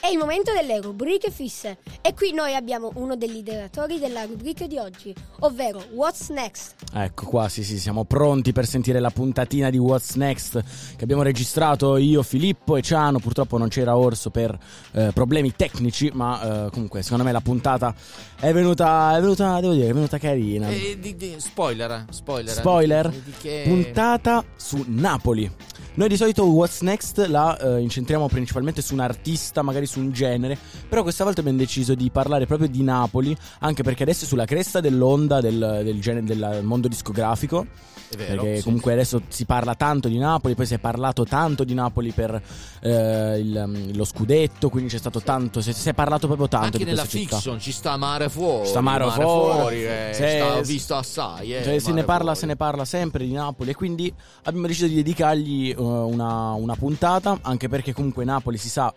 È 0.00 0.06
il 0.06 0.16
momento 0.16 0.50
delle 0.52 0.80
rubriche 0.80 1.30
fisse 1.30 1.76
e 2.00 2.14
qui 2.14 2.32
noi 2.32 2.54
abbiamo 2.54 2.90
uno 2.94 3.16
degli 3.16 3.36
idolatori 3.36 3.98
della 3.98 4.24
rubrica 4.24 4.66
di 4.66 4.78
oggi, 4.78 5.14
ovvero 5.40 5.84
What's 5.92 6.30
Next. 6.30 6.74
Ecco 6.94 7.26
qua, 7.26 7.50
sì 7.50 7.62
sì, 7.62 7.78
siamo 7.78 8.04
pronti 8.04 8.52
per 8.52 8.66
sentire 8.66 8.98
la 8.98 9.10
puntatina 9.10 9.68
di 9.68 9.76
What's 9.76 10.14
Next 10.14 10.62
che 10.96 11.04
abbiamo 11.04 11.22
registrato 11.22 11.98
io, 11.98 12.22
Filippo 12.22 12.76
e 12.76 12.82
Ciano. 12.82 13.18
Purtroppo 13.18 13.58
non 13.58 13.68
c'era 13.68 13.94
Orso 13.96 14.30
per 14.30 14.58
eh, 14.92 15.10
problemi 15.12 15.54
tecnici, 15.54 16.10
ma 16.14 16.66
eh, 16.66 16.70
comunque 16.70 17.02
secondo 17.02 17.22
me 17.24 17.32
la 17.32 17.42
puntata 17.42 17.94
è 18.40 18.52
venuta, 18.54 19.14
è 19.16 19.20
venuta, 19.20 19.60
devo 19.60 19.74
dire, 19.74 19.88
è 19.90 19.92
venuta 19.92 20.16
carina. 20.16 20.68
Eh, 20.70 20.98
di- 20.98 21.14
di- 21.14 21.34
spoiler, 21.38 22.06
spoiler. 22.08 22.54
Spoiler, 22.54 23.08
Di, 23.10 23.22
di 23.22 23.32
che... 23.38 23.64
puntata 23.66 24.42
su 24.56 24.82
Napoli. 24.86 25.50
Noi 26.00 26.08
di 26.08 26.16
solito 26.16 26.46
What's 26.46 26.80
Next 26.80 27.26
la 27.26 27.58
eh, 27.58 27.80
incentriamo 27.82 28.26
principalmente 28.26 28.80
su 28.80 28.94
un 28.94 29.00
artista, 29.00 29.60
magari 29.60 29.84
su 29.84 29.98
un 30.00 30.12
genere, 30.12 30.56
però 30.88 31.02
questa 31.02 31.24
volta 31.24 31.40
abbiamo 31.40 31.58
deciso 31.58 31.94
di 31.94 32.08
parlare 32.08 32.46
proprio 32.46 32.68
di 32.68 32.82
Napoli, 32.82 33.36
anche 33.58 33.82
perché 33.82 34.04
adesso 34.04 34.24
è 34.24 34.26
sulla 34.26 34.46
cresta 34.46 34.80
dell'onda 34.80 35.42
del, 35.42 35.82
del 35.84 36.00
genere- 36.00 36.24
del 36.24 36.60
mondo 36.62 36.88
discografico. 36.88 37.66
È 38.10 38.16
vero, 38.16 38.42
perché 38.42 38.56
sì. 38.56 38.62
comunque 38.64 38.92
adesso 38.94 39.20
si 39.28 39.44
parla 39.44 39.74
tanto 39.74 40.08
di 40.08 40.16
Napoli, 40.16 40.54
poi 40.54 40.64
si 40.66 40.72
è 40.74 40.78
parlato 40.78 41.24
tanto 41.24 41.64
di 41.64 41.74
Napoli 41.74 42.12
per 42.12 42.42
eh, 42.80 43.38
il- 43.38 43.90
lo 43.94 44.04
scudetto, 44.04 44.70
quindi 44.70 44.88
c'è 44.88 44.98
stato 44.98 45.20
tanto, 45.20 45.60
si, 45.60 45.74
si 45.74 45.90
è 45.90 45.92
parlato 45.92 46.26
proprio 46.26 46.48
tanto 46.48 46.64
Anche 46.64 46.78
di 46.78 46.84
nella 46.84 47.02
questa 47.02 47.18
città. 47.18 47.36
fiction 47.36 47.60
ci 47.60 47.72
sta 47.72 47.98
mare 47.98 48.30
fuori. 48.30 48.64
Ci 48.64 48.70
sta 48.70 48.80
mare 48.80 49.08
fuori. 49.10 49.84
eh, 49.84 50.10
Sì, 50.14 50.22
sta 50.22 50.64
sì. 50.64 50.72
visto 50.72 50.96
assai. 50.96 51.54
Eh, 51.54 51.62
Cioè, 51.62 51.78
se, 51.78 51.88
ne 51.88 51.94
mare 51.96 52.06
parla, 52.06 52.22
fuori. 52.24 52.38
se 52.38 52.46
ne 52.46 52.56
parla 52.56 52.84
sempre 52.86 53.26
di 53.26 53.32
Napoli 53.32 53.68
e 53.70 53.74
quindi 53.74 54.12
abbiamo 54.44 54.66
deciso 54.66 54.86
di 54.86 54.94
dedicargli 54.94 55.68
eh, 55.70 55.88
una, 55.90 56.52
una 56.52 56.76
puntata, 56.76 57.38
anche 57.42 57.68
perché 57.68 57.92
comunque 57.92 58.24
Napoli 58.24 58.58
si 58.58 58.68
sa 58.68 58.92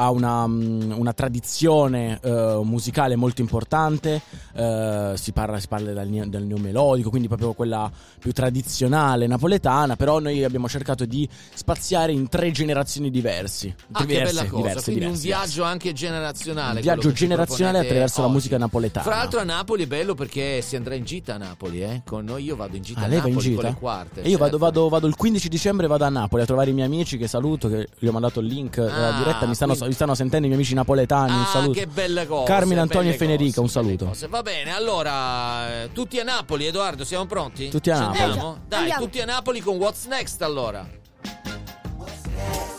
ha 0.00 0.10
una, 0.10 0.46
mm, 0.46 0.92
una 0.92 1.12
tradizione 1.12 2.20
eh, 2.22 2.60
musicale 2.62 3.16
molto 3.16 3.40
importante, 3.40 4.22
eh, 4.54 5.12
si 5.16 5.32
parla, 5.32 5.58
si 5.58 5.66
parla 5.66 5.92
del, 5.92 6.28
del 6.28 6.44
neomelodico, 6.44 7.10
quindi 7.10 7.26
proprio 7.26 7.52
quella 7.52 7.90
più 8.20 8.32
tradizionale 8.32 9.26
napoletana, 9.26 9.96
però 9.96 10.20
noi 10.20 10.44
abbiamo 10.44 10.68
cercato 10.68 11.04
di 11.04 11.28
spaziare 11.52 12.12
in 12.12 12.28
tre 12.28 12.52
generazioni 12.52 13.10
diversi. 13.10 13.74
Ah, 13.92 14.04
diverse, 14.04 14.34
bella 14.34 14.44
cosa. 14.48 14.56
diverse, 14.62 14.82
Quindi 14.84 15.00
diverse, 15.00 15.22
un 15.26 15.32
viaggio 15.34 15.62
anche 15.64 15.92
generazionale. 15.92 16.74
Un 16.76 16.80
viaggio 16.82 17.12
generazionale 17.12 17.78
attraverso 17.80 18.20
la 18.20 18.26
oggi. 18.26 18.34
musica 18.36 18.58
napoletana. 18.58 19.04
Fra 19.04 19.16
l'altro 19.16 19.40
a 19.40 19.44
Napoli 19.44 19.82
è 19.82 19.86
bello 19.88 20.14
perché 20.14 20.62
si 20.62 20.76
andrà 20.76 20.94
in 20.94 21.04
gita 21.04 21.34
a 21.34 21.38
Napoli, 21.38 21.82
eh? 21.82 22.02
Con 22.06 22.24
noi 22.24 22.44
io 22.44 22.54
vado 22.54 22.76
in 22.76 22.82
gita 22.82 23.00
Ah, 23.00 23.04
a 23.04 23.06
lei 23.08 23.20
va 23.20 23.26
in 23.28 23.34
Napoli 23.34 23.48
gita? 23.50 23.62
con 23.62 23.70
le 23.72 23.76
quarte. 23.78 24.22
E 24.22 24.28
io 24.28 24.38
vado, 24.38 24.50
certo. 24.58 24.64
vado- 24.64 24.88
vado 24.88 25.06
il 25.08 25.16
15 25.16 25.48
dicembre 25.48 25.86
vado 25.88 26.04
a 26.04 26.08
Napoli 26.08 26.42
a 26.42 26.46
trovare 26.46 26.70
i 26.70 26.72
miei 26.72 26.86
amici 26.86 27.18
che 27.18 27.26
saluto, 27.26 27.68
che 27.68 27.88
gli 27.98 28.06
ho 28.06 28.12
mandato 28.12 28.38
il 28.40 28.46
link 28.46 28.76
della 28.76 29.14
Ah, 29.16 29.18
diretta, 29.18 29.46
mi 29.46 29.54
stanno, 29.54 29.72
quindi- 29.74 29.87
mi 29.88 29.94
stanno 29.94 30.14
sentendo 30.14 30.44
i 30.46 30.48
miei 30.48 30.60
amici 30.60 30.74
napoletani, 30.74 31.32
un 31.32 31.40
Ah, 31.42 31.46
saluto. 31.46 31.72
che 31.78 31.86
belle 31.86 32.26
cose. 32.26 32.44
Carmine, 32.44 32.80
Antonio 32.80 33.10
e 33.10 33.16
Federica, 33.16 33.60
cose, 33.60 33.60
un 33.60 33.68
saluto. 33.68 34.14
Va 34.28 34.42
bene, 34.42 34.72
allora, 34.74 35.82
eh, 35.84 35.92
tutti 35.92 36.18
a 36.20 36.24
Napoli, 36.24 36.66
Edoardo, 36.66 37.04
siamo 37.04 37.26
pronti? 37.26 37.68
Tutti 37.68 37.90
a 37.90 37.94
Ci 37.96 38.00
Napoli. 38.02 38.20
andiamo? 38.22 38.54
Eh 38.54 38.58
Dai, 38.68 38.78
andiamo. 38.80 39.02
tutti 39.04 39.20
a 39.20 39.24
Napoli 39.24 39.60
con 39.60 39.76
What's 39.76 40.04
Next 40.06 40.42
allora. 40.42 40.86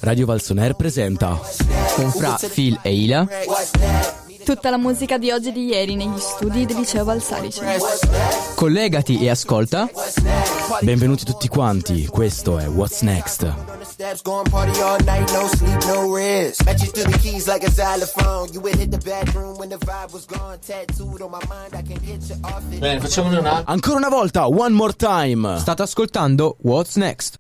Radio 0.02 0.26
Valsoner 0.26 0.76
presenta 0.76 1.38
Con 1.96 2.10
Fra, 2.12 2.40
Phil 2.54 2.80
e 2.82 2.94
Ila 2.94 3.28
Tutta 4.46 4.70
la 4.70 4.78
musica 4.78 5.18
di 5.18 5.30
oggi 5.30 5.50
e 5.50 5.52
di 5.52 5.66
ieri 5.66 5.96
negli 5.96 6.18
studi 6.18 6.66
del 6.66 6.78
liceo 6.78 7.04
Valsarici. 7.04 7.60
Collegati 8.56 9.20
e 9.22 9.30
ascolta 9.30 9.90
Benvenuti 10.80 11.26
tutti 11.26 11.48
quanti, 11.50 12.08
questo 12.08 12.58
è 12.58 12.68
What's 12.68 13.02
Next. 13.02 13.79
Steps 14.00 14.22
going 14.22 14.46
party 14.46 14.80
all 14.80 14.98
night, 15.00 15.28
no 15.34 15.46
sleep, 15.48 15.78
no 15.82 16.16
rest. 16.16 16.66
Match 16.66 16.84
you 16.84 16.88
to 16.88 17.04
the 17.04 17.18
keys 17.18 17.50
like 17.50 17.64
a 17.64 17.70
xylophone. 17.70 18.48
You 18.54 18.62
would 18.62 18.76
hit 18.76 18.92
the 18.92 18.98
bedroom 18.98 19.58
when 19.58 19.68
the 19.68 19.76
vibe 19.76 20.14
was 20.14 20.26
gone. 20.26 20.58
Tattooed 20.60 21.22
on 21.22 21.32
my 21.32 21.46
mind, 21.50 21.76
I 21.76 21.82
can't 21.82 22.02
get 22.06 22.22
you 22.30 22.38
off 22.46 22.64
it. 22.72 22.80
Bene, 22.80 23.02
facciamone 23.02 23.36
un 23.40 23.46
altro. 23.46 23.74
Ancora 23.74 23.98
una 23.98 24.08
volta, 24.08 24.48
one 24.48 24.74
more 24.74 24.94
time. 24.94 25.58
State 25.60 25.82
ascoltando 25.82 26.56
What's 26.62 26.96
Next 26.96 27.40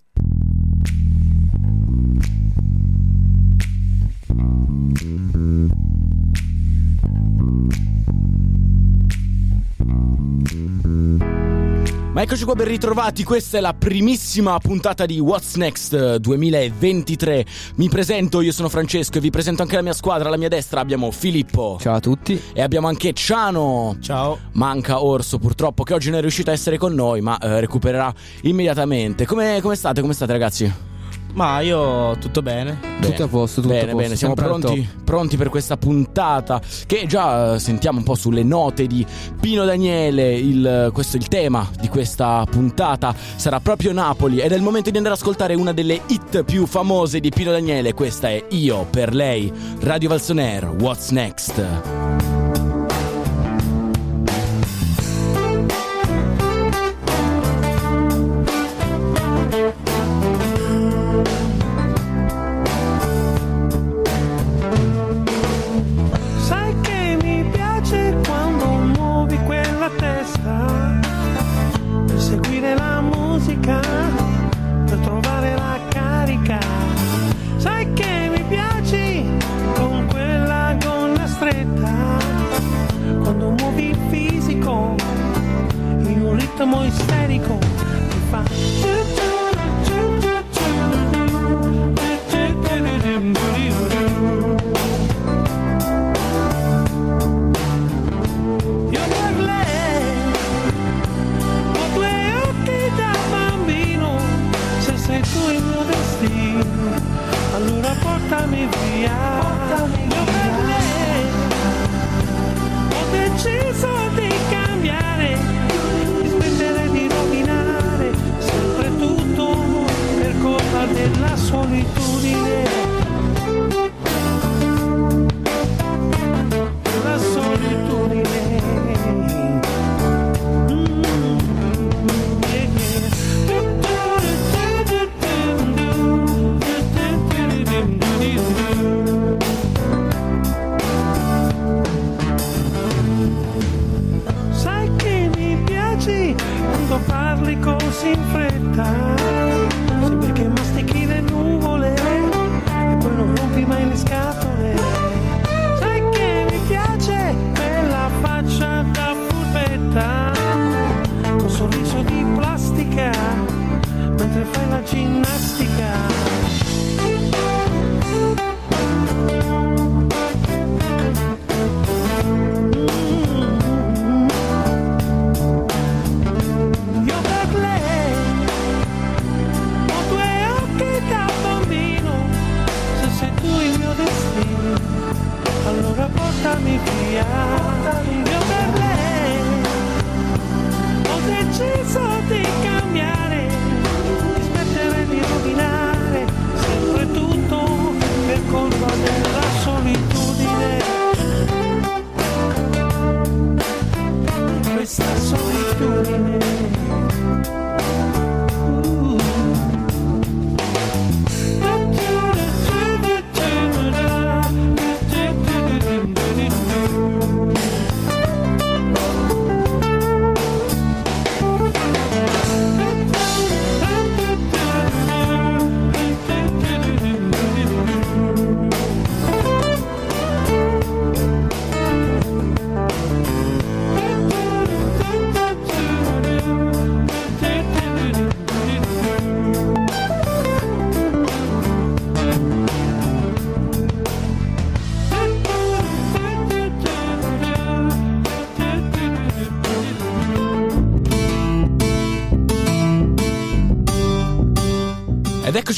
Ma 12.11 12.23
eccoci 12.23 12.43
qua 12.43 12.55
ben 12.55 12.67
ritrovati, 12.67 13.23
questa 13.23 13.59
è 13.59 13.61
la 13.61 13.75
primissima 13.75 14.57
puntata 14.57 15.05
di 15.05 15.19
What's 15.19 15.53
Next 15.55 15.93
eh, 15.93 16.19
2023. 16.19 17.45
Mi 17.75 17.87
presento, 17.87 18.41
io 18.41 18.51
sono 18.51 18.67
Francesco 18.67 19.19
e 19.19 19.21
vi 19.21 19.29
presento 19.29 19.61
anche 19.61 19.75
la 19.75 19.83
mia 19.83 19.93
squadra. 19.93 20.27
Alla 20.27 20.37
mia 20.37 20.47
destra 20.47 20.79
abbiamo 20.79 21.11
Filippo. 21.11 21.77
Ciao 21.79 21.93
a 21.93 21.99
tutti 21.99 22.41
E 22.51 22.63
abbiamo 22.63 22.87
anche 22.87 23.13
Ciano. 23.13 23.95
Ciao. 24.01 24.39
Manca 24.53 25.03
Orso 25.03 25.37
purtroppo 25.37 25.83
che 25.83 25.93
oggi 25.93 26.09
non 26.09 26.17
è 26.17 26.21
riuscito 26.21 26.49
a 26.49 26.53
essere 26.53 26.79
con 26.79 26.95
noi, 26.95 27.21
ma 27.21 27.37
eh, 27.37 27.59
recupererà 27.59 28.11
immediatamente. 28.41 29.27
Come, 29.27 29.59
come 29.61 29.75
state? 29.75 30.01
Come 30.01 30.13
state 30.13 30.31
ragazzi? 30.31 30.88
Ma 31.33 31.59
io 31.61 32.17
tutto 32.17 32.41
bene. 32.41 32.79
Tutto 32.99 33.23
a 33.23 33.27
posto, 33.27 33.61
tutto 33.61 33.73
bene, 33.73 33.91
a 33.91 33.91
posto. 33.91 34.01
bene, 34.01 34.15
siamo 34.15 34.33
pronti, 34.33 34.89
pronti 35.03 35.37
per 35.37 35.49
questa 35.49 35.77
puntata 35.77 36.61
che 36.85 37.05
già 37.07 37.53
eh, 37.53 37.59
sentiamo 37.59 37.99
un 37.99 38.03
po' 38.03 38.15
sulle 38.15 38.43
note 38.43 38.87
di 38.87 39.05
Pino 39.39 39.63
Daniele. 39.65 40.35
Il, 40.35 40.89
questo 40.93 41.17
è 41.17 41.19
il 41.19 41.27
tema 41.27 41.69
di 41.79 41.87
questa 41.87 42.45
puntata. 42.49 43.15
Sarà 43.35 43.59
proprio 43.59 43.93
Napoli 43.93 44.39
ed 44.39 44.51
è 44.51 44.55
il 44.55 44.61
momento 44.61 44.89
di 44.89 44.97
andare 44.97 45.15
ad 45.15 45.21
ascoltare 45.21 45.53
una 45.53 45.71
delle 45.71 46.01
hit 46.07 46.43
più 46.43 46.65
famose 46.65 47.19
di 47.19 47.29
Pino 47.29 47.51
Daniele. 47.51 47.93
Questa 47.93 48.29
è 48.29 48.43
Io 48.49 48.85
per 48.89 49.13
lei, 49.13 49.51
Radio 49.81 50.09
Valsoner. 50.09 50.67
What's 50.67 51.09
next? 51.11 52.38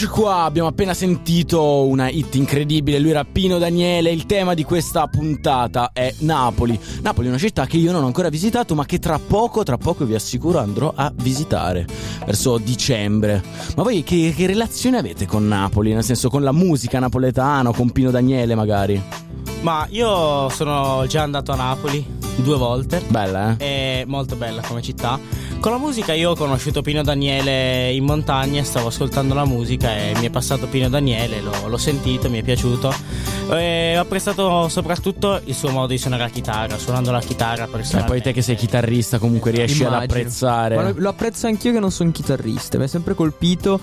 Eccoci 0.04 0.20
qua, 0.20 0.44
abbiamo 0.46 0.68
appena 0.68 0.96
sentito 0.96 1.86
una 1.86 2.10
hit 2.10 2.34
incredibile, 2.34 2.98
lui 2.98 3.12
era 3.12 3.24
Pino 3.24 3.60
Daniele, 3.60 4.12
il 4.12 4.26
tema 4.26 4.56
di 4.56 4.64
questa 4.64 5.06
puntata 5.06 5.92
è 5.94 6.12
Napoli. 6.20 6.80
Napoli 7.02 7.28
è 7.28 7.30
una 7.30 7.38
città 7.38 7.68
che 7.68 7.78
io 7.78 7.92
non 7.92 8.02
ho 8.02 8.08
ancora 8.08 8.30
visitato 8.30 8.74
ma 8.74 8.86
che 8.86 8.98
tra 8.98 9.20
poco, 9.20 9.62
tra 9.62 9.78
poco 9.78 10.06
vi 10.06 10.16
assicuro 10.16 10.58
andrò 10.58 10.92
a 10.96 11.12
visitare, 11.16 11.86
verso 12.26 12.58
dicembre. 12.58 13.44
Ma 13.76 13.84
voi 13.84 14.02
che, 14.02 14.34
che 14.36 14.48
relazione 14.48 14.98
avete 14.98 15.28
con 15.28 15.48
Napoli? 15.48 15.94
Nel 15.94 16.04
senso 16.04 16.30
con 16.30 16.42
la 16.42 16.52
musica 16.52 16.98
napoletana 16.98 17.70
o 17.70 17.74
con 17.74 17.92
Pino 17.92 18.10
Daniele 18.10 18.56
magari? 18.56 19.00
Ma 19.62 19.86
io 19.92 20.50
sono 20.50 21.06
già 21.06 21.22
andato 21.22 21.52
a 21.52 21.56
Napoli 21.56 22.04
due 22.38 22.58
volte. 22.58 23.04
Bella, 23.08 23.56
eh? 23.58 24.02
È 24.02 24.04
molto 24.08 24.36
bella 24.36 24.62
come 24.62 24.82
città. 24.82 25.20
Con 25.62 25.72
la 25.74 25.78
musica 25.78 26.14
io 26.14 26.32
ho 26.32 26.36
conosciuto 26.36 26.82
Pino 26.82 27.04
Daniele 27.04 27.92
in 27.92 28.04
montagna, 28.04 28.64
stavo 28.64 28.88
ascoltando 28.88 29.36
la 29.36 29.46
musica 29.46 29.96
e 29.96 30.14
mi 30.18 30.26
è 30.26 30.32
passato 30.32 30.66
Pino 30.66 30.90
Daniele, 30.90 31.40
l'ho, 31.40 31.68
l'ho 31.68 31.78
sentito, 31.78 32.32
mi 32.32 32.40
è 32.40 32.44
piaciuto. 32.44 32.92
E 33.50 33.98
ho 33.98 34.02
apprezzato 34.02 34.70
soprattutto 34.70 35.42
il 35.44 35.54
suo 35.54 35.70
modo 35.72 35.88
di 35.88 35.98
suonare 35.98 36.24
la 36.24 36.30
chitarra, 36.30 36.78
suonando 36.78 37.12
la 37.12 37.20
chitarra 37.20 37.66
E 37.66 37.68
personalmente. 37.68 38.12
poi 38.14 38.22
te 38.22 38.32
che 38.34 38.42
sei 38.42 38.56
chitarrista 38.56 39.18
comunque 39.20 39.52
riesci 39.52 39.84
ad 39.84 39.92
Immagino. 39.92 40.14
apprezzare. 40.14 40.76
Ma 40.76 40.84
lo, 40.84 40.94
lo 40.96 41.10
apprezzo 41.10 41.48
anch'io 41.48 41.74
che 41.74 41.80
non 41.80 41.92
sono 41.92 42.12
chitarrista, 42.12 42.78
mi 42.78 42.86
ha 42.86 42.88
sempre 42.88 43.14
colpito 43.14 43.80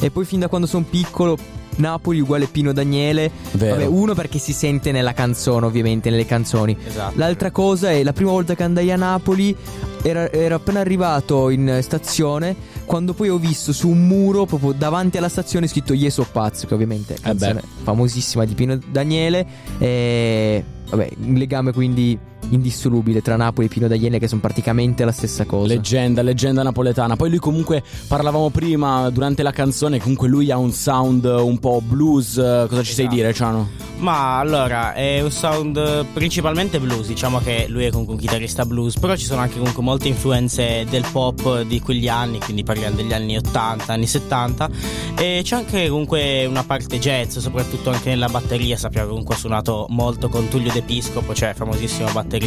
e 0.00 0.10
poi 0.10 0.24
fin 0.24 0.40
da 0.40 0.48
quando 0.48 0.66
sono 0.66 0.84
piccolo 0.88 1.36
Napoli 1.76 2.20
uguale 2.20 2.46
Pino 2.46 2.72
Daniele. 2.72 3.30
Vabbè, 3.52 3.86
uno 3.86 4.14
perché 4.14 4.38
si 4.38 4.52
sente 4.52 4.90
nella 4.92 5.12
canzone, 5.14 5.66
ovviamente, 5.66 6.10
nelle 6.10 6.26
canzoni. 6.26 6.76
Esatto. 6.84 7.12
L'altra 7.16 7.50
cosa 7.52 7.90
è 7.90 8.02
la 8.02 8.12
prima 8.12 8.30
volta 8.32 8.54
che 8.54 8.62
andai 8.64 8.90
a 8.90 8.96
Napoli 8.96 9.56
era, 10.02 10.30
ero 10.32 10.56
appena 10.56 10.80
arrivato 10.80 11.48
in 11.48 11.78
stazione 11.80 12.54
quando 12.84 13.14
poi 13.14 13.28
ho 13.28 13.38
visto 13.38 13.72
su 13.72 13.88
un 13.88 14.06
muro 14.06 14.44
proprio 14.44 14.72
davanti 14.72 15.18
alla 15.18 15.28
stazione 15.28 15.66
scritto 15.66 15.92
Io 15.92 16.10
so 16.10 16.26
pazzo, 16.30 16.66
che 16.66 16.74
ovviamente 16.74 17.14
è 17.14 17.20
canzone 17.20 17.62
famosissima 17.82 18.44
di 18.44 18.54
Pino 18.54 18.78
Daniele. 18.90 19.46
E 19.78 20.64
vabbè, 20.88 21.10
un 21.24 21.34
legame 21.34 21.72
quindi 21.72 22.18
indissolubile 22.52 23.22
tra 23.22 23.36
Napoli 23.36 23.66
e 23.66 23.70
Pino 23.70 23.88
Daniele 23.88 24.18
che 24.18 24.28
sono 24.28 24.40
praticamente 24.40 25.04
la 25.04 25.12
stessa 25.12 25.44
cosa. 25.44 25.66
Leggenda, 25.74 26.22
leggenda 26.22 26.62
napoletana. 26.62 27.16
Poi 27.16 27.30
lui 27.30 27.38
comunque 27.38 27.82
parlavamo 28.06 28.50
prima 28.50 29.08
durante 29.10 29.42
la 29.42 29.52
canzone, 29.52 29.98
comunque 29.98 30.28
lui 30.28 30.50
ha 30.50 30.56
un 30.56 30.72
sound 30.72 31.24
un 31.24 31.58
po' 31.58 31.80
blues. 31.82 32.34
Cosa 32.34 32.82
ci 32.82 32.92
sai 32.92 33.04
Esatto. 33.04 33.14
dire, 33.16 33.32
Ciano? 33.34 33.68
Ma 33.96 34.38
allora 34.38 34.94
è 34.94 35.22
un 35.22 35.30
sound 35.30 36.06
principalmente 36.12 36.80
blues, 36.80 37.06
diciamo 37.06 37.38
che 37.38 37.66
lui 37.68 37.84
è 37.84 37.90
comunque 37.90 38.14
un 38.14 38.20
chitarrista 38.20 38.64
blues, 38.64 38.98
però 38.98 39.14
ci 39.14 39.24
sono 39.24 39.40
anche 39.40 39.58
comunque 39.58 39.82
molte 39.82 40.08
influenze 40.08 40.84
del 40.90 41.04
pop 41.12 41.62
di 41.62 41.78
quegli 41.80 42.08
anni, 42.08 42.40
quindi 42.40 42.64
parliamo 42.64 42.96
degli 42.96 43.12
anni 43.12 43.36
80, 43.36 43.92
anni 43.92 44.06
70 44.06 44.70
e 45.16 45.42
c'è 45.44 45.54
anche 45.54 45.88
comunque 45.88 46.44
una 46.46 46.64
parte 46.64 46.98
jazz, 46.98 47.38
soprattutto 47.38 47.90
anche 47.90 48.08
nella 48.08 48.28
batteria, 48.28 48.76
sappiamo 48.76 49.04
che 49.06 49.10
comunque 49.12 49.36
ha 49.36 49.38
suonato 49.38 49.86
molto 49.90 50.28
con 50.28 50.48
Tullio 50.48 50.72
De 50.72 50.82
Piscopo, 50.82 51.32
cioè 51.32 51.54
famosissimo 51.54 52.10
batterista 52.10 52.40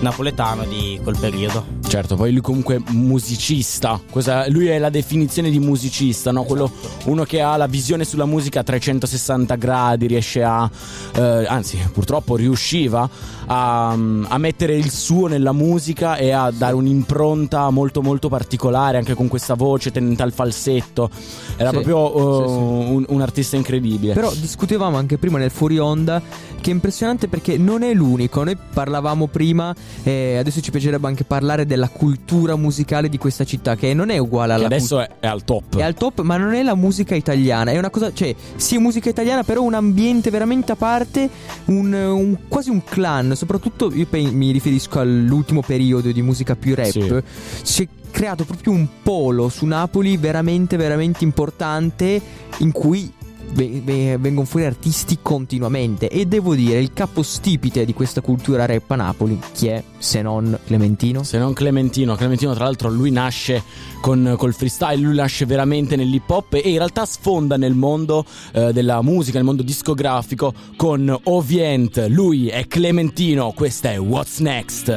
napoletano 0.00 0.64
di 0.64 0.98
quel 1.02 1.16
periodo. 1.18 1.76
Certo, 1.88 2.16
poi 2.16 2.32
lui 2.32 2.40
comunque 2.42 2.80
musicista. 2.90 4.00
Cosa- 4.10 4.48
lui 4.50 4.66
è 4.66 4.78
la 4.78 4.90
definizione 4.90 5.50
di 5.50 5.58
musicista, 5.58 6.30
no? 6.32 6.42
Quello, 6.44 6.70
uno 7.06 7.24
che 7.24 7.40
ha 7.40 7.56
la 7.56 7.66
visione 7.66 8.04
sulla 8.04 8.26
musica 8.26 8.60
a 8.60 8.62
360 8.62 9.54
gradi, 9.56 10.06
riesce 10.06 10.42
a. 10.42 10.70
eh, 11.14 11.46
anzi, 11.46 11.78
purtroppo 11.92 12.36
riusciva 12.36 13.08
a, 13.46 13.90
a 13.92 14.38
mettere 14.38 14.76
il 14.76 14.90
suo 14.90 15.26
nella 15.28 15.52
musica 15.52 16.16
e 16.16 16.30
a 16.30 16.50
dare 16.50 16.74
un'impronta 16.74 17.70
molto 17.70 18.02
molto 18.02 18.28
particolare, 18.28 18.98
anche 18.98 19.14
con 19.14 19.28
questa 19.28 19.54
voce 19.54 19.90
tendente 19.90 20.22
al 20.22 20.32
falsetto. 20.32 21.08
Era 21.56 21.70
Sì, 21.70 21.80
proprio 21.80 22.44
eh, 22.44 22.48
sì, 22.48 22.52
sì. 22.52 22.58
Un, 22.58 23.04
un 23.08 23.20
artista 23.22 23.56
incredibile. 23.56 24.12
Però 24.12 24.30
discutevamo 24.34 24.96
anche 24.98 25.16
prima 25.16 25.38
nel 25.38 25.50
fuori 25.50 25.78
onda 25.78 26.20
che 26.60 26.70
è 26.70 26.72
impressionante 26.72 27.28
perché 27.28 27.56
non 27.56 27.82
è 27.82 27.92
l'unico. 27.94 28.44
Noi 28.44 28.56
parlavamo 28.72 29.26
prima, 29.26 29.74
e 30.02 30.36
adesso 30.36 30.60
ci 30.60 30.70
piacerebbe 30.70 31.06
anche 31.06 31.24
parlare 31.24 31.66
della 31.66 31.88
cultura 31.88 32.56
musicale 32.56 33.08
di 33.08 33.18
questa 33.18 33.44
città, 33.44 33.76
che 33.76 33.94
non 33.94 34.10
è 34.10 34.18
uguale 34.18 34.52
Che 34.52 34.58
alla 34.58 34.66
adesso 34.66 34.96
cult- 34.96 35.10
è, 35.20 35.26
al 35.26 35.44
top. 35.44 35.76
È 35.76 35.82
al 35.82 35.94
top, 35.94 36.20
ma 36.22 36.36
non 36.36 36.54
è 36.54 36.62
la 36.62 36.74
musica 36.74 37.14
italiana. 37.14 37.70
È 37.70 37.78
una 37.78 37.90
cosa, 37.90 38.12
cioè, 38.12 38.34
sì, 38.56 38.78
musica 38.78 39.08
italiana, 39.08 39.42
però 39.44 39.62
un 39.62 39.74
ambiente 39.74 40.30
veramente 40.30 40.72
a 40.72 40.76
parte, 40.76 41.28
un, 41.66 41.92
un- 41.92 42.36
quasi 42.48 42.70
un 42.70 42.82
clan. 42.84 43.34
Soprattutto 43.34 43.92
io 43.92 44.06
pe- 44.06 44.30
mi 44.30 44.50
riferisco 44.50 45.00
all'ultimo 45.00 45.62
periodo 45.62 46.10
di 46.10 46.22
musica 46.22 46.56
più 46.56 46.74
rap. 46.74 46.88
Sì. 46.88 47.22
Si 47.62 47.82
è 47.82 47.88
creato 48.10 48.44
proprio 48.44 48.72
un 48.72 48.86
polo 49.02 49.48
su 49.48 49.66
Napoli 49.66 50.16
veramente, 50.16 50.76
veramente 50.76 51.24
importante 51.24 52.20
in 52.58 52.72
cui 52.72 53.12
vengono 53.52 54.44
fuori 54.44 54.66
artisti 54.66 55.18
continuamente. 55.22 56.08
E 56.08 56.26
devo 56.26 56.54
dire, 56.54 56.78
il 56.78 56.92
capostipite 56.92 57.84
di 57.84 57.92
questa 57.94 58.20
cultura 58.20 58.66
rap 58.66 58.90
a 58.90 58.96
Napoli, 58.96 59.38
chi 59.52 59.68
è 59.68 59.82
se 59.98 60.22
non 60.22 60.58
Clementino? 60.64 61.22
Se 61.22 61.38
non 61.38 61.52
Clementino, 61.52 62.14
Clementino 62.14 62.54
tra 62.54 62.64
l'altro 62.64 62.90
lui 62.90 63.10
nasce 63.10 63.62
con, 64.00 64.34
col 64.36 64.54
freestyle, 64.54 65.00
lui 65.00 65.14
nasce 65.14 65.46
veramente 65.46 65.96
nell'hip 65.96 66.28
hop 66.28 66.54
e 66.54 66.70
in 66.70 66.78
realtà 66.78 67.04
sfonda 67.04 67.56
nel 67.56 67.74
mondo 67.74 68.24
eh, 68.52 68.72
della 68.72 69.02
musica, 69.02 69.36
nel 69.36 69.46
mondo 69.46 69.62
discografico 69.62 70.52
con 70.76 71.16
Ovient, 71.24 72.06
lui 72.08 72.48
è 72.48 72.66
Clementino, 72.66 73.52
questa 73.52 73.90
è 73.90 73.98
What's 73.98 74.38
Next. 74.38 74.88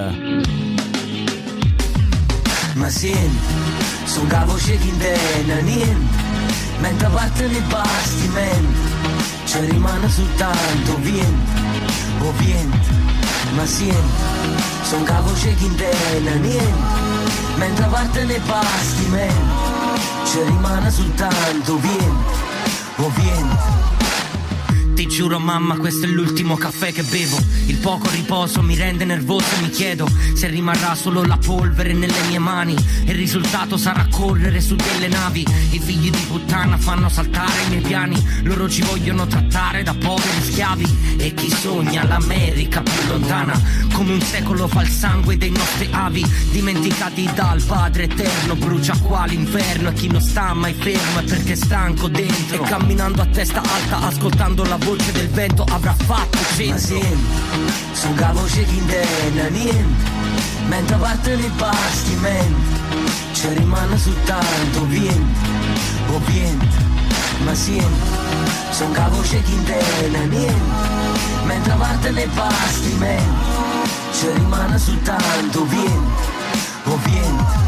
Ma 2.74 2.90
senti, 2.90 3.38
son 4.06 4.28
ca 4.28 4.46
voce 4.46 4.78
che 4.78 4.88
intena 4.88 5.60
niente 5.60 6.31
Mentre 6.82 7.08
partono 7.10 7.52
i 7.52 7.62
bastimenti 7.70 8.80
Ci 9.46 9.60
rimane 9.60 10.10
soltanto 10.10 10.98
vento 11.00 11.62
O 12.20 12.34
vento 12.38 12.90
Ma 13.54 13.66
senti, 13.66 14.24
son 14.84 15.04
ca 15.04 15.22
voce 15.22 15.54
che 15.56 15.66
intena 15.66 16.34
niente 16.36 16.80
Mentre 17.56 17.86
partono 17.86 18.32
i 18.32 18.40
bastimenti 18.40 19.50
Ci 20.26 20.42
rimane 20.44 20.92
soltanto 20.92 21.80
vento 21.80 22.32
O 22.98 23.12
vento 23.16 23.91
ti 24.94 25.08
giuro 25.08 25.40
mamma 25.40 25.78
questo 25.78 26.06
è 26.06 26.10
l'ultimo 26.10 26.56
caffè 26.56 26.92
che 26.92 27.04
bevo. 27.04 27.38
Il 27.68 27.78
poco 27.78 28.10
riposo 28.10 28.62
mi 28.62 28.76
rende 28.76 29.06
nervoso 29.06 29.46
e 29.58 29.62
mi 29.62 29.70
chiedo 29.70 30.08
Se 30.36 30.48
rimarrà 30.48 30.96
solo 30.96 31.24
la 31.24 31.38
polvere 31.38 31.94
nelle 31.94 32.22
mie 32.28 32.40
mani. 32.40 32.76
Il 33.06 33.16
risultato 33.16 33.78
sarà 33.78 34.08
correre 34.10 34.60
su 34.60 34.76
delle 34.76 35.08
navi. 35.08 35.46
I 35.72 35.80
figli 35.80 36.10
di 36.10 36.26
puttana 36.28 36.78
fanno 36.78 37.10
saltare 37.10 37.64
i 37.66 37.70
miei 37.70 37.82
piani. 37.82 38.42
Loro 38.44 38.70
ci 38.70 38.82
vogliono 38.82 39.28
trattare 39.28 39.84
da 39.84 39.94
poveri 39.94 40.42
schiavi. 40.42 41.18
E 41.18 41.34
chi 41.34 41.50
sogna 41.50 42.06
l'America 42.06 42.82
più 42.82 43.08
lontana? 43.08 43.60
Come 43.94 44.14
un 44.14 44.22
secolo 44.22 44.68
fa 44.68 44.82
il 44.82 44.90
sangue 44.90 45.38
dei 45.38 45.52
nostri 45.52 45.88
avi. 45.92 46.26
Dimenticati 46.52 47.30
dal 47.34 47.62
Padre 47.64 48.04
Eterno 48.04 48.56
Brucia 48.56 48.98
qua 48.98 49.26
l'inferno. 49.26 49.90
E 49.90 49.94
chi 49.94 50.08
non 50.08 50.22
sta 50.22 50.54
mai 50.54 50.74
fermo 50.74 51.20
è 51.20 51.24
perché 51.24 51.54
è 51.54 51.56
stanco 51.56 52.08
dentro. 52.08 52.64
E 52.64 52.68
camminando 52.68 53.22
a 53.22 53.26
testa 53.26 53.62
alta 53.62 54.08
ascoltando 54.08 54.64
la 54.64 54.78
voce 54.86 55.12
del 55.12 55.30
vento 55.30 55.64
avrà 55.70 55.94
fatto 55.94 56.38
centro 56.56 57.00
Su 57.94 58.14
ca 58.16 58.32
voce 58.32 58.64
che 58.64 58.72
intena 58.72 59.48
niente 59.50 60.10
Mentre 60.68 60.96
partono 60.98 61.40
i 61.40 61.52
bastimenti 61.58 62.80
Ci 63.34 63.48
rimane 63.54 63.98
soltanto 63.98 64.88
vento 64.88 65.40
O 66.14 66.22
vento 66.26 66.76
Ma 67.44 67.54
senti 67.54 68.10
Son 68.72 68.92
ca 68.92 69.08
voce 69.10 69.42
che 69.42 69.52
intena 69.52 70.24
niente 70.26 70.76
Mentre 71.46 71.74
partono 71.74 72.20
i 72.20 72.30
bastimenti 72.34 73.40
Ci 74.12 74.32
rimane 74.34 74.78
soltanto 74.78 75.66
vento 75.68 76.22
O 76.86 77.00
vento 77.04 77.61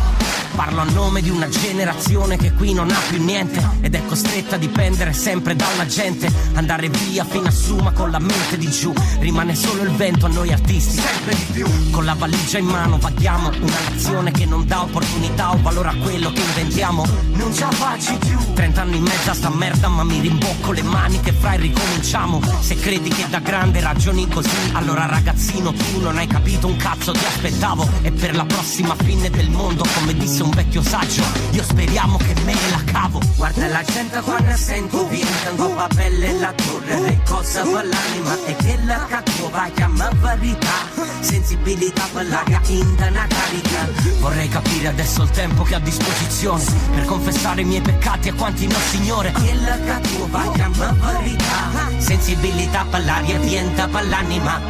Parlo 0.56 0.82
a 0.82 0.84
nome 0.84 1.22
di 1.22 1.32
una 1.32 1.50
generazione 1.50 2.38
che 2.38 2.54
qui 2.54 2.74
non 2.74 2.92
ha 2.92 3.00
più 3.10 3.24
niente 3.24 3.60
ed 3.82 3.96
è 3.96 4.06
costretta 4.06 4.56
a 4.56 4.60
dipendere 4.60 5.12
sempre 5.12 5.56
dalla 5.56 5.88
gente. 5.88 6.32
Andare 6.54 6.90
via 6.90 7.26
fino 7.26 7.48
a 7.48 7.52
Suma 7.52 7.92
con 7.92 8.12
la 8.12 8.20
mente 8.20 8.58
di 8.58 8.70
giù. 8.70 8.94
Rimane 9.20 9.56
solo 9.56 9.82
il 9.82 9.90
vento 9.90 10.28
a 10.28 10.30
noi 10.30 10.54
artisti, 10.54 11.00
sempre 11.00 11.36
di 11.36 11.46
più. 11.52 11.68
Con 11.90 12.06
la 12.06 12.14
valigia 12.14 12.60
in 12.60 12.68
mano 12.68 13.00
vaghiamo 13.00 13.50
una 13.50 13.80
nazione 13.90 14.32
che 14.32 14.46
non 14.46 14.68
dà 14.68 14.84
opportunità 14.84 15.54
o 15.54 15.62
valore 15.62 15.90
a 15.90 15.96
quello 15.96 16.32
che 16.32 16.42
inventiamo. 16.42 17.06
Non 17.34 17.52
ce 17.52 17.62
la 17.62 17.72
faccio 17.72 18.18
più. 18.20 18.38
Trent'anni 18.54 18.98
in 18.98 19.04
mezzo 19.04 19.32
a 19.32 19.34
sta 19.34 19.50
merda, 19.50 19.88
ma 19.88 20.04
mi 20.04 20.20
rimbocco 20.20 20.72
le 20.72 20.84
maniche 20.84 21.34
fra 21.34 21.54
e 21.54 21.58
ricominciamo. 21.58 22.40
Se 22.60 22.76
credi 22.76 23.10
che 23.10 23.26
da 23.28 23.40
grande 23.40 23.82
ragioni 23.82 24.28
così, 24.28 24.50
allora 24.74 25.08
ragazzino 25.08 25.74
tu 25.74 26.00
non 26.00 26.18
hai 26.18 26.28
capito 26.28 26.68
un 26.68 26.78
cazzo, 26.78 27.12
ti 27.12 27.26
aspettavo. 27.26 27.90
E 28.04 28.12
per 28.12 28.36
la 28.36 28.46
prossima 28.46 28.96
fine 28.96 29.32
del 29.32 29.50
mondo, 29.50 29.84
come 29.96 30.14
disse 30.14 30.43
un 30.44 30.52
vecchio 30.52 30.82
saggio, 30.82 31.24
io 31.52 31.64
speriamo 31.64 32.18
che 32.18 32.34
me 32.44 32.54
la 32.70 32.82
cavo. 32.92 33.20
Guarda 33.36 33.68
la 33.68 33.84
gente 33.84 34.20
quando 34.22 34.56
sento 34.56 35.08
vinta, 35.08 35.52
un 35.52 35.56
po' 35.56 35.88
pelle 35.96 36.38
la 36.38 36.54
torre, 36.54 37.00
le 37.00 37.20
cose 37.26 37.62
per 37.62 37.86
l'anima 37.86 38.46
e 38.46 38.56
che 38.56 38.78
la 38.86 39.06
cattiva 39.08 39.70
chiama 39.74 40.10
verità. 40.20 40.92
Sensibilità 41.22 42.08
per 42.12 42.28
la 42.28 42.44
che 42.44 42.72
inda 42.72 43.08
una 43.08 43.28
carica. 43.28 43.90
Vorrei 44.20 44.50
capire 44.50 44.88
adesso 44.90 45.24
il 45.24 45.30
tempo 45.30 45.64
che 45.64 45.76
ho 45.76 45.78
a 45.78 45.82
disposizione 45.82 46.64
per 46.94 47.06
confessare 47.06 47.62
i 47.62 47.66
miei 47.66 47.82
peccati 47.82 48.30
a 48.30 48.34
quanti 48.34 48.68
no 48.68 48.78
signore. 48.90 49.32
Che 49.32 49.54
la 49.66 49.80
cattiva 49.80 50.52
chiama 50.54 50.92
verità. 50.92 51.90
Sensibilità 51.98 52.86
per 52.90 53.06
l'aria 53.06 53.40
pienta 53.40 53.88
per 53.88 54.08
l'anima. 54.08 54.62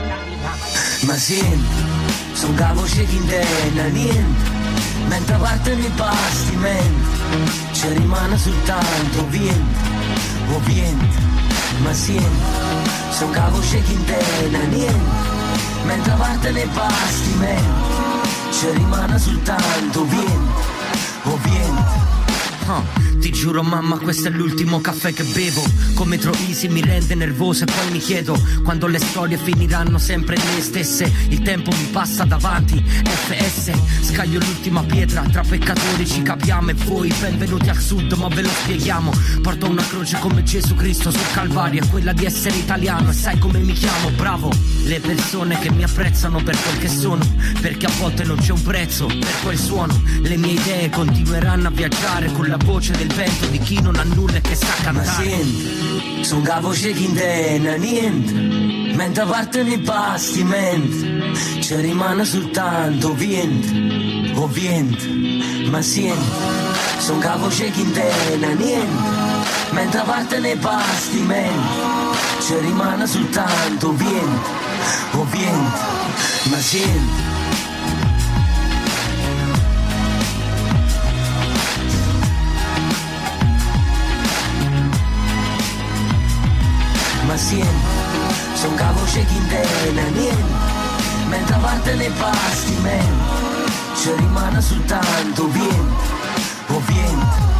Ma 1.02 1.18
senti, 1.18 1.84
son 2.34 2.54
ca 2.56 2.74
voce 2.74 3.06
che 3.06 3.16
intena 3.16 3.88
niente 3.88 4.63
Mentre 5.14 5.38
partono 5.38 5.80
i 5.80 5.90
bastimenti 5.90 7.52
Ci 7.72 7.88
rimane 7.90 8.36
soltanto 8.36 9.28
vento 9.30 9.80
O 10.50 10.60
vento 10.64 11.22
Ma 11.84 11.94
senti, 11.94 12.42
son 13.12 13.30
ca 13.30 13.48
voce 13.50 13.80
che 13.84 13.96
niente 14.70 15.00
Mentre 15.86 16.14
partono 16.14 16.58
i 16.58 16.68
bastimenti 16.74 17.68
Ci 18.50 18.72
rimane 18.72 19.20
soltanto 19.20 20.04
vento 20.08 20.62
O 21.26 21.38
vento 21.44 22.03
Ah, 22.66 22.82
ti 23.20 23.30
giuro 23.32 23.62
mamma 23.62 23.98
questo 23.98 24.30
è 24.30 24.32
l'ultimo 24.32 24.80
caffè 24.80 25.14
che 25.14 25.24
bevo. 25.24 25.62
Come 25.96 26.18
Troisi 26.18 26.70
mi 26.70 26.82
rende 26.82 27.14
nervoso 27.14 27.64
e 27.64 27.68
poi 27.68 27.92
mi 27.92 28.00
chiedo 28.00 28.40
Quando 28.64 28.88
le 28.88 29.00
storie 29.00 29.38
finiranno 29.38 29.98
sempre 29.98 30.38
le 30.38 30.62
stesse. 30.62 31.12
Il 31.30 31.42
tempo 31.42 31.72
mi 31.72 31.88
passa 31.92 32.24
davanti 32.24 32.82
FS 32.84 33.72
Scaglio 34.02 34.40
l'ultima 34.40 34.82
pietra 34.84 35.22
Tra 35.22 35.44
peccatori 35.44 36.08
ci 36.08 36.22
capiamo 36.22 36.72
e 36.72 36.74
voi 36.74 37.14
Benvenuti 37.20 37.70
al 37.70 37.78
sud 37.78 38.12
ma 38.14 38.28
ve 38.30 38.42
lo 38.42 38.50
spieghiamo. 38.50 39.12
Porto 39.42 39.70
una 39.70 39.86
croce 39.86 40.18
come 40.20 40.44
Gesù 40.44 40.74
Cristo 40.76 41.12
sul 41.12 41.32
Calvario 41.34 41.84
È 41.84 41.88
quella 41.90 42.14
di 42.14 42.26
essere 42.26 42.56
italiano 42.56 43.10
e 43.10 43.14
sai 43.14 43.38
come 43.40 43.60
mi 43.60 43.74
chiamo 43.74 44.10
Bravo. 44.12 44.52
Le 44.86 45.00
persone 45.00 45.60
che 45.60 45.72
mi 45.72 45.84
apprezzano 45.84 46.42
per 46.42 46.58
quel 46.62 46.78
che 46.80 46.88
sono 46.88 47.26
Perché 47.60 47.86
a 47.86 47.92
volte 48.00 48.24
non 48.24 48.38
c'è 48.38 48.52
un 48.52 48.64
prezzo 48.64 49.06
per 49.06 49.34
quel 49.44 49.58
suono. 49.58 50.02
Le 50.22 50.38
mie 50.38 50.54
idee 50.54 50.90
continueranno 50.90 51.68
a 51.68 51.72
viaggiare 51.72 52.32
con 52.32 52.48
la 52.48 52.53
voce 52.58 52.94
del 52.94 53.08
vento 53.08 53.46
di 53.48 53.60
chi 53.60 53.82
non 53.82 53.96
ha 53.96 54.04
nulla 54.04 54.38
e 54.38 54.42
che 54.42 54.56
sa 54.56 54.68
cantare. 54.82 54.94
Ma 54.94 55.04
senti, 55.04 56.24
son 56.24 56.44
voce 56.62 56.92
che 56.94 57.04
intena 57.04 57.76
niente. 57.76 58.94
mentre 58.96 59.26
partono 59.26 59.70
i 59.70 59.78
bastimenti, 59.78 61.62
ci 61.62 61.76
rimane 61.76 62.26
soltanto 62.26 63.14
vento, 63.16 64.40
o 64.40 64.48
vento, 64.48 65.70
ma 65.70 65.82
senti, 65.82 66.32
son 67.00 67.20
capo 67.20 67.50
ciechi 67.50 67.82
in 67.82 67.92
tena, 67.92 68.48
niente, 68.54 69.72
mentre 69.72 70.02
partono 70.04 70.48
i 70.48 70.56
bastimenti, 70.56 71.68
ci 72.42 72.58
rimane 72.60 73.08
soltanto 73.08 73.96
vento, 73.96 74.50
o 75.12 75.26
vento, 75.26 75.80
ma 76.50 76.58
senti. 76.58 77.23
Ma 87.34 87.40
siempre 87.40 87.68
son 88.54 88.76
capo 88.76 89.04
ciechi 89.08 89.36
in 89.36 89.48
tena, 89.48 90.04
niente, 90.10 90.44
mentre 91.30 91.58
parte 91.62 91.96
nei 91.96 92.12
pasti, 92.12 92.76
men, 92.84 93.12
ci 93.96 94.12
rimane 94.16 94.62
soltanto 94.62 95.50
vento, 95.50 96.04
o 96.68 96.82
vento. 96.86 97.54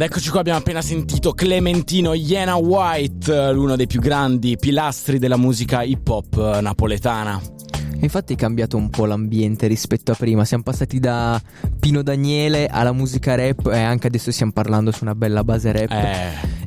Ed 0.00 0.06
eccoci 0.06 0.30
qua, 0.30 0.40
abbiamo 0.40 0.60
appena 0.60 0.80
sentito 0.80 1.34
Clementino 1.34 2.14
Iena 2.14 2.54
White, 2.54 3.34
eh, 3.34 3.50
uno 3.50 3.76
dei 3.76 3.86
più 3.86 4.00
grandi 4.00 4.56
pilastri 4.56 5.18
della 5.18 5.36
musica 5.36 5.82
hip 5.82 6.08
hop 6.08 6.38
eh, 6.38 6.62
napoletana. 6.62 7.38
Infatti 8.00 8.32
è 8.32 8.36
cambiato 8.36 8.78
un 8.78 8.88
po' 8.88 9.04
l'ambiente 9.04 9.66
rispetto 9.66 10.12
a 10.12 10.14
prima. 10.14 10.46
Siamo 10.46 10.62
passati 10.62 11.00
da 11.00 11.38
Pino 11.78 12.00
Daniele 12.00 12.66
alla 12.66 12.92
musica 12.92 13.34
rap 13.34 13.66
e 13.66 13.78
anche 13.78 14.06
adesso 14.06 14.32
stiamo 14.32 14.52
parlando 14.52 14.90
su 14.90 15.04
una 15.04 15.14
bella 15.14 15.44
base 15.44 15.70
rap. 15.70 15.90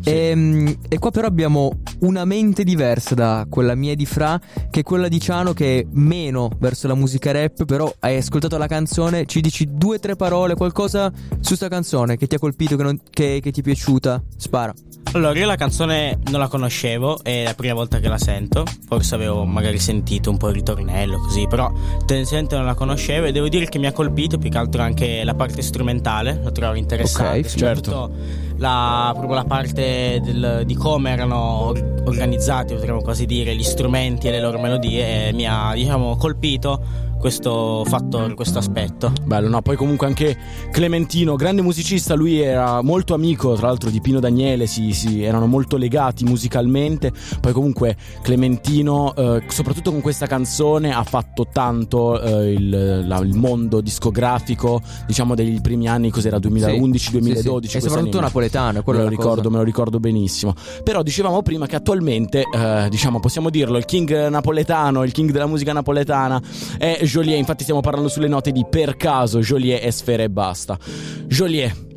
E, 0.04 0.78
e 0.88 1.00
qua 1.00 1.12
però 1.12 1.28
abbiamo 1.28 1.80
una 2.00 2.26
mente 2.26 2.64
diversa 2.64 3.16
da 3.16 3.46
quella 3.50 3.76
mia 3.76 3.96
di 3.96 4.06
Fra, 4.06 4.40
che 4.70 4.82
è 4.82 4.84
quella 4.84 5.08
di 5.08 5.20
Ciano 5.20 5.54
che 5.54 5.80
è 5.80 5.86
meno 5.92 6.50
verso 6.60 6.88
la 6.88 6.96
musica 6.96 7.32
rap, 7.32 7.66
però 7.66 7.92
hai 8.00 8.18
ascoltato 8.18 8.58
la 8.58 8.68
canzone, 8.68 9.26
ci 9.26 9.42
dici 9.42 9.68
due 9.72 9.96
o 9.96 10.00
tre 10.00 10.16
parole, 10.16 10.56
qualcosa 10.56 11.12
su 11.40 11.56
sta 11.56 11.68
canzone 11.68 12.18
che 12.18 12.28
ti 12.28 12.36
ha 12.36 12.40
colpito, 12.40 12.76
che, 12.76 12.84
non- 12.84 13.00
che- 13.10 13.40
che 13.42 13.52
ti 13.52 13.60
è 13.62 13.64
piaciuta? 13.64 14.22
Spara. 14.38 14.74
Allora, 15.16 15.38
io 15.38 15.46
la 15.46 15.56
canzone 15.56 16.18
non 16.32 16.40
la 16.40 16.48
conoscevo, 16.48 17.20
è 17.22 17.44
la 17.44 17.54
prima 17.54 17.76
volta 17.76 18.00
che 18.00 18.08
la 18.08 18.18
sento. 18.18 18.66
Forse 18.88 19.14
avevo 19.14 19.46
magari 19.46 19.78
sentito 19.78 20.32
un 20.32 20.38
po' 20.38 20.48
il 20.48 20.56
ritornello, 20.56 21.20
così, 21.20 21.46
però 21.48 21.72
tendenzialmente 22.04 22.56
non 22.56 22.66
la 22.66 22.74
conoscevo. 22.74 23.28
E 23.28 23.32
devo 23.32 23.48
dire 23.48 23.70
che 23.70 23.78
mi 23.78 23.86
ha 23.86 23.92
colpito 23.92 24.40
più 24.40 24.50
che 24.50 24.58
altro 24.58 24.82
anche 24.82 25.24
la 25.24 25.36
parte 25.36 25.62
strumentale, 25.62 26.40
la 26.44 26.50
trovo 26.50 26.74
interessante. 26.74 27.48
Ok, 27.48 27.56
certo. 27.56 28.12
La, 28.58 29.12
proprio 29.14 29.36
la 29.36 29.44
parte 29.44 30.20
del- 30.24 30.64
di 30.66 30.74
come 30.74 31.12
erano 31.12 31.66
or- 31.68 32.02
organizzati, 32.06 32.74
potremmo 32.74 33.02
quasi 33.02 33.28
dire, 33.28 33.56
gli 33.56 33.64
strumenti 33.64 34.28
e 34.28 34.32
le 34.32 34.42
loro 34.42 34.60
melodie. 34.60 35.28
E 35.28 35.34
mi 35.34 35.46
ha, 35.48 35.74
diciamo, 35.76 36.18
colpito 36.18 37.12
questo 37.24 37.86
fattore, 37.86 38.34
questo 38.34 38.60
aspetto. 38.60 39.14
Bello, 39.24 39.48
no? 39.48 39.62
Poi 39.62 39.78
comunque 39.78 40.08
anche 40.08 40.38
Clementino, 40.74 41.38
grande 41.38 41.62
musicista, 41.62 42.16
lui 42.16 42.42
era 42.42 42.82
molto 42.82 43.14
amico, 43.14 43.54
tra 43.54 43.68
l'altro, 43.68 43.90
di 43.90 44.02
Pino 44.02 44.20
Daniele, 44.20 44.68
si, 44.68 44.92
si- 44.92 45.24
erano 45.24 45.46
molto 45.48 45.78
legati 45.78 46.26
musicalmente. 46.26 47.14
Poi 47.40 47.54
comunque 47.54 47.96
Clementino, 48.22 49.16
eh, 49.16 49.44
soprattutto 49.48 49.92
con 49.92 50.02
questa 50.02 50.28
canzone, 50.28 50.94
ha 50.94 51.04
fatto 51.04 51.48
tanto 51.50 52.20
eh, 52.22 52.52
il, 52.52 53.08
la- 53.08 53.20
il 53.20 53.34
mondo 53.36 53.80
discografico, 53.80 54.82
diciamo 55.08 55.34
dei 55.34 55.62
primi 55.62 55.88
anni, 55.88 56.10
cos'era 56.10 56.40
2011, 56.40 57.06
Sì, 57.06 57.12
2012. 57.12 57.72
sì, 57.72 57.72
sì. 57.72 57.78
E 57.78 57.88
soprattutto 57.88 58.18
anni. 58.18 58.26
napoletano, 58.26 58.80
è 58.80 58.84
quella 58.84 59.00
me 59.00 59.06
lo 59.06 59.10
ricordo, 59.12 59.36
cosa. 59.38 59.50
me 59.50 59.58
lo 59.60 59.64
ricordo 59.64 60.00
benissimo. 60.02 60.54
Però 60.84 61.02
dicevamo 61.02 61.42
prima 61.42 61.68
che 61.68 61.78
attualmente, 61.78 62.44
eh, 62.54 62.88
diciamo, 62.90 63.22
possiamo 63.22 63.50
dirlo, 63.50 63.78
il 63.78 63.86
king 63.86 64.28
napoletano, 64.28 65.06
il 65.06 65.14
king 65.14 65.32
della 65.32 65.48
musica 65.48 65.72
napoletana 65.72 66.42
è 66.78 67.00
Joliet. 67.14 67.38
Infatti 67.38 67.62
stiamo 67.62 67.82
parlando 67.82 68.10
sulle 68.10 68.28
note 68.28 68.52
di 68.52 68.66
Per 68.68 68.98
caso, 68.98 69.40
Joliet 69.40 69.84
e 69.84 69.92
Sfera 69.92 70.24
e 70.24 70.32
basta. 70.32 70.80
Joliet. 71.28 71.92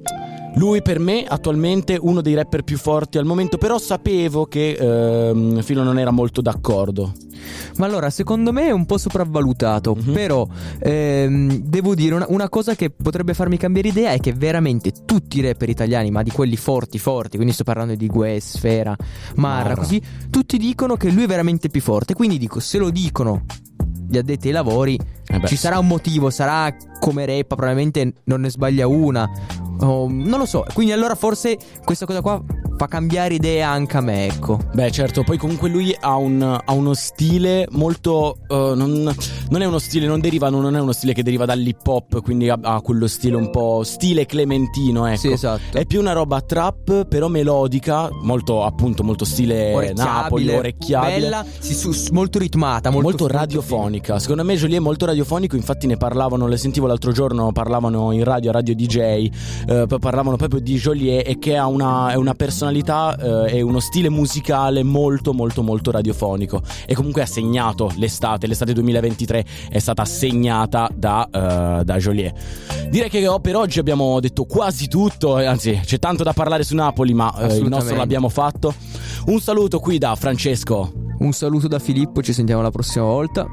Lui 0.56 0.82
per 0.82 0.98
me 0.98 1.24
attualmente 1.26 1.98
uno 2.00 2.20
dei 2.20 2.34
rapper 2.34 2.62
più 2.62 2.76
forti 2.76 3.16
al 3.16 3.24
momento, 3.24 3.56
però 3.56 3.78
sapevo 3.78 4.44
che 4.46 4.72
ehm, 4.72 5.62
Filo 5.62 5.82
non 5.82 5.98
era 5.98 6.10
molto 6.10 6.42
d'accordo. 6.42 7.12
Ma 7.76 7.86
allora, 7.86 8.10
secondo 8.10 8.52
me 8.52 8.66
è 8.66 8.70
un 8.70 8.84
po' 8.84 8.98
sopravvalutato. 8.98 9.94
Mhm. 9.94 10.12
Però 10.12 10.46
ehm, 10.80 11.56
devo 11.60 11.94
dire 11.94 12.14
una, 12.14 12.26
una 12.28 12.48
cosa 12.50 12.74
che 12.74 12.90
potrebbe 12.90 13.32
farmi 13.32 13.56
cambiare 13.56 13.88
idea 13.88 14.10
è 14.12 14.18
che 14.18 14.34
veramente 14.34 14.92
tutti 15.06 15.38
i 15.38 15.42
rapper 15.42 15.70
italiani, 15.70 16.10
ma 16.10 16.22
di 16.22 16.30
quelli 16.30 16.56
forti, 16.56 16.98
forti, 16.98 17.36
quindi 17.36 17.54
sto 17.54 17.64
parlando 17.64 17.94
di 17.94 18.06
Gue, 18.06 18.38
Sfera, 18.40 18.94
Marra, 19.36 19.68
Marra. 19.68 19.76
così, 19.76 20.00
tutti 20.30 20.58
dicono 20.58 20.96
che 20.96 21.10
lui 21.10 21.24
è 21.24 21.26
veramente 21.26 21.70
più 21.70 21.80
forte. 21.80 22.12
Quindi 22.14 22.36
dico, 22.38 22.60
se 22.60 22.76
lo 22.78 22.90
dicono 22.90 23.44
gli 24.08 24.18
addetti 24.18 24.48
ai 24.48 24.52
lavori, 24.52 24.98
Eh 25.26 25.38
beh, 25.38 25.46
ci 25.46 25.56
sarà 25.56 25.78
un 25.78 25.86
motivo, 25.86 26.30
sarà 26.30 26.74
come 27.00 27.26
rappa, 27.26 27.54
probabilmente 27.56 28.12
non 28.24 28.40
ne 28.40 28.50
sbaglia 28.50 28.86
una. 28.86 29.28
o 29.80 30.08
non 30.08 30.38
lo 30.38 30.46
so. 30.46 30.64
Quindi 30.72 30.92
allora 30.92 31.14
forse 31.14 31.58
questa 31.84 32.06
cosa 32.06 32.20
qua 32.20 32.42
fa 32.76 32.86
cambiare 32.86 33.34
idea 33.34 33.68
anche 33.70 33.96
a 33.96 34.00
me, 34.00 34.26
ecco. 34.26 34.58
Beh, 34.72 34.90
certo, 34.90 35.22
poi 35.22 35.36
comunque 35.38 35.68
lui 35.68 35.94
ha, 35.98 36.16
un- 36.16 36.42
ha 36.42 36.72
uno 36.72 36.94
stile 36.94 37.66
molto. 37.70 38.38
eh, 38.48 38.72
non, 38.74 39.14
non 39.48 39.62
è 39.62 39.64
uno 39.64 39.78
stile, 39.78 40.06
non 40.06 40.20
deriva, 40.20 40.48
non 40.50 40.74
è 40.76 40.80
uno 40.80 40.92
stile 40.92 41.12
che 41.12 41.22
deriva 41.22 41.44
dall'hip 41.44 41.86
hop, 41.86 42.22
quindi 42.22 42.48
ha, 42.48 42.58
ha 42.60 42.80
quello 42.80 43.06
stile 43.06 43.36
un 43.36 43.50
po' 43.50 43.82
stile 43.84 44.26
clementino, 44.26 45.06
ecco. 45.06 45.18
Sì, 45.18 45.30
esatto. 45.32 45.78
È 45.78 45.84
più 45.86 46.00
una 46.00 46.12
roba 46.12 46.40
trap, 46.40 47.06
però 47.06 47.28
melodica, 47.28 48.08
molto 48.22 48.62
appunto, 48.64 49.02
molto 49.02 49.24
stile 49.24 49.92
Napoli, 49.94 50.48
orecchiabile. 50.50 51.20
bella, 51.20 51.44
sì, 51.58 51.74
su- 51.74 51.94
molto 52.12 52.38
ritmata, 52.38 52.90
molto, 52.90 53.04
Molto, 53.08 53.26
radiofonica. 53.28 54.18
Secondo 54.18 54.44
me 54.44 54.56
Jolie 54.56 54.76
è 54.76 54.80
molto 54.80 55.06
radiofonico, 55.06 55.56
infatti 55.56 55.86
ne 55.86 55.96
parlavano, 55.96 56.46
le 56.46 56.56
sentivo 56.56 56.86
l'altro 56.86 57.12
giorno, 57.12 57.52
parlavano 57.52 58.12
in 58.12 58.24
radio, 58.24 58.50
a 58.50 58.52
Radio 58.54 58.74
DJ, 58.74 58.96
eh, 59.66 59.86
parlavano 60.00 60.36
proprio 60.36 60.60
di 60.60 60.74
Jolie 60.76 61.24
e 61.24 61.38
che 61.38 61.56
ha 61.56 61.66
una, 61.66 62.10
è 62.10 62.14
una 62.16 62.34
personalità 62.66 63.16
eh, 63.46 63.58
e 63.58 63.62
uno 63.62 63.80
stile 63.80 64.08
musicale 64.08 64.82
molto 64.82 65.32
molto 65.32 65.62
molto 65.62 65.90
radiofonico 65.90 66.62
e 66.86 66.94
comunque 66.94 67.22
ha 67.22 67.26
segnato 67.26 67.92
l'estate, 67.96 68.46
l'estate 68.46 68.72
2023 68.72 69.44
è 69.70 69.78
stata 69.78 70.04
segnata 70.04 70.88
da, 70.92 71.28
eh, 71.30 71.84
da 71.84 71.96
Jolie. 71.98 72.34
Direi 72.88 73.08
che 73.08 73.26
oh, 73.26 73.40
per 73.40 73.56
oggi 73.56 73.78
abbiamo 73.78 74.18
detto 74.20 74.44
quasi 74.44 74.88
tutto, 74.88 75.38
eh, 75.38 75.44
anzi 75.44 75.80
c'è 75.84 75.98
tanto 75.98 76.22
da 76.22 76.32
parlare 76.32 76.64
su 76.64 76.74
Napoli 76.74 77.14
ma 77.14 77.34
eh, 77.38 77.56
il 77.56 77.68
nostro 77.68 77.96
l'abbiamo 77.96 78.28
fatto. 78.28 78.74
Un 79.26 79.40
saluto 79.40 79.78
qui 79.78 79.98
da 79.98 80.14
Francesco. 80.16 80.92
Un 81.18 81.32
saluto 81.32 81.66
da 81.66 81.78
Filippo, 81.78 82.22
ci 82.22 82.32
sentiamo 82.32 82.62
la 82.62 82.70
prossima 82.70 83.04
volta. 83.04 83.46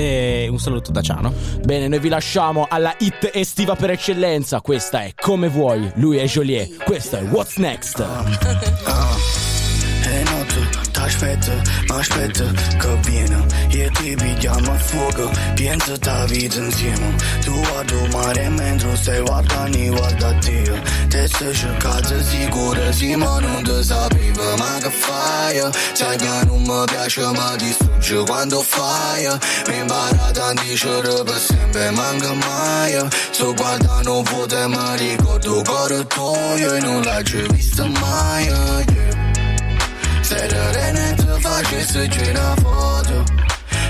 E 0.00 0.48
un 0.48 0.58
saluto 0.58 0.90
da 0.92 1.02
Ciano. 1.02 1.30
Bene, 1.62 1.86
noi 1.86 1.98
vi 1.98 2.08
lasciamo 2.08 2.66
alla 2.70 2.94
hit 3.00 3.30
estiva 3.34 3.76
per 3.76 3.90
eccellenza. 3.90 4.62
Questa 4.62 5.02
è 5.02 5.12
Come 5.14 5.48
vuoi, 5.48 5.90
lui 5.96 6.16
è 6.16 6.24
Joliet. 6.24 6.82
Questo 6.84 7.16
è 7.18 7.22
What's 7.24 7.56
Next. 7.58 9.39
E 11.00 11.02
notte 11.02 11.16
t'aspetto, 11.16 11.62
m'aspetto 11.88 12.52
che 12.78 13.10
viene 13.10 13.46
E 13.70 13.90
ti 13.94 14.14
pigliamo 14.14 14.70
a 14.70 14.74
fuoco, 14.74 15.30
penso 15.54 15.98
ta 15.98 16.24
vita 16.26 16.58
insieme 16.58 17.14
Tu 17.42 17.52
guardi 17.52 17.94
il 17.94 18.10
mare 18.10 18.48
mentre 18.50 18.96
stai 18.96 19.20
guardando 19.22 19.78
guarda 19.94 20.32
Dio. 20.32 20.80
Te 21.08 21.26
sei 21.26 21.54
cercato 21.54 22.22
sicuro, 22.22 22.92
sì 22.92 23.14
ma 23.16 23.40
non 23.40 23.62
ti 23.62 23.82
sapevo 23.82 24.56
Ma 24.56 24.78
che 24.80 24.90
fai? 24.90 25.70
Sai 25.92 26.16
che 26.16 26.44
non 26.46 26.62
mi 26.62 26.84
piace 26.86 27.26
ma 27.34 27.56
distrugge 27.56 28.22
quando 28.26 28.60
fai 28.60 29.26
Mi 29.68 29.78
impara 29.78 30.30
tanti 30.32 30.74
giorni 30.74 31.22
per 31.24 31.38
sempre, 31.38 31.90
manca 31.90 32.32
mai 32.34 33.08
Sto 33.30 33.54
guardando 33.54 34.22
foto 34.24 34.56
e 34.56 34.66
mi 34.68 34.96
ricordo 34.96 35.58
il 35.58 35.66
cuore 35.66 36.06
tuo 36.06 36.54
E 36.56 36.80
non 36.80 37.02
l'hai 37.02 37.22
già 37.22 37.40
visto 37.52 37.86
mai, 37.86 38.88
yeah 40.30 40.40
se 40.40 40.72
rene 40.72 41.14
ti 41.16 41.26
facessi 41.40 42.08
gira 42.08 42.54
foto 42.62 43.24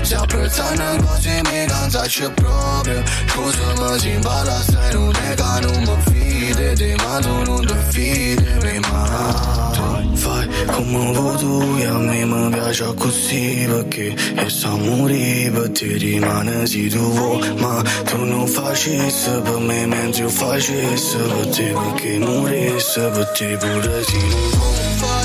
Se 0.01 0.15
apprezzano 0.15 1.03
cose 1.05 1.41
mi 1.51 1.65
canzacci 1.67 2.31
proprio 2.33 3.03
Scusami 3.27 3.99
si 3.99 4.09
impara 4.09 4.59
se 4.61 4.93
non 4.93 5.13
è 5.15 5.33
che 5.35 5.59
non 5.61 5.79
mi 5.83 5.95
fidi 6.05 6.73
Ti 6.75 6.95
ma 7.03 7.19
tu 7.19 7.43
non 7.43 7.65
ti 7.65 7.75
fidi 7.89 8.79
mai 8.89 9.33
Tu 9.73 10.15
fai 10.15 10.47
come 10.65 11.13
come 11.13 11.35
vuoi 11.37 11.85
a 11.85 11.97
me 11.97 12.25
mi 12.25 12.49
piace 12.49 12.93
così 12.95 13.65
perché 13.67 14.15
e 14.35 14.49
sa 14.49 14.69
morire 14.69 15.51
per 15.51 15.69
te 15.69 15.97
rimane 15.97 16.65
se 16.65 16.87
tu 16.87 17.11
vuoi 17.11 17.53
ma 17.57 17.81
tu 18.05 18.17
non 18.23 18.47
facessi 18.47 19.29
per 19.43 19.57
me 19.57 19.85
mentre 19.85 20.23
io 20.23 20.29
facessi 20.29 21.17
per 21.17 21.47
te 21.55 21.73
perché 21.73 22.17
morissi 22.19 22.99
per 22.99 23.31
te 23.35 23.57
pure 23.57 24.03
se 24.03 24.17
non 24.17 24.49
vuoi 24.97 25.20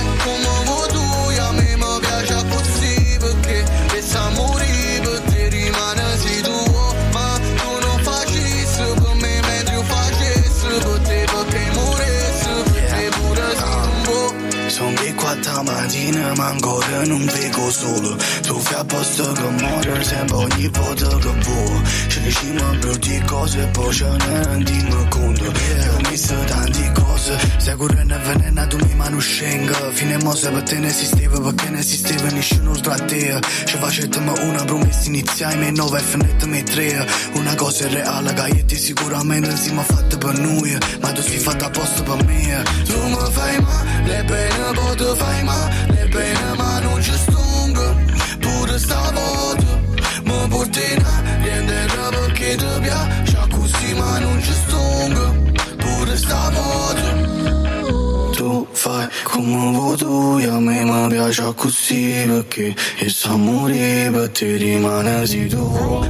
ma 16.66 16.72
ancora 16.72 17.04
non 17.04 17.24
vedo 17.24 17.70
solo. 17.70 18.16
Tu 18.42 18.58
fai 18.58 18.78
apposta 18.80 19.32
che 19.32 19.48
muore 19.62 20.04
sempre 20.04 20.36
ogni 20.36 20.68
volta 20.68 21.08
che 21.08 21.32
vuoi 21.44 21.82
Ci 22.08 22.20
diciamo 22.20 22.74
brutte 22.78 23.22
cose 23.26 23.62
e 23.62 23.66
poi 23.66 23.92
ce 23.92 24.08
ne 24.08 24.44
rendiamo 24.44 25.06
conto 25.08 25.44
Io 25.44 25.92
ho 25.96 26.00
messo 26.10 26.34
tante 26.46 26.92
cose. 26.92 27.38
Sicuro 27.58 28.02
ne 28.02 28.18
venena 28.18 28.66
tu 28.66 28.78
mi 28.84 28.94
mano 28.94 29.18
scenga. 29.18 29.74
Fine 29.92 30.18
mo 30.18 30.34
se 30.34 30.50
per 30.50 30.62
te 30.62 30.78
ne 30.78 30.88
esisteva 30.88 31.40
perché 31.40 31.70
ne 31.70 31.78
esisteva 31.78 32.28
nessuno 32.30 32.72
tra 32.80 32.96
te. 32.96 33.40
Ci 33.64 33.76
facetemi 33.76 34.32
una 34.40 34.64
promessa 34.64 35.06
iniziale 35.06 35.56
me 35.56 35.70
nove 35.70 35.98
e 35.98 36.02
finitemi 36.02 36.62
tre. 36.64 37.06
Una 37.34 37.54
cosa 37.54 37.86
è 37.86 37.90
reale 37.90 38.32
che 38.32 38.48
io 38.56 38.64
ti 38.64 38.76
sicuramente 38.76 39.56
siamo 39.56 39.82
fatte 39.82 40.16
per 40.18 40.38
noi. 40.38 40.76
Ma 41.00 41.12
tu 41.12 41.22
sei 41.22 41.38
fatta 41.38 41.66
apposta 41.66 42.02
per 42.02 42.24
me. 42.24 42.62
Tu 42.84 42.98
mi 43.08 43.16
fai 43.30 43.60
male 43.60 44.24
bene 44.24 44.72
poi 44.74 44.96
tu 44.96 45.14
fai 45.14 45.44
male 45.44 46.08
bene 46.08 46.55
ma 46.56 46.80
non 46.80 47.02
ci 47.02 47.12
stungo 47.12 47.94
Pure 48.40 48.78
stavolta 48.78 49.80
mi 50.24 50.48
porti 50.48 50.80
in 50.92 51.04
niente 51.40 51.86
perché 52.10 52.56
ti 52.56 52.66
piace 52.80 53.46
così 53.50 53.94
ma 53.94 54.18
non 54.18 54.42
ci 54.42 54.52
stungo 54.52 55.34
Pure 55.76 56.16
stavolta 56.16 57.25
Fai 58.72 59.08
come 59.24 59.70
vuoi 59.72 59.96
tu 59.96 60.38
e 60.40 60.46
a 60.46 60.58
me 60.58 60.84
mi 60.84 61.08
piace 61.08 61.52
così 61.54 62.24
perché 62.26 62.74
e 62.98 63.08
sa 63.08 63.36
morire 63.36 64.10
per 64.10 64.28
te 64.30 64.56
rimane 64.56 65.26
se 65.26 65.46
tu 65.46 65.66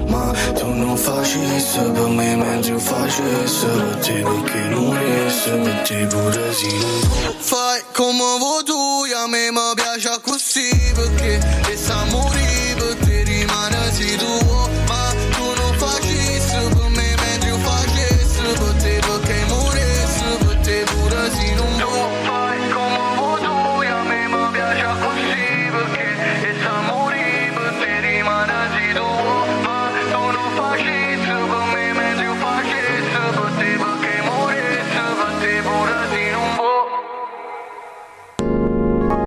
ma 0.08 0.32
tu 0.54 0.68
non 0.72 0.96
facessi 0.96 1.78
per 1.78 2.08
me 2.08 2.36
mentre 2.36 2.72
io 2.72 2.78
facessi 2.78 3.66
per 3.66 3.96
te 4.02 4.22
perché 4.22 4.68
morissi 4.74 5.50
per 5.50 5.82
te 5.86 6.06
pure 6.06 6.44
non 6.80 7.00
vuoi 7.08 7.34
Fai 7.38 7.82
come 7.92 8.38
vuoi 8.38 8.64
tu 8.64 8.80
a 9.14 9.26
me 9.26 9.50
mi 9.50 9.72
piace 9.74 10.20
così 10.22 10.68
perché 10.94 11.40
e 11.70 11.76
sa 11.76 12.04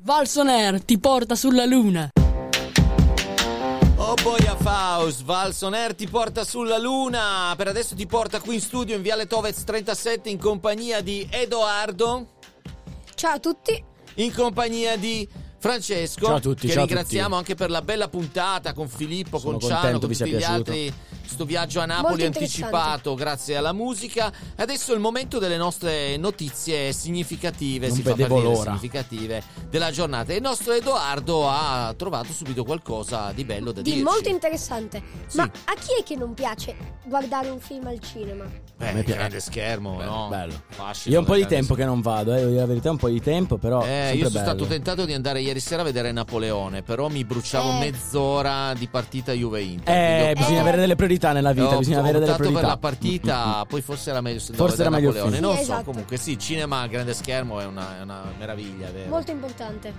Valsoner 0.10 0.84
ti 0.84 0.98
porta 0.98 1.36
sulla 1.36 1.66
luna. 1.66 2.10
Oh 3.98 4.16
boy 4.24 4.44
a 4.48 4.56
Faust, 4.56 5.24
Valsoner 5.24 5.94
ti 5.94 6.08
porta 6.08 6.44
sulla 6.44 6.80
luna. 6.80 7.54
Per 7.56 7.68
adesso 7.68 7.94
ti 7.94 8.08
porta 8.08 8.40
qui 8.40 8.56
in 8.56 8.62
studio 8.62 8.96
in 8.96 9.04
Viale 9.04 9.28
Tovez 9.28 9.64
37 9.64 10.28
in 10.32 10.40
compagnia 10.40 11.02
di 11.02 11.28
Edoardo. 11.30 12.26
Ciao 13.14 13.36
a 13.36 13.40
tutti. 13.40 13.84
In 14.16 14.34
compagnia 14.34 14.98
di 14.98 15.30
Francesco. 15.60 16.26
Ciao 16.26 16.36
a 16.38 16.40
tutti, 16.40 16.66
Che 16.66 16.74
ringraziamo 16.74 17.36
anche 17.36 17.54
per 17.54 17.70
la 17.70 17.84
bella 17.84 18.08
puntata 18.08 18.74
con 18.74 18.90
Filippo, 18.90 19.38
Sono 19.38 19.60
con 19.60 19.70
Ciano, 19.70 19.82
contento 19.82 20.08
con 20.08 20.16
tutti 20.16 20.26
gli 20.28 20.38
piaciuto. 20.38 20.52
altri. 20.72 20.94
Sto 21.30 21.46
viaggio 21.46 21.80
a 21.80 21.86
Napoli 21.86 22.26
anticipato 22.26 23.14
grazie 23.14 23.56
alla 23.56 23.72
musica. 23.72 24.32
Adesso 24.58 24.92
è 24.92 24.96
il 24.96 25.00
momento 25.00 25.38
delle 25.38 25.58
nostre 25.58 26.18
notizie 26.18 26.92
significative. 26.92 27.88
Non 27.88 27.96
si 27.96 28.02
fa 28.02 28.14
per 28.16 28.28
dire, 28.28 28.42
l'ora. 28.42 28.64
significative 28.64 29.44
della 29.70 29.92
giornata. 29.92 30.34
E 30.34 30.38
il 30.38 30.42
nostro 30.42 30.74
Edoardo 30.74 31.48
ha 31.48 31.94
trovato 31.96 32.34
subito 32.34 32.64
qualcosa 32.64 33.32
di 33.34 33.44
bello 33.46 33.72
da 33.72 33.82
Di 33.82 33.92
dirci. 33.92 34.04
molto 34.04 34.28
interessante. 34.30 35.02
Ma 35.36 35.44
a 35.44 35.74
chi 35.76 35.94
è 36.00 36.04
che 36.04 36.16
non 36.16 36.34
piace 36.34 36.76
guardare 37.06 37.50
un 37.50 37.60
film 37.60 37.86
al 37.88 38.00
cinema? 38.02 38.46
Beh, 38.76 38.90
A 38.90 38.92
me 38.94 39.04
piace. 39.04 39.18
grande 39.20 39.40
schermo, 39.40 40.02
no? 40.02 40.28
bello. 40.30 40.54
Fascino 40.70 41.14
Io 41.14 41.20
un 41.20 41.26
po' 41.26 41.36
di 41.36 41.46
tempo 41.46 41.76
che 41.76 41.86
non 41.86 42.02
vado, 42.02 42.32
eh, 42.34 42.38
devo 42.38 42.48
dire 42.50 42.62
la 42.62 42.66
verità, 42.68 42.90
un 42.90 42.98
po' 42.98 43.10
di 43.10 43.22
tempo, 43.22 43.58
però 43.58 43.84
Eh, 43.86 44.14
io 44.16 44.28
sono 44.28 44.30
bello. 44.30 44.46
stato 44.46 44.66
tentato 44.66 45.06
di 45.06 45.14
andare 45.14 45.42
ieri 45.42 45.60
sera 45.60 45.82
a 45.82 45.86
vedere 45.86 46.12
Napoleone, 46.12 46.82
però 46.82 47.08
mi 47.08 47.24
bruciavo 47.24 47.72
Eh. 47.76 47.80
mezz'ora 47.92 48.74
di 48.74 48.88
partita 48.88 49.32
Juve-Inter. 49.32 49.94
Eh, 49.96 50.16
quindi 50.24 50.32
ho- 50.32 50.44
bisogna 50.44 50.62
avere 50.62 50.78
delle 50.78 50.96
priorità 50.96 51.18
nella 51.34 51.52
vita, 51.52 51.76
ho- 51.76 51.78
bisogna 51.80 51.98
ho 51.98 52.02
avere 52.02 52.20
delle 52.20 52.34
priorità. 52.34 52.60
per 52.60 52.70
la 52.70 52.78
partita, 52.78 53.66
poi 53.68 53.82
forse 53.82 54.10
era 54.10 54.22
meglio 54.22 54.40
se 54.40 54.54
Forse 54.54 54.82
era 54.82 54.90
meglio 54.90 55.12
Napoleone. 55.12 55.40
Non 55.40 55.52
Sì, 55.58 55.58
so, 55.58 55.72
esatto. 55.74 55.84
comunque 55.86 56.18
sì, 56.18 56.38
cinema 56.40 56.82
a 56.82 56.88
grande 56.88 57.14
schermo 57.14 57.60
è 57.60 57.66
una, 57.66 57.98
è 58.00 58.02
una 58.02 58.24
meraviglia, 58.38 58.88
è 58.88 58.92
vero? 58.92 59.10
Molto 59.10 59.32
importante. 59.32 59.94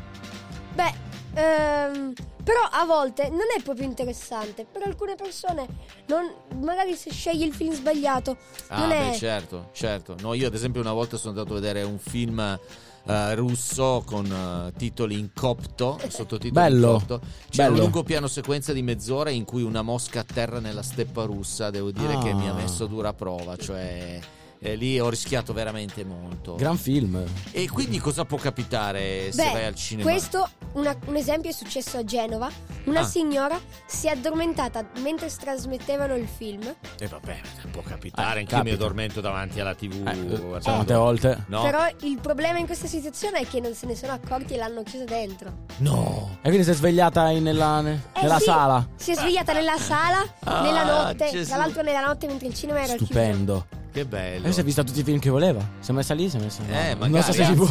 Beh, 0.75 0.93
ehm, 1.35 2.12
però 2.43 2.61
a 2.71 2.85
volte 2.85 3.29
non 3.29 3.47
è 3.57 3.62
proprio 3.62 3.85
interessante. 3.87 4.66
Per 4.71 4.83
alcune 4.83 5.14
persone, 5.14 5.66
non- 6.07 6.33
magari 6.61 6.95
se 6.97 7.11
scegli 7.11 7.43
il 7.45 7.53
film 7.53 7.73
sbagliato, 7.75 8.37
Ah, 8.68 8.79
non 8.81 8.89
beh, 8.89 9.11
è. 9.12 9.14
certo, 9.16 9.68
certo. 9.73 10.16
No, 10.21 10.35
io 10.35 10.47
ad 10.47 10.55
esempio 10.55 10.81
una 10.81 10.93
volta 10.93 11.16
sono 11.16 11.31
andato 11.37 11.53
a 11.53 11.61
vedere 11.61 11.83
un 11.83 11.99
film 11.99 12.59
eh, 13.07 13.35
russo 13.35 14.03
con 14.07 14.27
eh, 14.27 14.73
titoli 14.77 15.19
in 15.19 15.31
copto, 15.35 15.99
sottotitoli 16.09 16.51
Bello, 16.51 16.93
in 16.93 16.99
copto. 16.99 17.21
C'è 17.51 17.67
un 17.67 17.73
bello. 17.73 17.83
lungo 17.85 18.03
piano 18.03 18.27
sequenza 18.27 18.73
di 18.73 18.83
mezz'ora 18.83 19.31
in 19.31 19.45
cui 19.45 19.63
una 19.63 19.83
mosca 19.83 20.21
atterra 20.21 20.61
nella 20.61 20.83
steppa 20.83 21.25
russa, 21.25 21.71
devo 21.71 21.91
dire 21.91 22.19
che 22.19 22.31
Ah. 22.31 22.35
mi 22.35 22.49
ha 22.49 22.53
messo 22.55 22.85
a 22.85 22.89
dura 22.89 23.13
prova, 23.13 23.57
cioè 23.57 24.19
eh, 24.63 24.75
lì 24.77 25.01
ho 25.01 25.09
rischiato 25.09 25.53
veramente 25.53 26.05
molto. 26.05 26.55
Gran 26.55 26.77
film. 26.77 27.23
E 27.53 27.69
quindi 27.69 27.99
cosa 27.99 28.25
può 28.25 28.37
capitare 28.39 29.33
se 29.33 29.43
Beh, 29.45 29.51
vai 29.53 29.65
al 29.65 29.75
cinema? 29.75 30.11
questo 30.11 30.49
una- 30.73 30.97
un 31.07 31.17
esempio 31.17 31.51
è 31.51 31.53
successo 31.53 31.97
a 31.97 32.05
Genova. 32.05 32.49
Una 32.85 33.01
Ah. 33.01 33.05
signora 33.05 33.59
si 33.87 34.07
è 34.07 34.11
addormentata 34.11 34.87
mentre 35.03 35.29
trasmettevano 35.31 36.15
il 36.17 36.27
film. 36.27 36.63
E 36.99 37.07
vabbè, 37.07 37.41
può 37.71 37.83
capitare, 37.83 38.39
Eh, 38.39 38.41
anche 38.41 38.55
io 38.55 38.63
mi 38.63 38.69
capita. 38.71 38.75
addormento 38.75 39.21
davanti 39.21 39.61
alla 39.61 39.75
TV. 39.75 40.07
Eh, 40.07 40.61
tante 40.61 40.95
volte. 40.95 41.45
No. 41.49 41.63
Però 41.63 41.87
il 42.03 42.19
problema 42.21 42.59
in 42.59 42.67
questa 42.67 42.87
situazione 42.87 43.41
è 43.41 43.47
che 43.47 43.61
non 43.61 43.75
se 43.75 43.87
ne 43.87 43.95
sono 43.97 44.13
accorti 44.13 44.55
e 44.55 44.57
l'hanno 44.57 44.83
chiusa 44.83 45.05
dentro. 45.05 45.65
No. 45.79 46.37
E 46.43 46.49
quindi 46.49 46.65
si 46.65 46.71
è 46.71 46.75
svegliata 46.75 47.29
in- 47.31 47.43
nella, 47.43 47.81
ne- 47.81 48.03
Eh 48.15 48.23
nella 48.23 48.39
sì, 48.39 48.45
sala. 48.45 48.89
Si 48.97 49.11
è 49.13 49.15
svegliata 49.15 49.53
nella 49.53 49.77
sala, 49.79 50.25
Ah, 50.45 50.63
nella 50.63 50.85
notte. 50.85 51.29
Gesù. 51.31 51.49
Tra 51.49 51.59
l'altro, 51.59 51.83
nella 51.83 52.05
notte 52.05 52.27
mentre 52.27 52.47
il 52.49 52.55
cinema 52.55 52.79
era 52.79 52.89
chiuso. 52.95 53.05
Stupendo. 53.07 53.67
Che 53.93 54.05
bello. 54.07 54.47
E 54.47 54.53
si 54.53 54.61
è 54.61 54.62
vista 54.64 54.84
tutti 54.84 55.01
i 55.01 55.03
film 55.03 55.18
che 55.18 55.30
voleva. 55.30 55.61
Si 55.80 55.91
è 55.91 55.95
messa 55.95 56.14
lì, 56.14 56.28
si 56.30 56.36
è 56.36 56.41
messa 56.41 56.62
Eh, 56.68 56.95
no, 56.95 57.01
magari 57.01 57.11
Non 57.11 57.22
so 57.22 57.32
se 57.32 57.43
ha 57.43 57.47
si 57.47 57.55
può. 57.55 57.66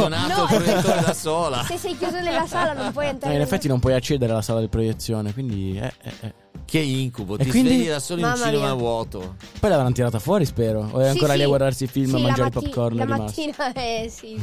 proiettore 0.47 1.01
da 1.01 1.13
sola. 1.13 1.63
Se 1.63 1.77
sei 1.77 1.97
chiuso 1.97 2.19
nella 2.19 2.45
sala, 2.45 2.73
non 2.73 2.91
puoi 2.91 3.05
Eh, 3.05 3.09
entrare. 3.09 3.35
in 3.35 3.41
effetti 3.41 3.67
non 3.69 3.79
puoi 3.79 3.93
accedere 3.93 4.31
alla 4.33 4.41
sala 4.41 4.59
di 4.59 4.67
proiezione, 4.67 5.31
quindi... 5.33 5.79
eh, 5.79 5.93
eh, 6.03 6.11
eh. 6.21 6.33
Che 6.65 6.77
incubo, 6.77 7.35
E 7.37 7.45
ti 7.45 7.49
quindi- 7.49 7.69
svegli 7.73 7.87
da 7.87 7.99
solo 7.99 8.19
in 8.19 8.25
un 8.25 8.31
Mamma 8.33 8.45
cinema 8.45 8.65
mia. 8.65 8.73
vuoto. 8.75 9.35
Poi 9.59 9.69
l'avranno 9.71 9.91
tirata 9.93 10.19
fuori, 10.19 10.45
spero. 10.45 10.87
O 10.91 10.99
è 10.99 11.05
Sì, 11.05 11.09
ancora 11.09 11.33
lì 11.33 11.39
a 11.39 11.43
sì. 11.43 11.47
guardarsi 11.47 11.83
il 11.85 11.89
film 11.89 12.05
Sì, 12.09 12.11
a 12.13 12.17
la 12.17 12.23
mangiare 12.23 12.49
matti- 12.53 12.57
il 12.65 12.69
popcorn 12.71 12.95
La 12.97 13.05
mattina, 13.05 13.73
eh 13.73 14.11
sì. 14.13 14.39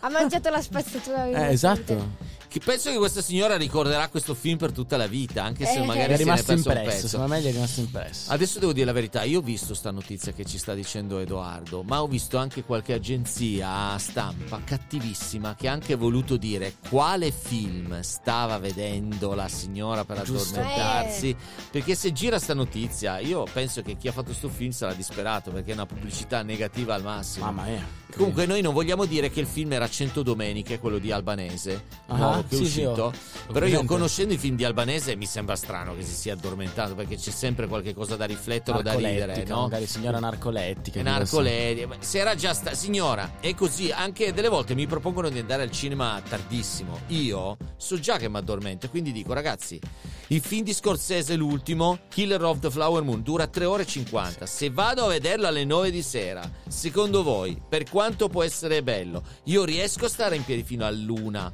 ha 0.00 0.08
mangiato 0.08 0.50
la 0.50 0.60
spazzatura. 0.60 1.26
Eh, 1.26 1.52
esatto. 1.52 2.30
Che 2.52 2.60
penso 2.62 2.90
che 2.90 2.98
questa 2.98 3.22
signora 3.22 3.56
ricorderà 3.56 4.08
questo 4.08 4.34
film 4.34 4.58
per 4.58 4.72
tutta 4.72 4.98
la 4.98 5.06
vita, 5.06 5.42
anche 5.42 5.64
se 5.64 5.78
Eh, 5.78 5.84
magari 5.86 6.12
È 6.12 6.16
rimasto 6.18 6.52
impresso, 6.52 7.08
secondo 7.08 7.32
me 7.32 7.40
gli 7.40 7.46
è 7.46 7.50
rimasto 7.52 7.80
impresso. 7.80 8.30
Adesso 8.30 8.58
devo 8.58 8.74
dire 8.74 8.84
la 8.84 8.92
verità, 8.92 9.22
io 9.22 9.38
ho 9.38 9.42
visto 9.42 9.72
sta 9.72 9.90
notizia 9.90 10.32
che 10.32 10.44
ci 10.44 10.58
sta 10.58 10.74
dicendo 10.74 11.18
Edoardo, 11.18 11.82
ma 11.82 12.02
ho 12.02 12.06
visto 12.06 12.36
anche 12.36 12.62
qualche 12.62 12.92
agenzia 12.92 13.96
stampa 13.96 14.60
cattivissima 14.62 15.54
che 15.54 15.66
ha 15.68 15.72
anche 15.72 15.94
voluto 15.94 16.36
dire 16.36 16.74
quale 16.90 17.30
film 17.32 17.98
stava 18.02 18.58
vedendo 18.58 19.32
la 19.32 19.48
signora 19.48 20.04
per 20.04 20.20
Giusto. 20.20 20.60
addormentarsi, 20.60 21.34
perché 21.70 21.94
se 21.94 22.12
gira 22.12 22.38
sta 22.38 22.52
notizia, 22.52 23.18
io 23.18 23.46
penso 23.50 23.80
che 23.80 23.96
chi 23.96 24.08
ha 24.08 24.12
fatto 24.12 24.34
sto 24.34 24.50
film 24.50 24.72
sarà 24.72 24.92
disperato 24.92 25.50
perché 25.52 25.70
è 25.70 25.74
una 25.74 25.86
pubblicità 25.86 26.42
negativa 26.42 26.92
al 26.92 27.02
massimo. 27.02 27.46
Mamma 27.46 27.62
mia. 27.64 28.00
Comunque 28.14 28.44
noi 28.44 28.60
non 28.60 28.74
vogliamo 28.74 29.06
dire 29.06 29.30
che 29.30 29.40
il 29.40 29.46
film 29.46 29.72
era 29.72 29.88
100 29.88 30.22
domeniche, 30.22 30.78
quello 30.78 30.98
di 30.98 31.10
Albanese, 31.10 31.84
Ah. 32.08 32.16
nuovo 32.16 32.41
che 32.48 32.54
è 32.54 32.58
Sì, 32.58 32.66
sì, 32.66 32.82
uscito. 32.82 33.12
ho 33.46 33.52
Però 33.52 33.66
io 33.66 33.84
conoscendo 33.84 34.34
i 34.34 34.38
film 34.38 34.56
di 34.56 34.64
Albanese 34.64 35.16
mi 35.16 35.26
sembra 35.26 35.56
strano 35.56 35.94
che 35.94 36.02
si 36.02 36.14
sia 36.14 36.34
addormentato 36.34 36.94
perché 36.94 37.16
c'è 37.16 37.30
sempre 37.30 37.66
qualche 37.66 37.94
cosa 37.94 38.16
da 38.16 38.24
riflettere 38.24 38.78
o 38.78 38.82
da 38.82 38.94
ridere, 38.94 39.44
no? 39.44 39.62
magari 39.62 39.86
signora 39.86 40.18
narcolettica. 40.18 41.02
Ma 41.02 41.24
se 42.00 42.18
era 42.18 42.34
già 42.34 42.54
sta 42.54 42.74
signora, 42.74 43.32
è 43.40 43.54
così, 43.54 43.90
anche 43.90 44.32
delle 44.32 44.48
volte 44.48 44.74
mi 44.74 44.86
propongono 44.86 45.28
di 45.28 45.38
andare 45.38 45.62
al 45.62 45.70
cinema 45.70 46.20
tardissimo. 46.26 47.00
Io 47.08 47.56
so 47.76 47.98
già 47.98 48.16
che 48.16 48.28
mi 48.28 48.36
addormento, 48.38 48.88
quindi 48.88 49.12
dico 49.12 49.32
ragazzi, 49.32 49.80
il 50.28 50.40
film 50.40 50.64
di 50.64 50.72
Scorsese 50.72 51.36
l'ultimo, 51.36 51.98
Killer 52.08 52.42
of 52.42 52.60
the 52.60 52.70
Flower 52.70 53.02
Moon, 53.02 53.22
dura 53.22 53.46
3 53.46 53.64
ore 53.64 53.82
e 53.82 53.86
50. 53.86 54.46
Se 54.46 54.70
vado 54.70 55.04
a 55.04 55.08
vederlo 55.08 55.46
alle 55.46 55.64
9 55.64 55.90
di 55.90 56.02
sera, 56.02 56.48
secondo 56.68 57.22
voi, 57.22 57.60
per 57.68 57.84
quanto 57.88 58.28
può 58.28 58.42
essere 58.42 58.82
bello, 58.82 59.22
io 59.44 59.64
riesco 59.64 60.06
a 60.06 60.08
stare 60.08 60.36
in 60.36 60.44
piedi 60.44 60.62
fino 60.62 60.86
all'una? 60.86 61.52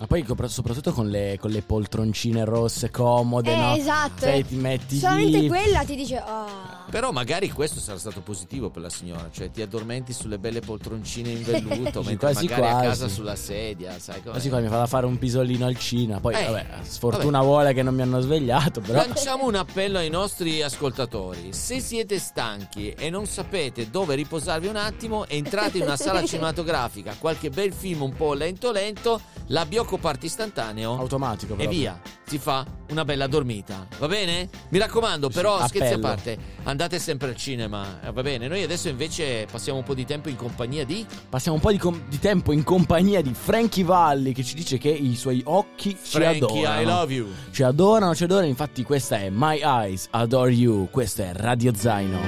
Ma 0.00 0.06
poi 0.06 0.24
soprattutto 0.46 0.92
con 0.92 1.08
le, 1.08 1.36
con 1.40 1.50
le 1.50 1.60
poltroncine 1.60 2.44
rosse 2.44 2.88
comode, 2.88 3.52
Eh, 3.52 3.56
no? 3.56 3.74
esatto. 3.74 4.20
Sai, 4.26 4.46
ti 4.46 4.54
metti 4.54 4.96
Solamente 4.98 5.38
lì. 5.40 5.48
quella 5.48 5.82
ti 5.84 5.96
dice, 5.96 6.16
ah. 6.24 6.86
Però 6.88 7.10
magari 7.10 7.50
questo 7.50 7.80
sarà 7.80 7.98
stato 7.98 8.20
positivo 8.20 8.70
per 8.70 8.82
la 8.82 8.90
signora, 8.90 9.28
cioè 9.32 9.50
ti 9.50 9.60
addormenti 9.60 10.12
sulle 10.12 10.38
belle 10.38 10.60
poltroncine 10.60 11.30
in 11.30 11.42
velluto, 11.42 12.02
mentre 12.06 12.32
quasi 12.32 12.46
magari 12.46 12.66
a 12.66 12.70
quasi. 12.70 12.86
casa 12.86 13.08
sulla 13.08 13.34
sedia, 13.34 13.98
sai 13.98 14.22
come? 14.22 14.34
Così 14.34 14.48
qua 14.48 14.60
mi 14.60 14.68
fa 14.68 14.76
da 14.78 14.86
fare 14.86 15.04
un 15.06 15.18
pisolino 15.18 15.66
al 15.66 15.76
cinema. 15.76 16.20
Poi, 16.20 16.34
Eh, 16.34 16.44
vabbè, 16.44 16.66
sfortuna 16.82 17.42
vuole 17.42 17.74
che 17.74 17.82
non 17.82 17.94
mi 17.96 18.02
hanno 18.02 18.20
svegliato, 18.20 18.80
però. 18.80 19.00
Lanciamo 19.04 19.46
un 19.46 19.56
appello 19.56 19.98
ai 19.98 20.10
nostri 20.10 20.62
ascoltatori. 20.62 21.52
Se 21.52 21.80
siete 21.80 22.20
stanchi 22.20 22.90
e 22.92 23.10
non 23.10 23.26
sapete 23.26 23.90
dove 23.90 24.14
riposarvi 24.14 24.68
un 24.68 24.76
attimo, 24.76 25.26
entrate 25.26 25.78
in 25.78 25.82
una 25.84 25.96
sala 25.96 26.22
cinematografica, 26.24 27.16
qualche 27.18 27.50
bel 27.50 27.72
film 27.72 28.02
un 28.02 28.12
po' 28.14 28.32
lento 28.34 28.70
lento, 28.70 29.20
l'abbiocco 29.46 29.87
parte 29.96 30.26
istantaneo 30.26 30.98
Automatico, 30.98 31.54
e 31.54 31.56
proprio. 31.56 31.78
via. 31.78 32.00
Si 32.26 32.38
fa 32.38 32.66
una 32.90 33.04
bella 33.04 33.26
dormita. 33.26 33.86
Va 33.98 34.06
bene? 34.06 34.48
Mi 34.68 34.78
raccomando, 34.78 35.30
però 35.30 35.66
scherzi 35.66 35.94
a 35.94 35.98
parte, 35.98 36.38
andate 36.64 36.98
sempre 36.98 37.28
al 37.28 37.36
cinema, 37.36 38.00
eh, 38.02 38.12
va 38.12 38.22
bene? 38.22 38.48
Noi 38.48 38.62
adesso 38.62 38.88
invece 38.88 39.46
passiamo 39.50 39.78
un 39.78 39.84
po' 39.84 39.94
di 39.94 40.04
tempo 40.04 40.28
in 40.28 40.36
compagnia 40.36 40.84
di 40.84 41.06
Passiamo 41.28 41.56
un 41.56 41.62
po' 41.62 41.70
di, 41.70 41.78
com- 41.78 42.02
di 42.08 42.18
tempo 42.18 42.52
in 42.52 42.64
compagnia 42.64 43.22
di 43.22 43.32
Frankie 43.32 43.84
Valli 43.84 44.32
che 44.32 44.44
ci 44.44 44.54
dice 44.54 44.78
che 44.78 44.90
i 44.90 45.16
suoi 45.16 45.40
occhi 45.44 45.96
Frankie, 45.98 46.46
ci 46.46 46.64
adorano. 46.64 46.80
I 46.80 46.84
love 46.84 47.14
you. 47.14 47.28
Ci 47.50 47.62
adorano, 47.62 48.14
ci 48.14 48.24
adorano. 48.24 48.46
Infatti, 48.46 48.82
questa 48.82 49.18
è 49.18 49.30
My 49.30 49.60
Eyes 49.62 50.08
Adore 50.10 50.52
You. 50.52 50.88
Questa 50.90 51.24
è 51.24 51.32
Radio 51.32 51.74
Zaino. 51.74 52.18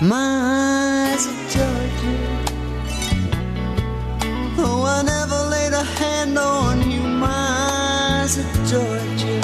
My 0.00 0.81
eyes 1.12 1.26
adored 1.26 1.96
you. 2.06 2.18
Though 4.56 4.82
I 4.84 5.02
never 5.02 5.40
laid 5.54 5.72
a 5.72 5.84
hand 6.00 6.38
on 6.38 6.90
you, 6.90 7.02
my 7.02 8.22
eyes 8.22 8.38
adored 8.38 9.20
you. 9.26 9.40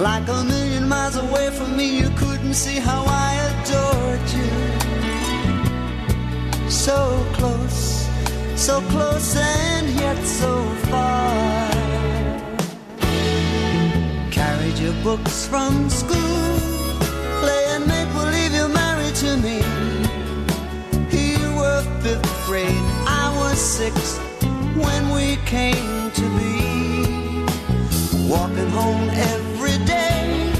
Like 0.00 0.26
a 0.28 0.44
million 0.44 0.88
miles 0.88 1.16
away 1.16 1.50
from 1.50 1.76
me, 1.76 1.98
you 2.00 2.10
couldn't 2.10 2.54
see 2.54 2.78
how 2.80 3.04
I 3.06 3.30
adored 3.50 4.26
you. 4.38 4.52
So 6.68 6.98
close, 7.32 8.08
so 8.56 8.80
close, 8.92 9.36
and 9.36 9.88
yet 10.00 10.18
so 10.24 10.52
far. 10.90 11.70
Carried 14.30 14.78
your 14.78 14.94
books 15.04 15.46
from 15.46 15.88
school, 15.88 16.58
grade, 22.52 22.84
I 23.06 23.34
was 23.38 23.58
six 23.58 24.18
when 24.84 25.02
we 25.16 25.36
came 25.46 26.10
to 26.20 26.24
be. 26.36 27.46
Walking 28.28 28.70
home 28.80 29.08
every 29.32 29.78
day 29.86 30.52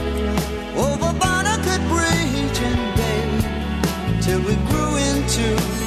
over 0.86 1.10
Barnacle 1.22 1.82
Bridge 1.92 2.58
and 2.70 2.84
Bay 2.98 4.20
till 4.24 4.40
we 4.48 4.54
grew 4.70 4.92
into 5.10 5.81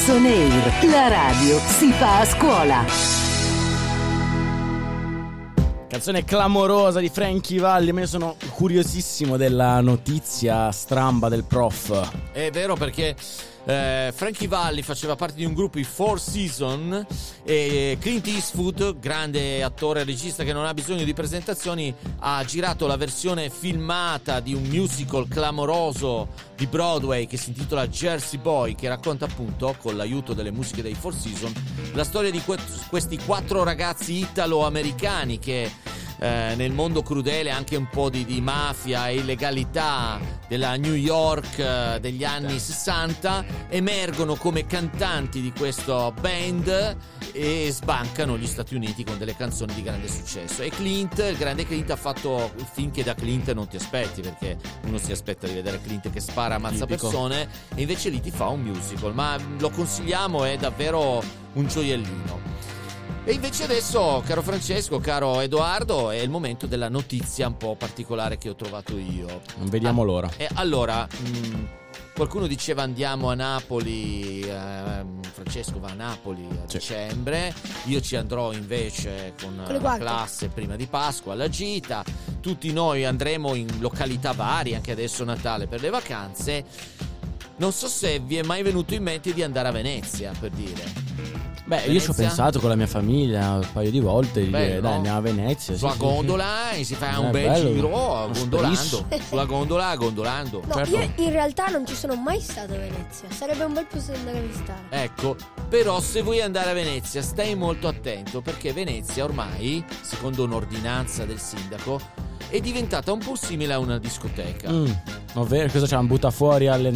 Valsoneir, 0.00 0.88
la 0.90 1.08
radio 1.08 1.58
si 1.58 1.92
fa 1.92 2.20
a 2.20 2.24
scuola. 2.24 2.84
Canzone 5.88 6.24
clamorosa 6.24 7.00
di 7.00 7.10
Frankie 7.10 7.60
Valli. 7.60 7.92
Ma 7.92 8.00
io 8.00 8.06
sono 8.06 8.36
curiosissimo 8.54 9.36
della 9.36 9.82
notizia 9.82 10.72
stramba 10.72 11.28
del 11.28 11.44
prof. 11.44 12.32
È 12.32 12.50
vero 12.50 12.76
perché 12.76 13.14
Eh, 13.64 14.12
Frankie 14.14 14.48
Valli 14.48 14.82
faceva 14.82 15.16
parte 15.16 15.36
di 15.36 15.44
un 15.44 15.52
gruppo, 15.52 15.78
i 15.78 15.84
Four 15.84 16.18
Seasons, 16.20 17.04
e 17.44 17.98
Clint 18.00 18.26
Eastwood, 18.26 18.98
grande 18.98 19.62
attore 19.62 20.00
e 20.00 20.04
regista 20.04 20.44
che 20.44 20.52
non 20.52 20.64
ha 20.64 20.74
bisogno 20.74 21.04
di 21.04 21.12
presentazioni, 21.12 21.94
ha 22.20 22.42
girato 22.44 22.86
la 22.86 22.96
versione 22.96 23.50
filmata 23.50 24.40
di 24.40 24.54
un 24.54 24.62
musical 24.62 25.28
clamoroso 25.28 26.28
di 26.56 26.66
Broadway 26.66 27.26
che 27.26 27.36
si 27.36 27.50
intitola 27.50 27.86
Jersey 27.86 28.38
Boy, 28.38 28.74
che 28.74 28.88
racconta 28.88 29.26
appunto, 29.26 29.74
con 29.78 29.96
l'aiuto 29.96 30.32
delle 30.32 30.50
musiche 30.50 30.82
dei 30.82 30.94
Four 30.94 31.14
Seasons, 31.14 31.54
la 31.92 32.04
storia 32.04 32.30
di 32.30 32.40
que- 32.40 32.58
questi 32.88 33.18
quattro 33.18 33.62
ragazzi 33.62 34.14
italo-americani 34.14 35.38
che 35.38 35.70
eh, 36.20 36.54
nel 36.54 36.72
mondo 36.72 37.02
crudele 37.02 37.50
anche 37.50 37.76
un 37.76 37.88
po' 37.88 38.10
di, 38.10 38.26
di 38.26 38.42
mafia 38.42 39.08
e 39.08 39.16
illegalità 39.16 40.20
della 40.46 40.76
New 40.76 40.92
York 40.92 41.58
eh, 41.58 41.98
degli 41.98 42.24
anni 42.24 42.58
60 42.58 43.44
emergono 43.68 44.34
come 44.34 44.66
cantanti 44.66 45.40
di 45.40 45.50
questo 45.50 46.12
band 46.20 46.96
e 47.32 47.68
sbancano 47.70 48.36
gli 48.36 48.46
Stati 48.46 48.74
Uniti 48.74 49.02
con 49.02 49.16
delle 49.16 49.34
canzoni 49.34 49.72
di 49.72 49.82
grande 49.82 50.08
successo. 50.08 50.62
E 50.62 50.68
Clint, 50.68 51.18
il 51.18 51.38
grande 51.38 51.64
Clint 51.64 51.90
ha 51.90 51.96
fatto 51.96 52.52
il 52.56 52.66
film 52.70 52.90
che 52.90 53.02
da 53.02 53.14
Clint 53.14 53.50
non 53.52 53.66
ti 53.66 53.76
aspetti 53.76 54.20
perché 54.20 54.58
uno 54.86 54.98
si 54.98 55.12
aspetta 55.12 55.46
di 55.46 55.54
vedere 55.54 55.80
Clint 55.80 56.10
che 56.10 56.20
spara 56.20 56.56
ammazza 56.56 56.84
Tipico. 56.84 57.08
persone 57.08 57.48
e 57.74 57.80
invece 57.80 58.10
lì 58.10 58.20
ti 58.20 58.30
fa 58.30 58.48
un 58.48 58.60
musical. 58.60 59.14
Ma 59.14 59.38
lo 59.58 59.70
consigliamo 59.70 60.44
è 60.44 60.58
davvero 60.58 61.22
un 61.54 61.66
gioiellino 61.66 62.60
e 63.24 63.32
invece 63.32 63.64
adesso, 63.64 64.22
caro 64.26 64.42
Francesco, 64.42 64.98
caro 64.98 65.40
Edoardo, 65.40 66.10
è 66.10 66.18
il 66.18 66.30
momento 66.30 66.66
della 66.66 66.88
notizia 66.88 67.46
un 67.46 67.56
po' 67.56 67.76
particolare 67.76 68.38
che 68.38 68.48
ho 68.48 68.54
trovato 68.54 68.96
io. 68.96 69.42
Non 69.58 69.68
vediamo 69.68 70.02
l'ora. 70.02 70.30
E 70.36 70.48
allora, 70.54 71.06
mh, 71.06 71.68
qualcuno 72.14 72.46
diceva 72.46 72.82
andiamo 72.82 73.30
a 73.30 73.34
Napoli, 73.34 74.40
ehm, 74.40 75.20
Francesco 75.32 75.78
va 75.78 75.90
a 75.90 75.94
Napoli 75.94 76.46
a 76.50 76.66
dicembre, 76.66 77.54
io 77.84 78.00
ci 78.00 78.16
andrò 78.16 78.52
invece 78.52 79.34
con, 79.40 79.62
Con 79.64 79.80
la 79.80 79.98
classe 79.98 80.48
prima 80.48 80.76
di 80.76 80.86
Pasqua 80.86 81.34
alla 81.34 81.48
gita, 81.48 82.02
tutti 82.40 82.72
noi 82.72 83.04
andremo 83.04 83.54
in 83.54 83.68
località 83.80 84.32
varie, 84.32 84.76
anche 84.76 84.92
adesso 84.92 85.24
Natale 85.24 85.66
per 85.66 85.80
le 85.82 85.90
vacanze. 85.90 86.64
Non 87.56 87.72
so 87.72 87.86
se 87.88 88.18
vi 88.20 88.36
è 88.36 88.42
mai 88.42 88.62
venuto 88.62 88.94
in 88.94 89.02
mente 89.02 89.34
di 89.34 89.42
andare 89.42 89.68
a 89.68 89.72
Venezia, 89.72 90.32
per 90.38 90.50
dire. 90.50 91.49
Beh, 91.70 91.76
io 91.76 91.82
ci 91.82 91.88
ho 91.88 92.12
Venezia? 92.12 92.14
pensato 92.24 92.58
con 92.58 92.68
la 92.68 92.74
mia 92.74 92.88
famiglia 92.88 93.52
un 93.52 93.68
paio 93.72 93.92
di 93.92 94.00
volte. 94.00 94.40
Di 94.40 94.46
dire, 94.46 94.80
dai, 94.80 94.94
andiamo 94.94 95.18
a 95.18 95.20
Venezia. 95.20 95.72
sì, 95.74 95.78
Sulla 95.78 95.92
sì, 95.92 95.98
gondola 95.98 96.70
e 96.72 96.82
si 96.82 96.94
fa 96.96 97.12
Eh, 97.12 97.16
un 97.18 97.30
bel 97.30 97.44
bello. 97.48 97.72
giro 97.72 97.86
Uno 97.86 98.30
gondolando. 98.36 99.06
Sulla 99.28 99.44
gondola, 99.44 99.94
gondolando. 99.94 100.62
No, 100.66 100.74
Certo. 100.74 100.96
io 100.96 101.12
in 101.24 101.30
realtà 101.30 101.66
non 101.68 101.86
ci 101.86 101.94
sono 101.94 102.16
mai 102.16 102.40
stato 102.40 102.72
a 102.74 102.76
Venezia. 102.76 103.30
Sarebbe 103.30 103.62
un 103.62 103.72
bel 103.72 103.86
posto 103.86 104.10
da 104.10 104.18
andare 104.18 104.38
a 104.38 104.40
visitare. 104.40 104.80
Ecco, 104.90 105.36
però 105.68 106.00
se 106.00 106.22
vuoi 106.22 106.40
andare 106.40 106.70
a 106.70 106.74
Venezia 106.74 107.22
stai 107.22 107.54
molto 107.54 107.86
attento 107.86 108.40
perché 108.40 108.72
Venezia 108.72 109.22
ormai, 109.22 109.84
secondo 110.00 110.42
un'ordinanza 110.42 111.24
del 111.24 111.38
sindaco, 111.38 112.00
è 112.50 112.60
diventata 112.60 113.12
un 113.12 113.20
po' 113.20 113.36
simile 113.36 113.72
a 113.72 113.78
una 113.78 113.98
discoteca. 113.98 114.70
Mm, 114.70 114.90
ovvero, 115.34 115.70
cosa 115.70 115.86
c'è? 115.86 115.96
Un 115.96 116.06
butta 116.06 116.30
fuori 116.30 116.66
alle. 116.66 116.90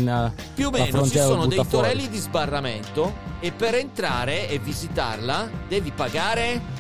Più 0.55 0.67
o 0.67 0.71
meno 0.71 1.09
ci 1.09 1.19
sono 1.19 1.47
dei 1.47 1.67
torelli 1.67 2.09
di 2.09 2.19
sbarramento 2.19 3.15
e 3.41 3.53
per 3.53 3.75
entrare 3.75 4.49
e 4.49 4.59
visitarla 4.59 5.49
devi 5.69 5.93
pagare 5.93 6.74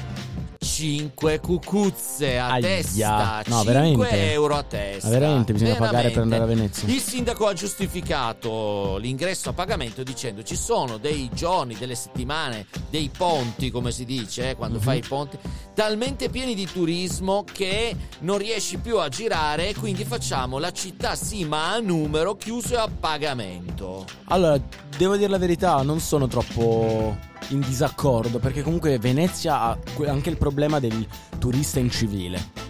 5 0.75 1.39
cucuzze 1.39 2.37
a 2.37 2.49
Aia. 2.49 2.61
testa, 2.61 3.43
No, 3.47 3.59
5 3.59 3.65
veramente? 3.65 4.33
euro 4.33 4.57
a 4.57 4.63
testa. 4.65 5.07
Ma 5.09 5.13
veramente 5.19 5.53
bisogna 5.53 5.77
pagare 5.77 6.11
per 6.11 6.23
andare 6.23 6.43
a 6.43 6.47
Veramente. 6.47 6.81
Venezia? 6.81 6.89
Il 6.89 7.01
sindaco 7.01 7.47
ha 7.47 7.53
giustificato 7.53 8.97
l'ingresso 8.99 9.51
a 9.51 9.53
pagamento 9.53 10.03
dicendo 10.03 10.43
ci 10.43 10.57
sono 10.57 10.97
dei 10.97 11.31
giorni, 11.33 11.77
delle 11.77 11.95
settimane, 11.95 12.67
dei 12.91 13.09
ponti, 13.17 13.71
come 13.71 13.93
si 13.93 14.05
dice, 14.05 14.51
eh, 14.51 14.57
quando 14.57 14.79
Mhm. 14.79 14.85
fai 14.85 14.99
i 14.99 15.05
ponti, 15.07 15.39
talmente 15.75 16.29
pieni 16.29 16.57
di 16.57 16.67
turismo 16.67 17.45
che 17.51 17.95
non 18.21 18.39
riesci 18.39 18.79
più 18.79 18.99
a 18.99 19.09
girare 19.09 19.69
e 19.69 19.75
quindi 19.77 20.05
facciamo 20.05 20.59
la 20.59 20.73
città 20.73 21.15
sì 21.15 21.45
ma 21.45 21.73
a 21.73 21.79
numero 21.79 22.35
chiuso 22.37 22.75
e 22.75 22.79
a 22.79 22.89
pagamento. 22.89 24.05
Allora, 24.25 24.61
devo 24.97 25.17
dire 25.17 25.29
la 25.29 25.39
verità, 25.39 25.83
non 25.83 26.01
sono 26.01 26.27
troppo 26.27 27.17
in 27.49 27.61
disaccordo 27.61 28.39
perché 28.39 28.63
comunque 28.63 28.99
Venezia 28.99 29.61
ha 29.61 29.79
anche 30.07 30.31
il 30.31 30.39
problema 30.39 30.64
del 30.81 31.07
turista 31.39 31.79
incivile. 31.79 32.63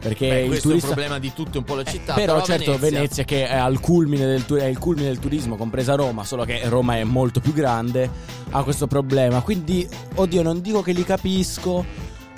Perché 0.00 0.28
Beh, 0.28 0.40
il 0.42 0.46
questo 0.46 0.68
turista 0.68 0.86
è 0.86 0.90
un 0.90 0.94
problema 0.96 1.18
di 1.18 1.32
tutto 1.34 1.58
un 1.58 1.64
po' 1.64 1.74
la 1.74 1.82
città. 1.82 2.14
però, 2.14 2.40
certo 2.42 2.70
Venezia- 2.76 2.90
Venezia, 2.98 3.24
che 3.24 3.48
è 3.48 3.56
al 3.56 3.80
culmine 3.80 4.26
del, 4.26 4.46
tu- 4.46 4.54
è 4.54 4.66
il 4.66 4.78
culmine 4.78 5.08
del 5.08 5.18
turismo, 5.18 5.56
compresa 5.56 5.96
Roma, 5.96 6.22
solo 6.24 6.44
che 6.44 6.60
Roma 6.68 6.96
è 6.98 7.02
molto 7.04 7.40
più 7.40 7.52
grande, 7.52 8.08
ha 8.50 8.62
questo 8.62 8.86
problema. 8.86 9.40
Quindi, 9.40 9.88
oddio, 10.14 10.42
non 10.42 10.60
dico 10.60 10.82
che 10.82 10.92
li 10.92 11.02
capisco, 11.04 11.84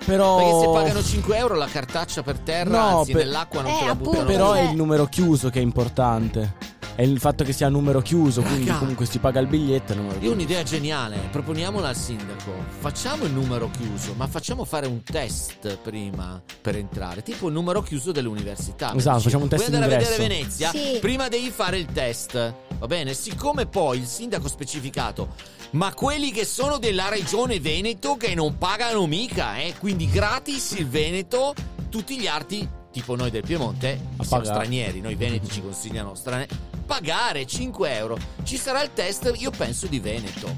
però 0.07 0.37
Perché 0.39 0.59
se 0.59 0.71
pagano 0.73 1.03
5 1.03 1.37
euro 1.37 1.55
la 1.55 1.67
cartaccia 1.67 2.23
per 2.23 2.39
terra, 2.39 2.71
No, 2.91 2.99
anzi 3.01 3.13
per- 3.13 3.25
nell'acqua 3.25 3.61
non 3.61 3.73
Eh, 3.73 3.79
te 3.79 3.85
la 3.85 3.91
appunto. 3.91 4.11
buttano. 4.11 4.27
Però 4.31 4.53
è 4.55 4.63
il 4.63 4.75
numero 4.77 5.05
chiuso 5.05 5.51
che 5.51 5.59
è 5.59 5.63
importante. 5.63 6.55
È 7.01 7.05
il 7.05 7.19
fatto 7.19 7.45
che 7.45 7.55
sia 7.55 7.67
a 7.67 7.71
numero 7.71 8.03
chiuso, 8.03 8.43
quindi 8.43 8.67
Raga. 8.67 8.81
comunque 8.81 9.07
si 9.07 9.19
paga 9.21 9.41
il 9.41 9.47
biglietto. 9.47 9.95
Io 10.21 10.29
ho 10.29 10.33
un'idea 10.35 10.63
geniale, 10.63 11.17
proponiamola 11.31 11.89
al 11.89 11.97
sindaco. 11.97 12.53
Facciamo 12.79 13.25
il 13.25 13.33
numero 13.33 13.71
chiuso, 13.71 14.13
ma 14.13 14.27
facciamo 14.27 14.67
fare 14.67 14.87
un 14.87 15.03
test 15.03 15.79
prima 15.79 16.43
per 16.61 16.77
entrare, 16.77 17.23
tipo 17.23 17.47
il 17.47 17.55
numero 17.55 17.81
chiuso 17.81 18.13
dell'università. 18.13 18.95
Esatto, 18.95 19.17
Dici, 19.17 19.23
facciamo 19.23 19.45
un 19.45 19.49
test 19.49 19.67
Vuoi 19.67 19.75
andare 19.77 19.95
a 19.95 19.99
vedere 19.99 20.19
d'ingresso. 20.19 20.41
Venezia? 20.43 20.71
Sì. 20.73 20.99
Prima 21.01 21.29
devi 21.29 21.49
fare 21.49 21.79
il 21.79 21.87
test. 21.87 22.55
Va 22.79 22.87
bene? 22.87 23.15
Siccome 23.15 23.65
poi 23.65 24.01
il 24.01 24.07
sindaco 24.07 24.45
ha 24.45 24.51
specificato 24.51 25.29
ma 25.71 25.95
quelli 25.95 26.31
che 26.33 26.45
sono 26.45 26.77
della 26.77 27.09
regione 27.09 27.61
Veneto 27.61 28.19
che 28.19 28.35
non 28.35 28.59
pagano 28.59 29.07
mica, 29.07 29.57
eh? 29.57 29.73
Quindi 29.79 30.07
gratis 30.07 30.73
il 30.73 30.87
Veneto, 30.87 31.55
tutti 31.89 32.19
gli 32.19 32.27
altri, 32.27 32.69
tipo 32.93 33.17
noi 33.17 33.31
del 33.31 33.43
Piemonte, 33.43 33.99
siamo 34.21 34.45
stranieri, 34.45 35.01
noi 35.01 35.15
veneti 35.15 35.49
ci 35.49 35.63
consigliano 35.63 36.15
stranieri. 36.15 36.69
Pagare 36.95 37.47
5 37.47 37.95
euro. 37.97 38.19
Ci 38.43 38.57
sarà 38.57 38.83
il 38.83 38.91
test, 38.93 39.33
io 39.37 39.53
penso, 39.53 39.87
di 39.87 40.01
Veneto. 40.01 40.53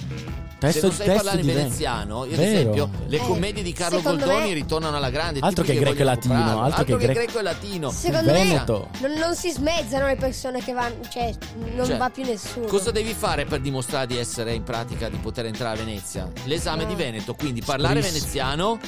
Test- 0.59 0.79
Se 0.79 0.87
non 0.87 0.93
sai 0.95 1.07
parlare 1.15 1.43
veneziano, 1.43 2.25
io 2.25 2.33
ad 2.35 2.39
esempio, 2.41 2.89
le 3.09 3.17
Eh, 3.17 3.21
commedie 3.21 3.63
di 3.63 3.73
Carlo 3.75 3.99
secondo 3.99 4.25
Goldoni 4.25 4.49
me- 4.49 4.55
ritornano 4.55 4.97
alla 4.97 5.11
grande. 5.11 5.41
Altro 5.43 5.63
tipi 5.63 5.77
che 5.77 5.83
greco 5.85 6.01
e 6.01 6.05
latino, 6.05 6.35
comprarlo. 6.35 6.63
altro 6.63 6.85
che 6.85 6.97
gre- 7.05 7.13
greco 7.13 7.39
e 7.39 7.43
latino. 7.43 7.91
Secondo 7.91 8.33
me 8.33 8.43
Veneto. 8.45 8.89
non, 9.01 9.13
non 9.19 9.35
si 9.35 9.51
smezzano 9.51 10.07
le 10.07 10.17
persone 10.17 10.63
che 10.65 10.73
vanno, 10.73 11.01
cioè 11.11 11.35
non 11.75 11.85
Cioè, 11.87 11.97
va 11.99 12.09
più 12.09 12.25
nessuno. 12.25 12.65
Cosa 12.67 12.91
devi 12.93 13.13
fare 13.13 13.45
per 13.45 13.61
dimostrare 13.61 14.07
di 14.07 14.17
essere 14.17 14.55
in 14.55 14.63
pratica 14.63 15.11
di 15.11 15.17
poter 15.19 15.45
entrare 15.47 15.79
a 15.81 15.85
Venezia? 15.85 16.31
L'esame 16.45 16.85
Ah. 16.85 16.87
di 16.87 16.95
Veneto, 16.95 17.35
quindi 17.35 17.61
parlare 17.61 18.01
Spritz. 18.01 18.21
veneziano, 18.21 18.79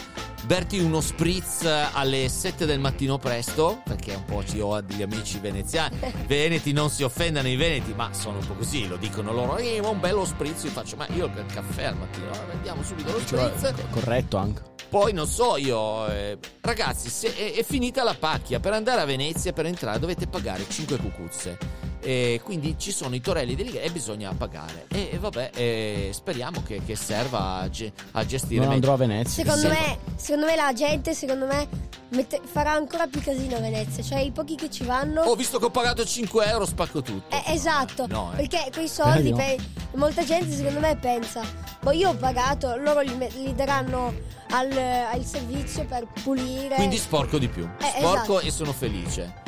berti 0.45 0.79
uno 0.79 1.01
spritz 1.01 1.67
alle 1.93 2.29
7 2.29 2.67
del 2.67 2.79
mattino 2.79 3.19
presto, 3.19 3.81
perché 3.85 4.15
un 4.15 4.25
po' 4.25 4.45
ci 4.45 4.61
ho 4.61 4.81
degli 4.81 5.03
amici 5.03 5.41
veneziani. 5.41 5.99
Veneti 6.29 6.73
non 6.73 6.89
si 6.89 7.03
offendano 7.35 7.49
i 7.49 7.57
veneti, 7.57 7.93
ma 7.95 8.13
sono 8.13 8.39
un 8.39 8.47
po' 8.47 8.55
così, 8.55 8.87
lo 8.87 8.97
dicono 8.97 9.33
loro, 9.33 9.57
eh, 9.57 9.81
ma 9.81 9.89
un 9.89 9.99
bello 9.99 10.25
spritz, 10.25 10.63
io 10.65 10.71
faccio, 10.71 10.95
ma 10.97 11.07
io 11.15 11.27
il 11.27 11.45
caffè 11.53 11.85
al 11.85 11.97
mattino, 11.97 12.27
allora 12.27 12.45
vediamo 12.53 12.83
subito 12.85 13.11
lo 13.11 13.25
Cioè, 13.25 13.53
spritz. 13.57 13.75
co- 13.75 13.87
corretto 14.01 14.37
anche. 14.37 14.63
Poi 14.89 15.13
non 15.13 15.27
so 15.27 15.57
io, 15.57 16.07
eh, 16.09 16.39
ragazzi, 16.61 17.09
se 17.09 17.35
è, 17.35 17.55
è 17.59 17.65
finita 17.65 18.05
la 18.05 18.15
pacchia 18.15 18.61
per 18.61 18.73
andare 18.75 19.01
a 19.01 19.05
Venezia 19.05 19.53
per 19.53 19.67
entrare 19.67 19.99
dovete 19.99 20.29
pagare 20.29 20.65
5 20.69 20.97
cucuzze. 20.99 21.59
E 22.01 22.39
quindi 22.45 22.77
ci 22.79 22.93
sono 22.93 23.15
i 23.15 23.21
torelli 23.23 23.55
degli 23.55 23.79
e 23.79 23.91
bisogna 23.91 24.31
pagare. 24.37 24.85
E, 24.89 25.09
e 25.13 25.19
vabbè, 25.19 25.51
eh, 25.55 26.11
speriamo 26.13 26.63
che, 26.63 26.83
che 26.85 26.97
serva 26.97 27.55
a, 27.61 27.71
ge- 27.71 27.93
a 28.13 28.25
gestire 28.27 28.63
Non 28.63 28.75
andrò 28.75 28.93
a 28.93 28.97
Venezia. 28.99 29.43
Secondo 29.43 29.69
me, 29.69 29.99
secondo 30.15 30.47
me 30.47 30.55
la 30.55 30.73
gente, 30.75 31.15
secondo 31.15 31.47
me, 31.47 31.67
mette- 32.11 32.41
farà 32.45 32.73
ancora 32.73 33.07
più 33.07 33.21
casino 33.23 33.57
a 33.57 33.61
Venezia. 33.61 34.03
Cioè, 34.03 34.19
i 34.21 34.31
pochi 34.31 34.55
che 34.55 34.71
ci 34.71 34.85
vanno. 34.85 35.23
Ho 35.23 35.35
visto 35.35 35.59
che 35.59 35.65
ho 35.67 35.71
pagato 35.71 36.05
5 36.05 36.45
euro, 36.47 36.67
spacco 36.67 37.03
tutto. 37.03 37.35
Eh, 37.35 37.53
esatto, 37.53 38.07
No, 38.07 38.33
eh. 38.33 38.37
perché 38.47 38.71
quei 38.73 38.89
soldi, 38.89 39.29
Eh, 39.29 39.31
no. 39.31 39.37
pe- 39.37 39.59
molta 39.95 40.25
gente 40.25 40.55
secondo 40.55 40.81
me 40.81 40.97
pensa, 40.97 41.43
boh 41.81 41.93
io 41.93 42.11
ho 42.11 42.15
pagato, 42.15 42.77
loro 42.77 43.01
li, 43.01 43.15
me- 43.15 43.31
li 43.31 43.55
daranno 43.55 44.13
al, 44.51 44.71
al 44.73 45.25
servizio 45.25 45.85
per 45.87 46.07
pulire. 46.23 46.75
Quindi 46.77 46.97
sporco 46.99 47.39
di 47.39 47.49
più. 47.49 47.65
Eh, 47.65 47.99
Sporco 47.99 48.39
esatto. 48.39 48.41
e 48.41 48.51
sono 48.51 48.73
felice. 48.73 49.43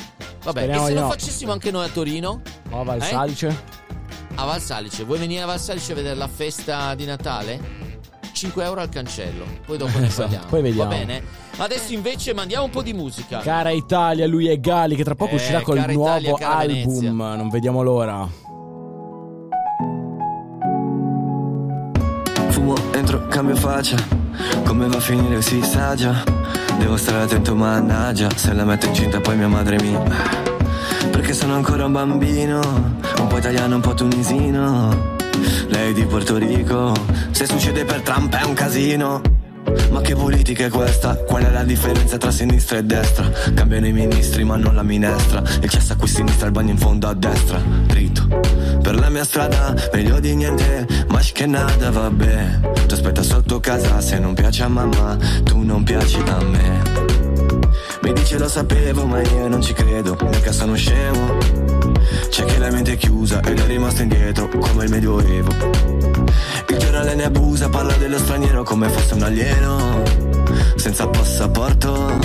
Vabbè, 0.45 0.61
Speriamo 0.63 0.83
e 0.83 0.87
se 0.87 0.93
di 0.93 0.99
lo 0.99 1.05
no. 1.05 1.11
facessimo 1.11 1.53
anche 1.53 1.71
noi 1.71 1.85
a 1.87 1.89
Torino? 1.89 2.41
Oh, 2.71 2.85
Val 2.85 3.01
Eh? 3.01 3.05
Salice. 3.05 3.75
A 4.37 4.45
Val 4.45 4.61
Salice, 4.61 5.03
vuoi 5.05 5.19
venire 5.19 5.43
a 5.43 5.47
Val 5.47 5.59
Salice 5.59 5.93
a 5.93 5.95
vedere 5.95 6.15
la 6.15 6.29
festa 6.29 6.95
di 6.95 7.05
Natale? 7.07 7.86
5 8.37 8.63
euro 8.65 8.83
al 8.83 8.91
cancello, 8.91 9.47
poi 9.65 9.79
dopo 9.79 9.99
ne 9.99 10.09
Esatto, 10.09 10.21
parliamo. 10.25 10.47
poi 10.51 10.61
vediamo. 10.61 10.91
Va 10.91 10.97
bene? 10.97 11.23
Adesso 11.57 11.95
invece 11.95 12.35
mandiamo 12.35 12.65
un 12.65 12.71
po' 12.71 12.83
di 12.83 12.93
musica. 12.93 13.39
Cara 13.39 13.71
Italia, 13.71 14.27
lui 14.27 14.47
è 14.49 14.61
Gali 14.61 14.95
che 14.95 15.05
tra 15.05 15.15
poco 15.15 15.33
Eh, 15.33 15.37
uscirà 15.37 15.63
col 15.63 15.83
nuovo 15.89 16.37
Italia, 16.37 16.47
album. 16.51 16.85
Venezia. 17.01 17.11
Non 17.13 17.49
vediamo 17.49 17.83
l'ora. 17.83 18.29
Fumo, 22.51 22.75
entro, 22.93 23.27
cambio 23.29 23.55
faccia 23.57 23.97
Come 24.65 24.87
va 24.89 24.97
a 24.97 25.01
finire 25.01 25.41
si 25.43 25.63
sa 25.63 25.95
già 25.95 26.23
Devo 26.79 26.97
stare 26.97 27.23
attento 27.25 27.55
mannaggia 27.55 28.29
Se 28.35 28.53
la 28.55 28.65
metto 28.65 28.87
incinta 28.87 29.21
poi 29.21 29.37
mia 29.37 29.49
madre 29.49 29.77
mi 29.83 29.97
Perché 31.11 31.33
sono 31.35 31.55
ancora 31.55 31.85
un 31.85 31.93
bambino 31.93 32.61
Un 33.19 33.27
po' 33.27 33.37
italiano, 33.37 33.75
un 33.77 33.81
po' 33.83 33.93
tunisino 33.95 35.15
lei 35.69 35.93
di 35.93 36.05
Porto 36.05 36.37
Rico. 36.37 36.93
Se 37.31 37.47
succede 37.47 37.85
per 37.85 38.01
Trump 38.01 38.35
è 38.35 38.45
un 38.45 38.55
casino. 38.55 39.21
Ma 39.91 40.01
che 40.01 40.15
politica 40.15 40.65
è 40.65 40.69
questa? 40.69 41.17
Qual 41.17 41.43
è 41.43 41.51
la 41.51 41.65
differenza 41.65 42.17
tra 42.19 42.31
sinistra 42.31 42.79
e 42.79 42.85
destra? 42.85 43.29
Cambiano 43.55 43.87
i 43.87 43.93
ministri 43.93 44.45
ma 44.45 44.57
non 44.57 44.75
la 44.75 44.83
minestra 44.83 45.43
Il 45.61 45.69
cesso 45.69 45.93
a 45.93 45.97
qui 45.97 46.07
sinistra, 46.07 46.47
il 46.47 46.53
bagno 46.53 46.71
in 46.71 46.79
fondo 46.79 47.09
a 47.09 47.15
destra 47.15 47.61
Dritto 47.87 48.27
Per 48.81 48.95
la 48.99 49.09
mia 49.09 49.25
strada, 49.25 49.75
meglio 49.93 50.21
di 50.21 50.35
niente 50.35 50.87
Ma 51.09 51.21
che 51.33 51.47
nada, 51.47 51.91
vabbè 51.91 52.61
Tu 52.87 52.95
aspetta 52.95 53.23
sotto 53.23 53.59
casa 53.61 54.01
se 54.01 54.19
non 54.19 54.35
piace 54.35 54.63
a 54.63 54.69
mamma 54.69 55.17
Tu 55.43 55.59
non 55.61 55.83
piaci 55.83 56.23
a 56.25 56.45
me 56.45 56.83
Mi 58.03 58.13
dice 58.13 58.39
lo 58.39 58.49
sapevo 58.49 59.05
ma 59.05 59.21
io 59.21 59.49
non 59.49 59.61
ci 59.63 59.73
credo 59.73 60.17
Mica 60.31 60.53
sono 60.53 60.75
scemo 60.75 61.66
C'è 62.37 62.45
che 62.45 62.59
la 62.59 62.71
mente 62.71 62.93
è 62.93 62.97
chiusa 62.99 63.41
ed 63.41 63.59
è 63.59 63.65
rimasto 63.65 64.03
indietro 64.03 64.47
Come 64.49 64.85
il 64.85 64.91
medioevo 64.91 65.49
il 66.69 66.77
giornale 66.77 67.15
ne 67.15 67.25
abusa, 67.25 67.71
parla 67.71 67.95
dello 67.95 68.19
straniero 68.19 68.63
come 68.63 68.91
fosse 68.91 69.15
un 69.15 69.23
alieno. 69.23 70.03
Senza 70.75 71.07
passaporto, 71.07 72.19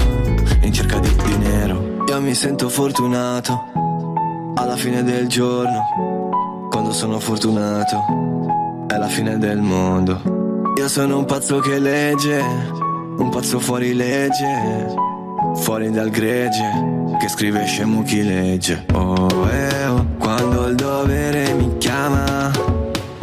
in 0.63 0.73
cerca 0.73 0.99
di 0.99 1.15
dinero. 1.23 2.03
Io 2.09 2.19
mi 2.19 2.33
sento 2.33 2.67
fortunato, 2.67 3.71
alla 4.55 4.75
fine 4.75 5.03
del 5.03 5.27
giorno. 5.27 6.67
Quando 6.69 6.91
sono 6.91 7.19
fortunato, 7.19 8.85
è 8.87 8.97
la 8.97 9.07
fine 9.07 9.37
del 9.37 9.61
mondo. 9.61 10.21
Io 10.77 10.87
sono 10.89 11.19
un 11.19 11.25
pazzo 11.25 11.59
che 11.59 11.79
legge, 11.79 12.37
un 13.17 13.29
pazzo 13.29 13.59
fuori 13.59 13.93
legge. 13.93 15.09
Fuori 15.53 15.89
dal 15.91 16.09
gregge, 16.09 16.63
che 17.19 17.27
scrive 17.27 17.65
scemo 17.65 18.03
chi 18.03 18.23
legge. 18.23 18.85
Oh, 18.93 19.49
eh, 19.49 19.80
il 20.71 20.75
dovere 20.75 21.53
mi 21.53 21.77
chiama. 21.77 22.49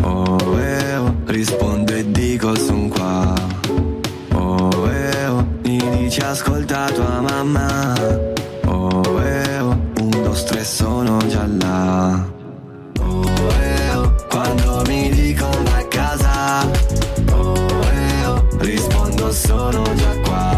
Oh, 0.02 0.58
eh, 0.60 0.96
oh, 0.96 1.14
rispondo 1.26 1.94
e 1.94 2.10
dico 2.10 2.54
son 2.54 2.88
qua. 2.88 3.34
Oh, 4.34 4.90
eh, 4.90 5.26
oh, 5.26 5.46
mi 5.62 5.82
dici 5.96 6.20
ascolta 6.20 6.90
tua 6.92 7.20
mamma. 7.20 7.94
Oh, 8.66 9.22
eh, 9.22 9.60
oh, 9.60 9.76
un, 10.00 10.10
due, 10.10 10.42
tre, 10.46 10.62
sono 10.62 11.16
già 11.26 11.46
là. 11.46 12.26
Oh, 13.00 13.24
eh, 13.60 13.94
oh, 13.94 14.14
quando 14.28 14.82
mi 14.86 15.08
dicono 15.10 15.70
a 15.74 15.84
casa. 15.88 16.66
Oh, 17.32 17.54
eh, 17.92 18.26
oh, 18.26 18.46
rispondo 18.58 19.32
sono 19.32 19.82
già 19.94 20.16
qua. 20.22 20.57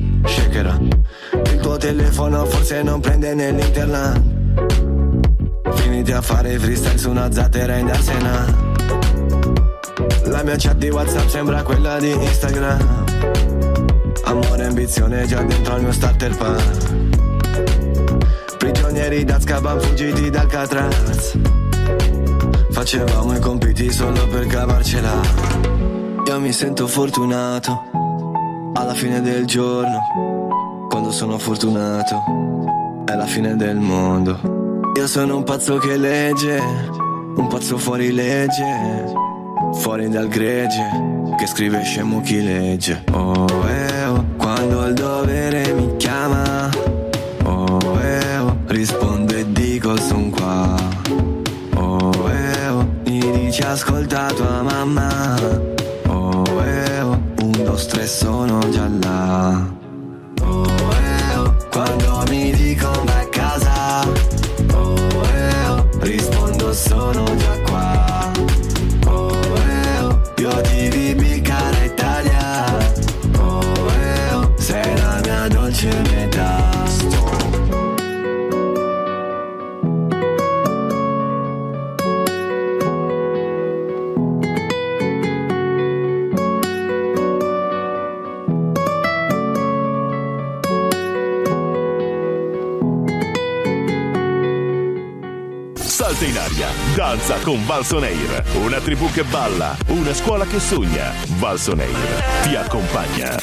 Shakera 0.25 0.77
Il 1.31 1.59
tuo 1.61 1.77
telefono 1.77 2.45
forse 2.45 2.81
non 2.83 2.99
prende 2.99 3.33
nell'internet 3.33 4.21
Finiti 5.75 6.11
a 6.11 6.21
fare 6.21 6.57
freestyle 6.57 6.97
su 6.97 7.09
una 7.09 7.31
zattera 7.31 7.75
in 7.77 7.87
Darsena 7.87 8.71
La 10.25 10.43
mia 10.43 10.55
chat 10.57 10.77
di 10.77 10.89
Whatsapp 10.89 11.27
sembra 11.27 11.61
quella 11.61 11.99
di 11.99 12.11
Instagram. 12.11 13.05
Amore 14.23 14.63
e 14.63 14.65
ambizione 14.65 15.27
già 15.27 15.43
dentro 15.43 15.73
al 15.73 15.81
mio 15.81 15.91
starter 15.91 16.37
pack. 16.37 16.95
Prigionieri 18.57 19.25
d'Azkaban 19.25 19.79
fuggiti 19.81 20.29
dal 20.29 20.47
Catraz. 20.47 21.37
Facevamo 22.71 23.35
i 23.35 23.39
compiti 23.39 23.91
solo 23.91 24.25
per 24.27 24.47
cavarcela. 24.47 25.19
Io 26.25 26.39
mi 26.39 26.53
sento 26.53 26.87
fortunato 26.87 27.90
Alla 28.73 28.93
fine 28.93 29.21
del 29.21 29.45
giorno 29.45 30.87
Quando 30.89 31.11
sono 31.11 31.37
fortunato 31.37 33.03
È 33.05 33.13
la 33.15 33.25
fine 33.25 33.55
del 33.55 33.77
mondo. 33.77 34.39
Io 34.97 35.07
sono 35.07 35.37
un 35.37 35.43
pazzo 35.43 35.77
che 35.77 35.97
legge 35.97 36.59
Un 37.35 37.47
pazzo 37.47 37.77
fuori 37.77 38.11
legge 38.11 39.13
Fuori 39.73 40.09
dal 40.09 40.27
gregge 40.27 41.33
Che 41.37 41.47
scrive 41.47 41.81
scemo 41.83 42.21
chi 42.21 42.41
legge. 42.41 43.03
Oh 43.11 43.45
eh 43.67 44.05
oh 44.05 44.25
Quando 44.37 44.85
il 44.87 44.93
dovere 44.93 45.73
mi 45.73 45.95
chiama 45.97 46.69
Oh 47.43 47.99
eh 48.01 48.37
oh 48.37 48.57
Rispondo 48.67 49.33
e 49.35 49.51
dico 49.51 49.97
son 49.97 50.29
qua. 50.29 50.75
Oh 51.75 52.11
eh 52.29 52.67
oh 52.69 52.87
Mi 53.05 53.19
dici 53.31 53.61
ascolta 53.61 54.27
tua 54.27 54.61
mamma 54.61 55.35
Un, 57.81 57.87
due, 57.87 57.87
tre 57.87 58.07
sono 58.07 58.59
già 58.69 58.87
là 58.87 59.80
danza 97.11 97.37
con 97.41 97.65
Valsoneir. 97.65 98.41
Una 98.63 98.79
tribù 98.79 99.11
che 99.11 99.25
balla, 99.25 99.75
una 99.87 100.13
scuola 100.13 100.45
che 100.45 100.59
sogna. 100.61 101.11
Valsoneir 101.39 102.23
ti 102.43 102.55
accompagna. 102.55 103.37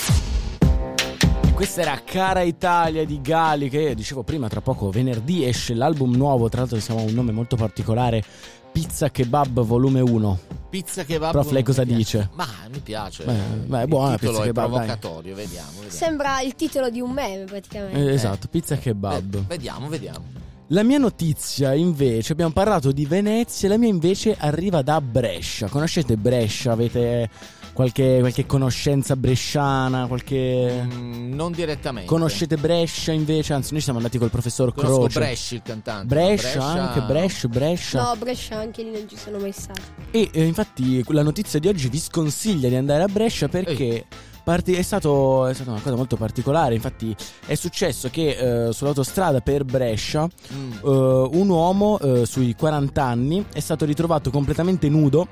Questa 1.53 1.83
era 1.83 2.01
Cara 2.03 2.41
Italia 2.41 3.05
di 3.05 3.21
Gali 3.21 3.69
che 3.69 3.95
dicevo 3.95 4.23
prima, 4.23 4.49
tra 4.49 4.63
poco 4.63 4.89
venerdì 4.89 5.45
esce 5.45 5.75
l'album 5.75 6.15
nuovo, 6.15 6.49
tra 6.49 6.61
l'altro 6.61 6.81
siamo 6.81 7.03
un 7.03 7.13
nome 7.13 7.33
molto 7.33 7.57
particolare, 7.57 8.25
Pizza 8.73 9.11
Kebab 9.11 9.61
volume 9.61 10.01
1. 10.01 10.39
Pizza 10.71 11.05
kebab. 11.05 11.33
Prof, 11.33 11.51
lei 11.51 11.63
cosa 11.63 11.85
dice? 11.85 12.31
Ma 12.35 12.47
mi 12.71 12.79
piace. 12.81 13.25
Beh, 13.25 13.33
beh, 13.67 13.79
è 13.79 13.83
Il 13.83 13.89
buona 13.89 14.17
titolo 14.17 14.39
pizza 14.39 14.45
è 14.45 14.47
kebab, 14.47 14.71
provocatorio, 14.71 15.35
vediamo. 15.35 15.71
vediamo. 15.73 15.91
Sembra 15.91 16.41
il 16.41 16.55
titolo 16.55 16.89
di 16.89 17.01
un 17.01 17.11
meme 17.11 17.45
praticamente. 17.45 17.99
Eh, 17.99 18.13
esatto, 18.15 18.49
Pizza 18.49 18.77
Kebab. 18.77 19.47
Vediamo, 19.47 19.89
vediamo. 19.89 20.48
La 20.71 20.83
mia 20.83 20.99
notizia 20.99 21.73
invece, 21.73 22.33
abbiamo 22.33 22.53
parlato 22.53 22.93
di 22.93 23.07
Venezia, 23.07 23.71
la 23.71 23.79
mia 23.79 23.89
invece 23.89 24.37
arriva 24.39 24.83
da 24.83 25.01
Brescia. 25.01 25.67
Conoscete 25.67 26.19
Brescia? 26.19 26.73
Avete 26.73 27.31
qualche, 27.73 28.19
qualche 28.21 28.45
conoscenza 28.45 29.17
bresciana? 29.17 30.07
Qualche... 30.07 30.87
Mm, 30.93 31.33
non 31.33 31.53
direttamente. 31.53 32.07
Conoscete 32.07 32.59
Brescia 32.59 33.13
invece? 33.13 33.55
Anzi, 33.55 33.73
noi 33.73 33.81
siamo 33.81 33.97
andati 33.97 34.19
col 34.19 34.29
professor 34.29 34.75
Conosco 34.75 34.99
Croce. 35.05 35.19
Bresci, 35.19 35.55
il 35.55 35.63
cantante. 35.65 36.07
Brescia, 36.07 36.51
Brescia- 36.51 36.65
anche 36.67 37.01
Brescia, 37.01 37.49
Brescia. 37.49 38.03
No, 38.03 38.17
Brescia 38.17 38.59
anche 38.59 38.83
lì 38.83 38.91
non 38.91 39.09
ci 39.09 39.17
sono 39.17 39.39
mai 39.39 39.53
stato. 39.53 39.81
E 40.11 40.29
eh, 40.31 40.45
infatti 40.45 41.03
la 41.09 41.23
notizia 41.23 41.59
di 41.59 41.69
oggi 41.69 41.89
vi 41.89 41.99
sconsiglia 41.99 42.69
di 42.69 42.77
andare 42.77 43.05
a 43.05 43.09
Brescia 43.09 43.49
perché 43.49 44.05
parti- 44.49 44.73
è, 44.73 44.81
stato- 44.81 45.47
è 45.47 45.53
stata 45.53 45.73
una 45.73 45.81
cosa 45.81 45.95
molto 45.95 46.17
particolare. 46.17 46.75
Infatti 46.75 47.15
è 47.45 47.55
successo 47.55 48.09
che 48.09 48.69
eh, 48.69 48.73
sull'autostrada 48.73 49.41
per 49.41 49.65
Brescia 49.65 50.27
Mm. 50.55 50.73
eh, 50.73 51.29
un 51.33 51.49
uomo 51.51 51.99
eh, 51.99 52.25
sui 52.25 52.55
40 52.55 53.03
anni 53.03 53.45
è 53.53 53.61
stato 53.61 53.85
ritrovato 53.85 54.31
completamente 54.31 54.89
nudo 54.89 55.27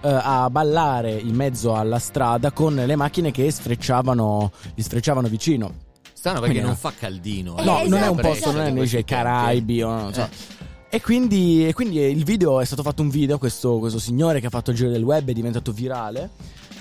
eh, 0.00 0.08
a 0.10 0.50
ballare 0.50 1.12
in 1.12 1.34
mezzo 1.36 1.76
alla 1.76 2.00
strada 2.00 2.50
con 2.50 2.74
le 2.74 2.96
macchine 2.96 3.30
che 3.30 3.48
sfrecciavano, 3.50 4.50
gli 4.74 4.82
sfrecciavano 4.82 5.28
vicino. 5.28 5.72
Strano 6.12 6.40
perché 6.40 6.60
Quindi, 6.60 6.68
non 6.74 6.78
no. 6.82 6.90
fa 6.90 6.92
caldino. 6.98 7.54
No, 7.62 7.82
eh. 7.82 7.88
non 7.88 8.02
è 8.02 8.08
un 8.08 8.16
Brescia, 8.16 8.30
posto, 8.32 8.50
non 8.52 8.62
è 8.62 8.68
in 8.68 8.74
nei 8.74 9.04
Caraibi 9.04 9.82
o 9.82 9.88
non 9.90 10.12
so. 10.12 10.22
Eh. 10.22 10.58
E 10.96 11.00
quindi, 11.00 11.68
e 11.68 11.72
quindi 11.72 11.98
il 12.00 12.24
video 12.24 12.60
è 12.60 12.64
stato 12.64 12.82
fatto 12.82 13.00
un 13.00 13.10
video, 13.10 13.38
questo, 13.38 13.78
questo 13.78 14.00
signore 14.00 14.40
che 14.40 14.46
ha 14.46 14.50
fatto 14.50 14.72
il 14.72 14.76
giro 14.76 14.90
del 14.90 15.04
web 15.04 15.28
è 15.28 15.32
diventato 15.32 15.70
virale. 15.70 16.30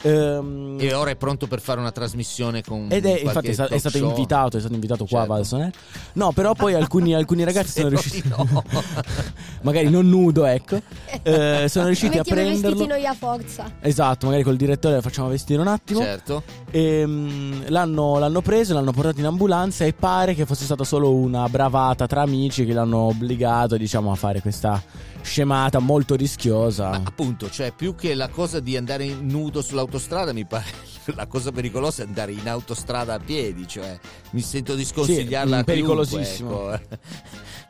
Ehm, 0.02 0.78
E 0.80 0.94
ora 0.94 1.10
è 1.12 1.16
pronto 1.16 1.48
per 1.48 1.60
fare 1.62 1.80
una 1.80 1.92
trasmissione 1.92 2.64
con 2.64 2.88
ed 2.90 3.06
è 3.06 3.20
infatti 3.22 3.48
è, 3.50 3.54
sta- 3.54 3.68
è 3.68 3.78
stato 3.78 3.98
show? 3.98 4.10
invitato, 4.10 4.58
è 4.58 4.60
stato 4.60 4.74
invitato 4.76 5.06
qua 5.06 5.20
a 5.20 5.22
Certo. 5.24 5.34
Valsonet. 5.36 5.76
No, 6.14 6.32
però 6.32 6.54
poi 6.54 6.74
alcuni, 6.74 7.14
alcuni 7.14 7.44
ragazzi 7.50 7.72
sono 7.80 7.90
riusciti 7.90 8.28
no. 8.30 8.64
magari 9.62 9.90
non 9.90 10.08
nudo, 10.10 10.46
ecco. 10.46 10.82
Eh, 11.24 11.66
sono 11.70 11.86
riusciti 11.88 12.16
a 12.18 12.18
Mettiamo 12.20 12.42
i 12.42 12.46
vestiti 12.46 12.62
prenderlo. 12.62 12.86
noi 12.96 13.06
a 13.06 13.14
forza. 13.14 13.72
Esatto, 13.82 14.26
magari 14.26 14.44
col 14.44 14.56
direttore 14.56 14.96
lo 14.96 15.02
facciamo 15.02 15.28
vestire 15.30 15.60
un 15.62 15.68
attimo. 15.68 16.00
Certo. 16.02 16.44
Ehm, 16.72 17.70
l'hanno, 17.70 18.20
l'hanno 18.20 18.42
preso, 18.42 18.74
l'hanno 18.74 18.92
portato 18.92 19.20
in 19.20 19.26
ambulanza 19.26 19.86
e 19.86 19.94
pare 19.94 20.36
che 20.36 20.46
fosse 20.46 20.66
stata 20.66 20.84
solo 20.84 21.14
una 21.14 21.48
bravata 21.50 22.08
tra 22.08 22.22
amici 22.22 22.66
che 22.66 22.74
l'hanno 22.74 23.00
obbligato, 23.00 23.78
diciamo, 23.78 24.12
a 24.12 24.16
fare 24.16 24.42
questa 24.42 24.82
scemata 25.22 25.80
molto 25.80 26.16
rischiosa. 26.16 26.92
Appunto, 26.92 27.50
cioè 27.50 27.72
più 27.72 27.96
che 27.96 28.14
la 28.14 28.30
cosa 28.30 28.60
di 28.60 28.78
andare 28.78 29.06
nudo 29.08 29.62
sull'autostrada, 29.62 30.34
mi 30.34 30.46
pare 30.46 30.66
la 31.16 31.28
cosa 31.28 31.52
pericolosa 31.52 32.04
è 32.04 32.06
andare 32.06 32.32
in 32.32 32.48
autostrada 32.48 33.16
a 33.16 33.20
piedi, 33.20 33.68
cioè 33.68 33.98
mi 34.32 34.42
sento 34.42 34.76
di 34.76 34.86
sconsigliarla 34.86 35.58
Sì, 35.60 35.64
pericolosissimo. 35.64 36.72
ecco. 36.72 36.98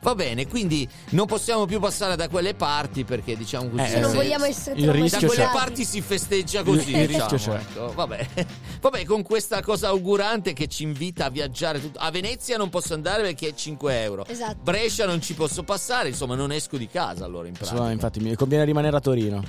Va 0.02 0.14
bene, 0.14 0.46
quindi 0.46 0.88
non 1.10 1.26
possiamo 1.26 1.66
più 1.66 1.78
passare 1.78 2.16
da 2.16 2.28
quelle 2.28 2.54
parti 2.54 3.04
perché 3.04 3.36
diciamo 3.36 3.68
così 3.68 3.82
Eh, 3.82 3.86
Se 3.88 4.00
non 4.00 4.12
vogliamo 4.14 4.44
essere 4.46 4.80
il 4.80 4.90
rischio 4.90 5.20
da 5.20 5.26
quelle 5.26 5.44
c'è. 5.44 5.50
parti 5.52 5.84
si 5.84 6.00
festeggia 6.00 6.62
così, 6.62 6.90
Il- 6.90 7.00
il 7.00 7.06
diciamo, 7.08 7.28
rischio 7.30 7.52
c'è. 7.52 7.58
ecco. 7.60 7.92
Vabbè. 7.92 8.26
Vabbè, 8.80 9.04
con 9.04 9.22
questa 9.22 9.60
cosa 9.62 9.88
augurante 9.88 10.54
che 10.54 10.68
ci 10.68 10.84
invita 10.84 11.26
a 11.26 11.30
viaggiare 11.30 11.80
tut- 11.80 11.96
a 11.98 12.10
Venezia 12.10 12.56
non 12.56 12.70
posso 12.70 12.94
andare 12.94 13.22
perché 13.22 13.48
è 13.48 13.54
5 13.54 14.02
euro. 14.02 14.24
Esatto. 14.26 14.56
Brescia 14.62 15.04
non 15.04 15.20
ci 15.20 15.34
posso 15.34 15.62
passare, 15.64 16.08
insomma, 16.08 16.34
non 16.34 16.50
esco 16.50 16.78
di 16.78 16.88
casa 16.88 17.26
allora 17.26 17.46
in 17.46 17.52
pratica. 17.52 17.74
Insomma, 17.74 17.92
infatti 17.92 18.20
mi 18.20 18.34
conviene 18.34 18.64
rimanere 18.64 18.96
a 18.96 19.00
Torino. 19.00 19.42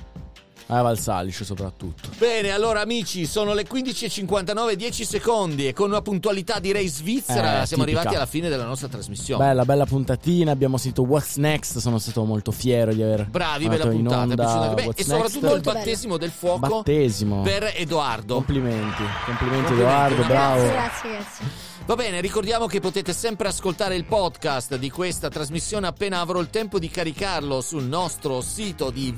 A 0.73 0.81
Valsalice 0.81 1.43
soprattutto. 1.43 2.07
Bene, 2.17 2.51
allora 2.51 2.79
amici, 2.79 3.25
sono 3.25 3.53
le 3.53 3.65
15.59, 3.67 4.71
10 4.73 5.03
secondi 5.05 5.67
e 5.67 5.73
con 5.73 5.89
una 5.89 6.01
puntualità 6.01 6.59
direi 6.59 6.87
svizzera 6.87 7.63
Eh, 7.63 7.65
siamo 7.65 7.83
tipica. 7.83 7.99
arrivati 7.99 8.15
alla 8.15 8.25
fine 8.25 8.47
della 8.47 8.63
nostra 8.63 8.87
trasmissione. 8.87 9.43
Bella, 9.45 9.65
bella 9.65 9.85
puntatina. 9.85 10.51
Abbiamo 10.51 10.77
sentito 10.77 11.01
What's 11.03 11.35
Next. 11.35 11.79
Sono 11.79 11.97
stato 11.99 12.23
molto 12.23 12.51
fiero 12.51 12.93
di 12.93 13.03
aver 13.03 13.27
Bravi, 13.29 13.67
bella 13.67 13.87
puntata. 13.87 14.21
onda 14.21 14.73
beh, 14.73 14.83
What's 14.85 15.01
e 15.01 15.03
soprattutto 15.03 15.45
Next. 15.47 15.55
il 15.57 15.61
battesimo 15.73 16.17
del 16.17 16.31
fuoco 16.31 16.59
Battesimo. 16.77 17.41
per 17.41 17.73
Edoardo. 17.75 18.35
Complimenti, 18.35 19.03
complimenti 19.25 19.39
Complimenti, 19.51 19.73
Edoardo, 19.73 20.23
bravo. 20.23 20.61
Grazie, 20.63 20.71
grazie, 20.71 21.09
grazie. 21.09 21.69
Va 21.83 21.95
bene, 21.95 22.21
ricordiamo 22.21 22.67
che 22.67 22.79
potete 22.79 23.11
sempre 23.11 23.47
ascoltare 23.47 23.95
il 23.95 24.05
podcast 24.05 24.77
di 24.77 24.89
questa 24.91 25.29
trasmissione 25.29 25.87
appena 25.87 26.19
avrò 26.19 26.39
il 26.39 26.49
tempo 26.51 26.77
di 26.77 26.87
caricarlo 26.89 27.59
sul 27.59 27.83
nostro 27.83 28.39
sito 28.41 28.91
di 28.91 29.11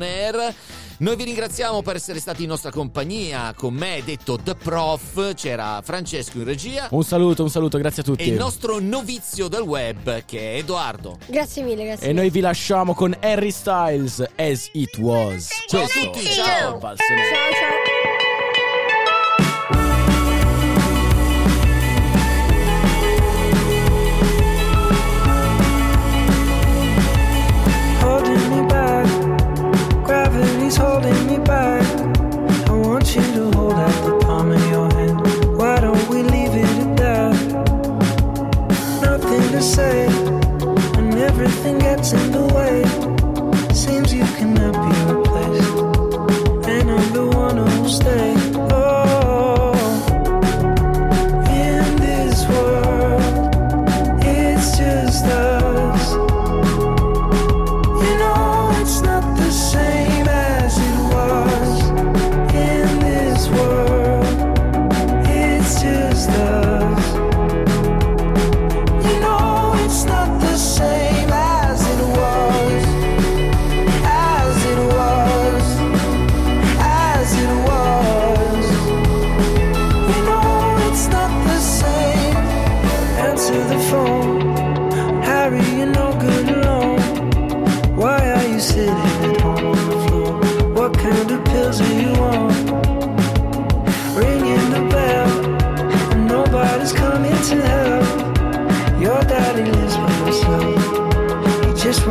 www.valsonair. 0.00 0.54
Noi 0.98 1.16
vi 1.16 1.24
ringraziamo 1.24 1.80
per 1.82 1.96
essere 1.96 2.20
stati 2.20 2.42
in 2.42 2.48
nostra 2.48 2.70
compagnia. 2.70 3.54
Con 3.56 3.74
me, 3.74 4.02
detto 4.04 4.38
The 4.42 4.54
Prof, 4.54 5.34
c'era 5.34 5.80
Francesco 5.82 6.38
in 6.38 6.44
regia 6.44 6.88
Un 6.90 7.04
saluto, 7.04 7.42
un 7.42 7.50
saluto, 7.50 7.78
grazie 7.78 8.02
a 8.02 8.04
e 8.06 8.08
tutti. 8.08 8.28
il 8.28 8.34
nostro 8.34 8.78
novizio 8.80 9.48
del 9.48 9.62
web 9.62 10.24
che 10.24 10.54
è 10.54 10.58
Edoardo. 10.58 11.18
Grazie 11.26 11.62
mille, 11.62 11.84
grazie. 11.84 12.08
E 12.08 12.12
noi 12.12 12.30
vi 12.30 12.40
lasciamo 12.40 12.94
con 12.94 13.16
Harry 13.20 13.50
Styles 13.50 14.24
As 14.36 14.68
It 14.72 14.98
Was. 14.98 15.48
Ciao 15.68 15.84
a 15.84 15.86
tutti, 15.86 16.24
ciao. 16.26 16.78
Ciao, 16.80 16.96
ciao. 16.96 18.19
Say, 39.80 40.06
and 40.98 41.14
everything 41.28 41.78
gets 41.78 42.12
in 42.12 42.26
the 42.36 42.44
way. 42.56 42.74
Seems 43.84 44.08
you 44.12 44.26
cannot 44.38 44.74
be 44.84 44.92
replaced, 45.12 46.68
and 46.74 46.86
I'm 46.96 47.08
the 47.18 47.26
one 47.44 47.56
who'll 47.56 47.88
stay. 48.00 48.29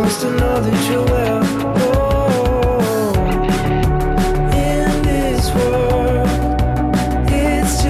Wants 0.10 0.24
to 0.24 0.32
know 0.32 0.60
that 0.60 0.90
you're 0.90 1.06
well. 1.06 1.44
Oh, 1.94 3.14
in 4.52 4.90
this 5.04 5.54
world, 5.54 6.28
it's 7.30 7.84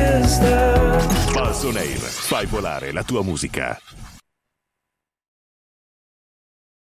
fai 2.28 2.46
volare 2.46 2.92
la 2.92 3.04
tua 3.04 3.24
musica. 3.24 3.80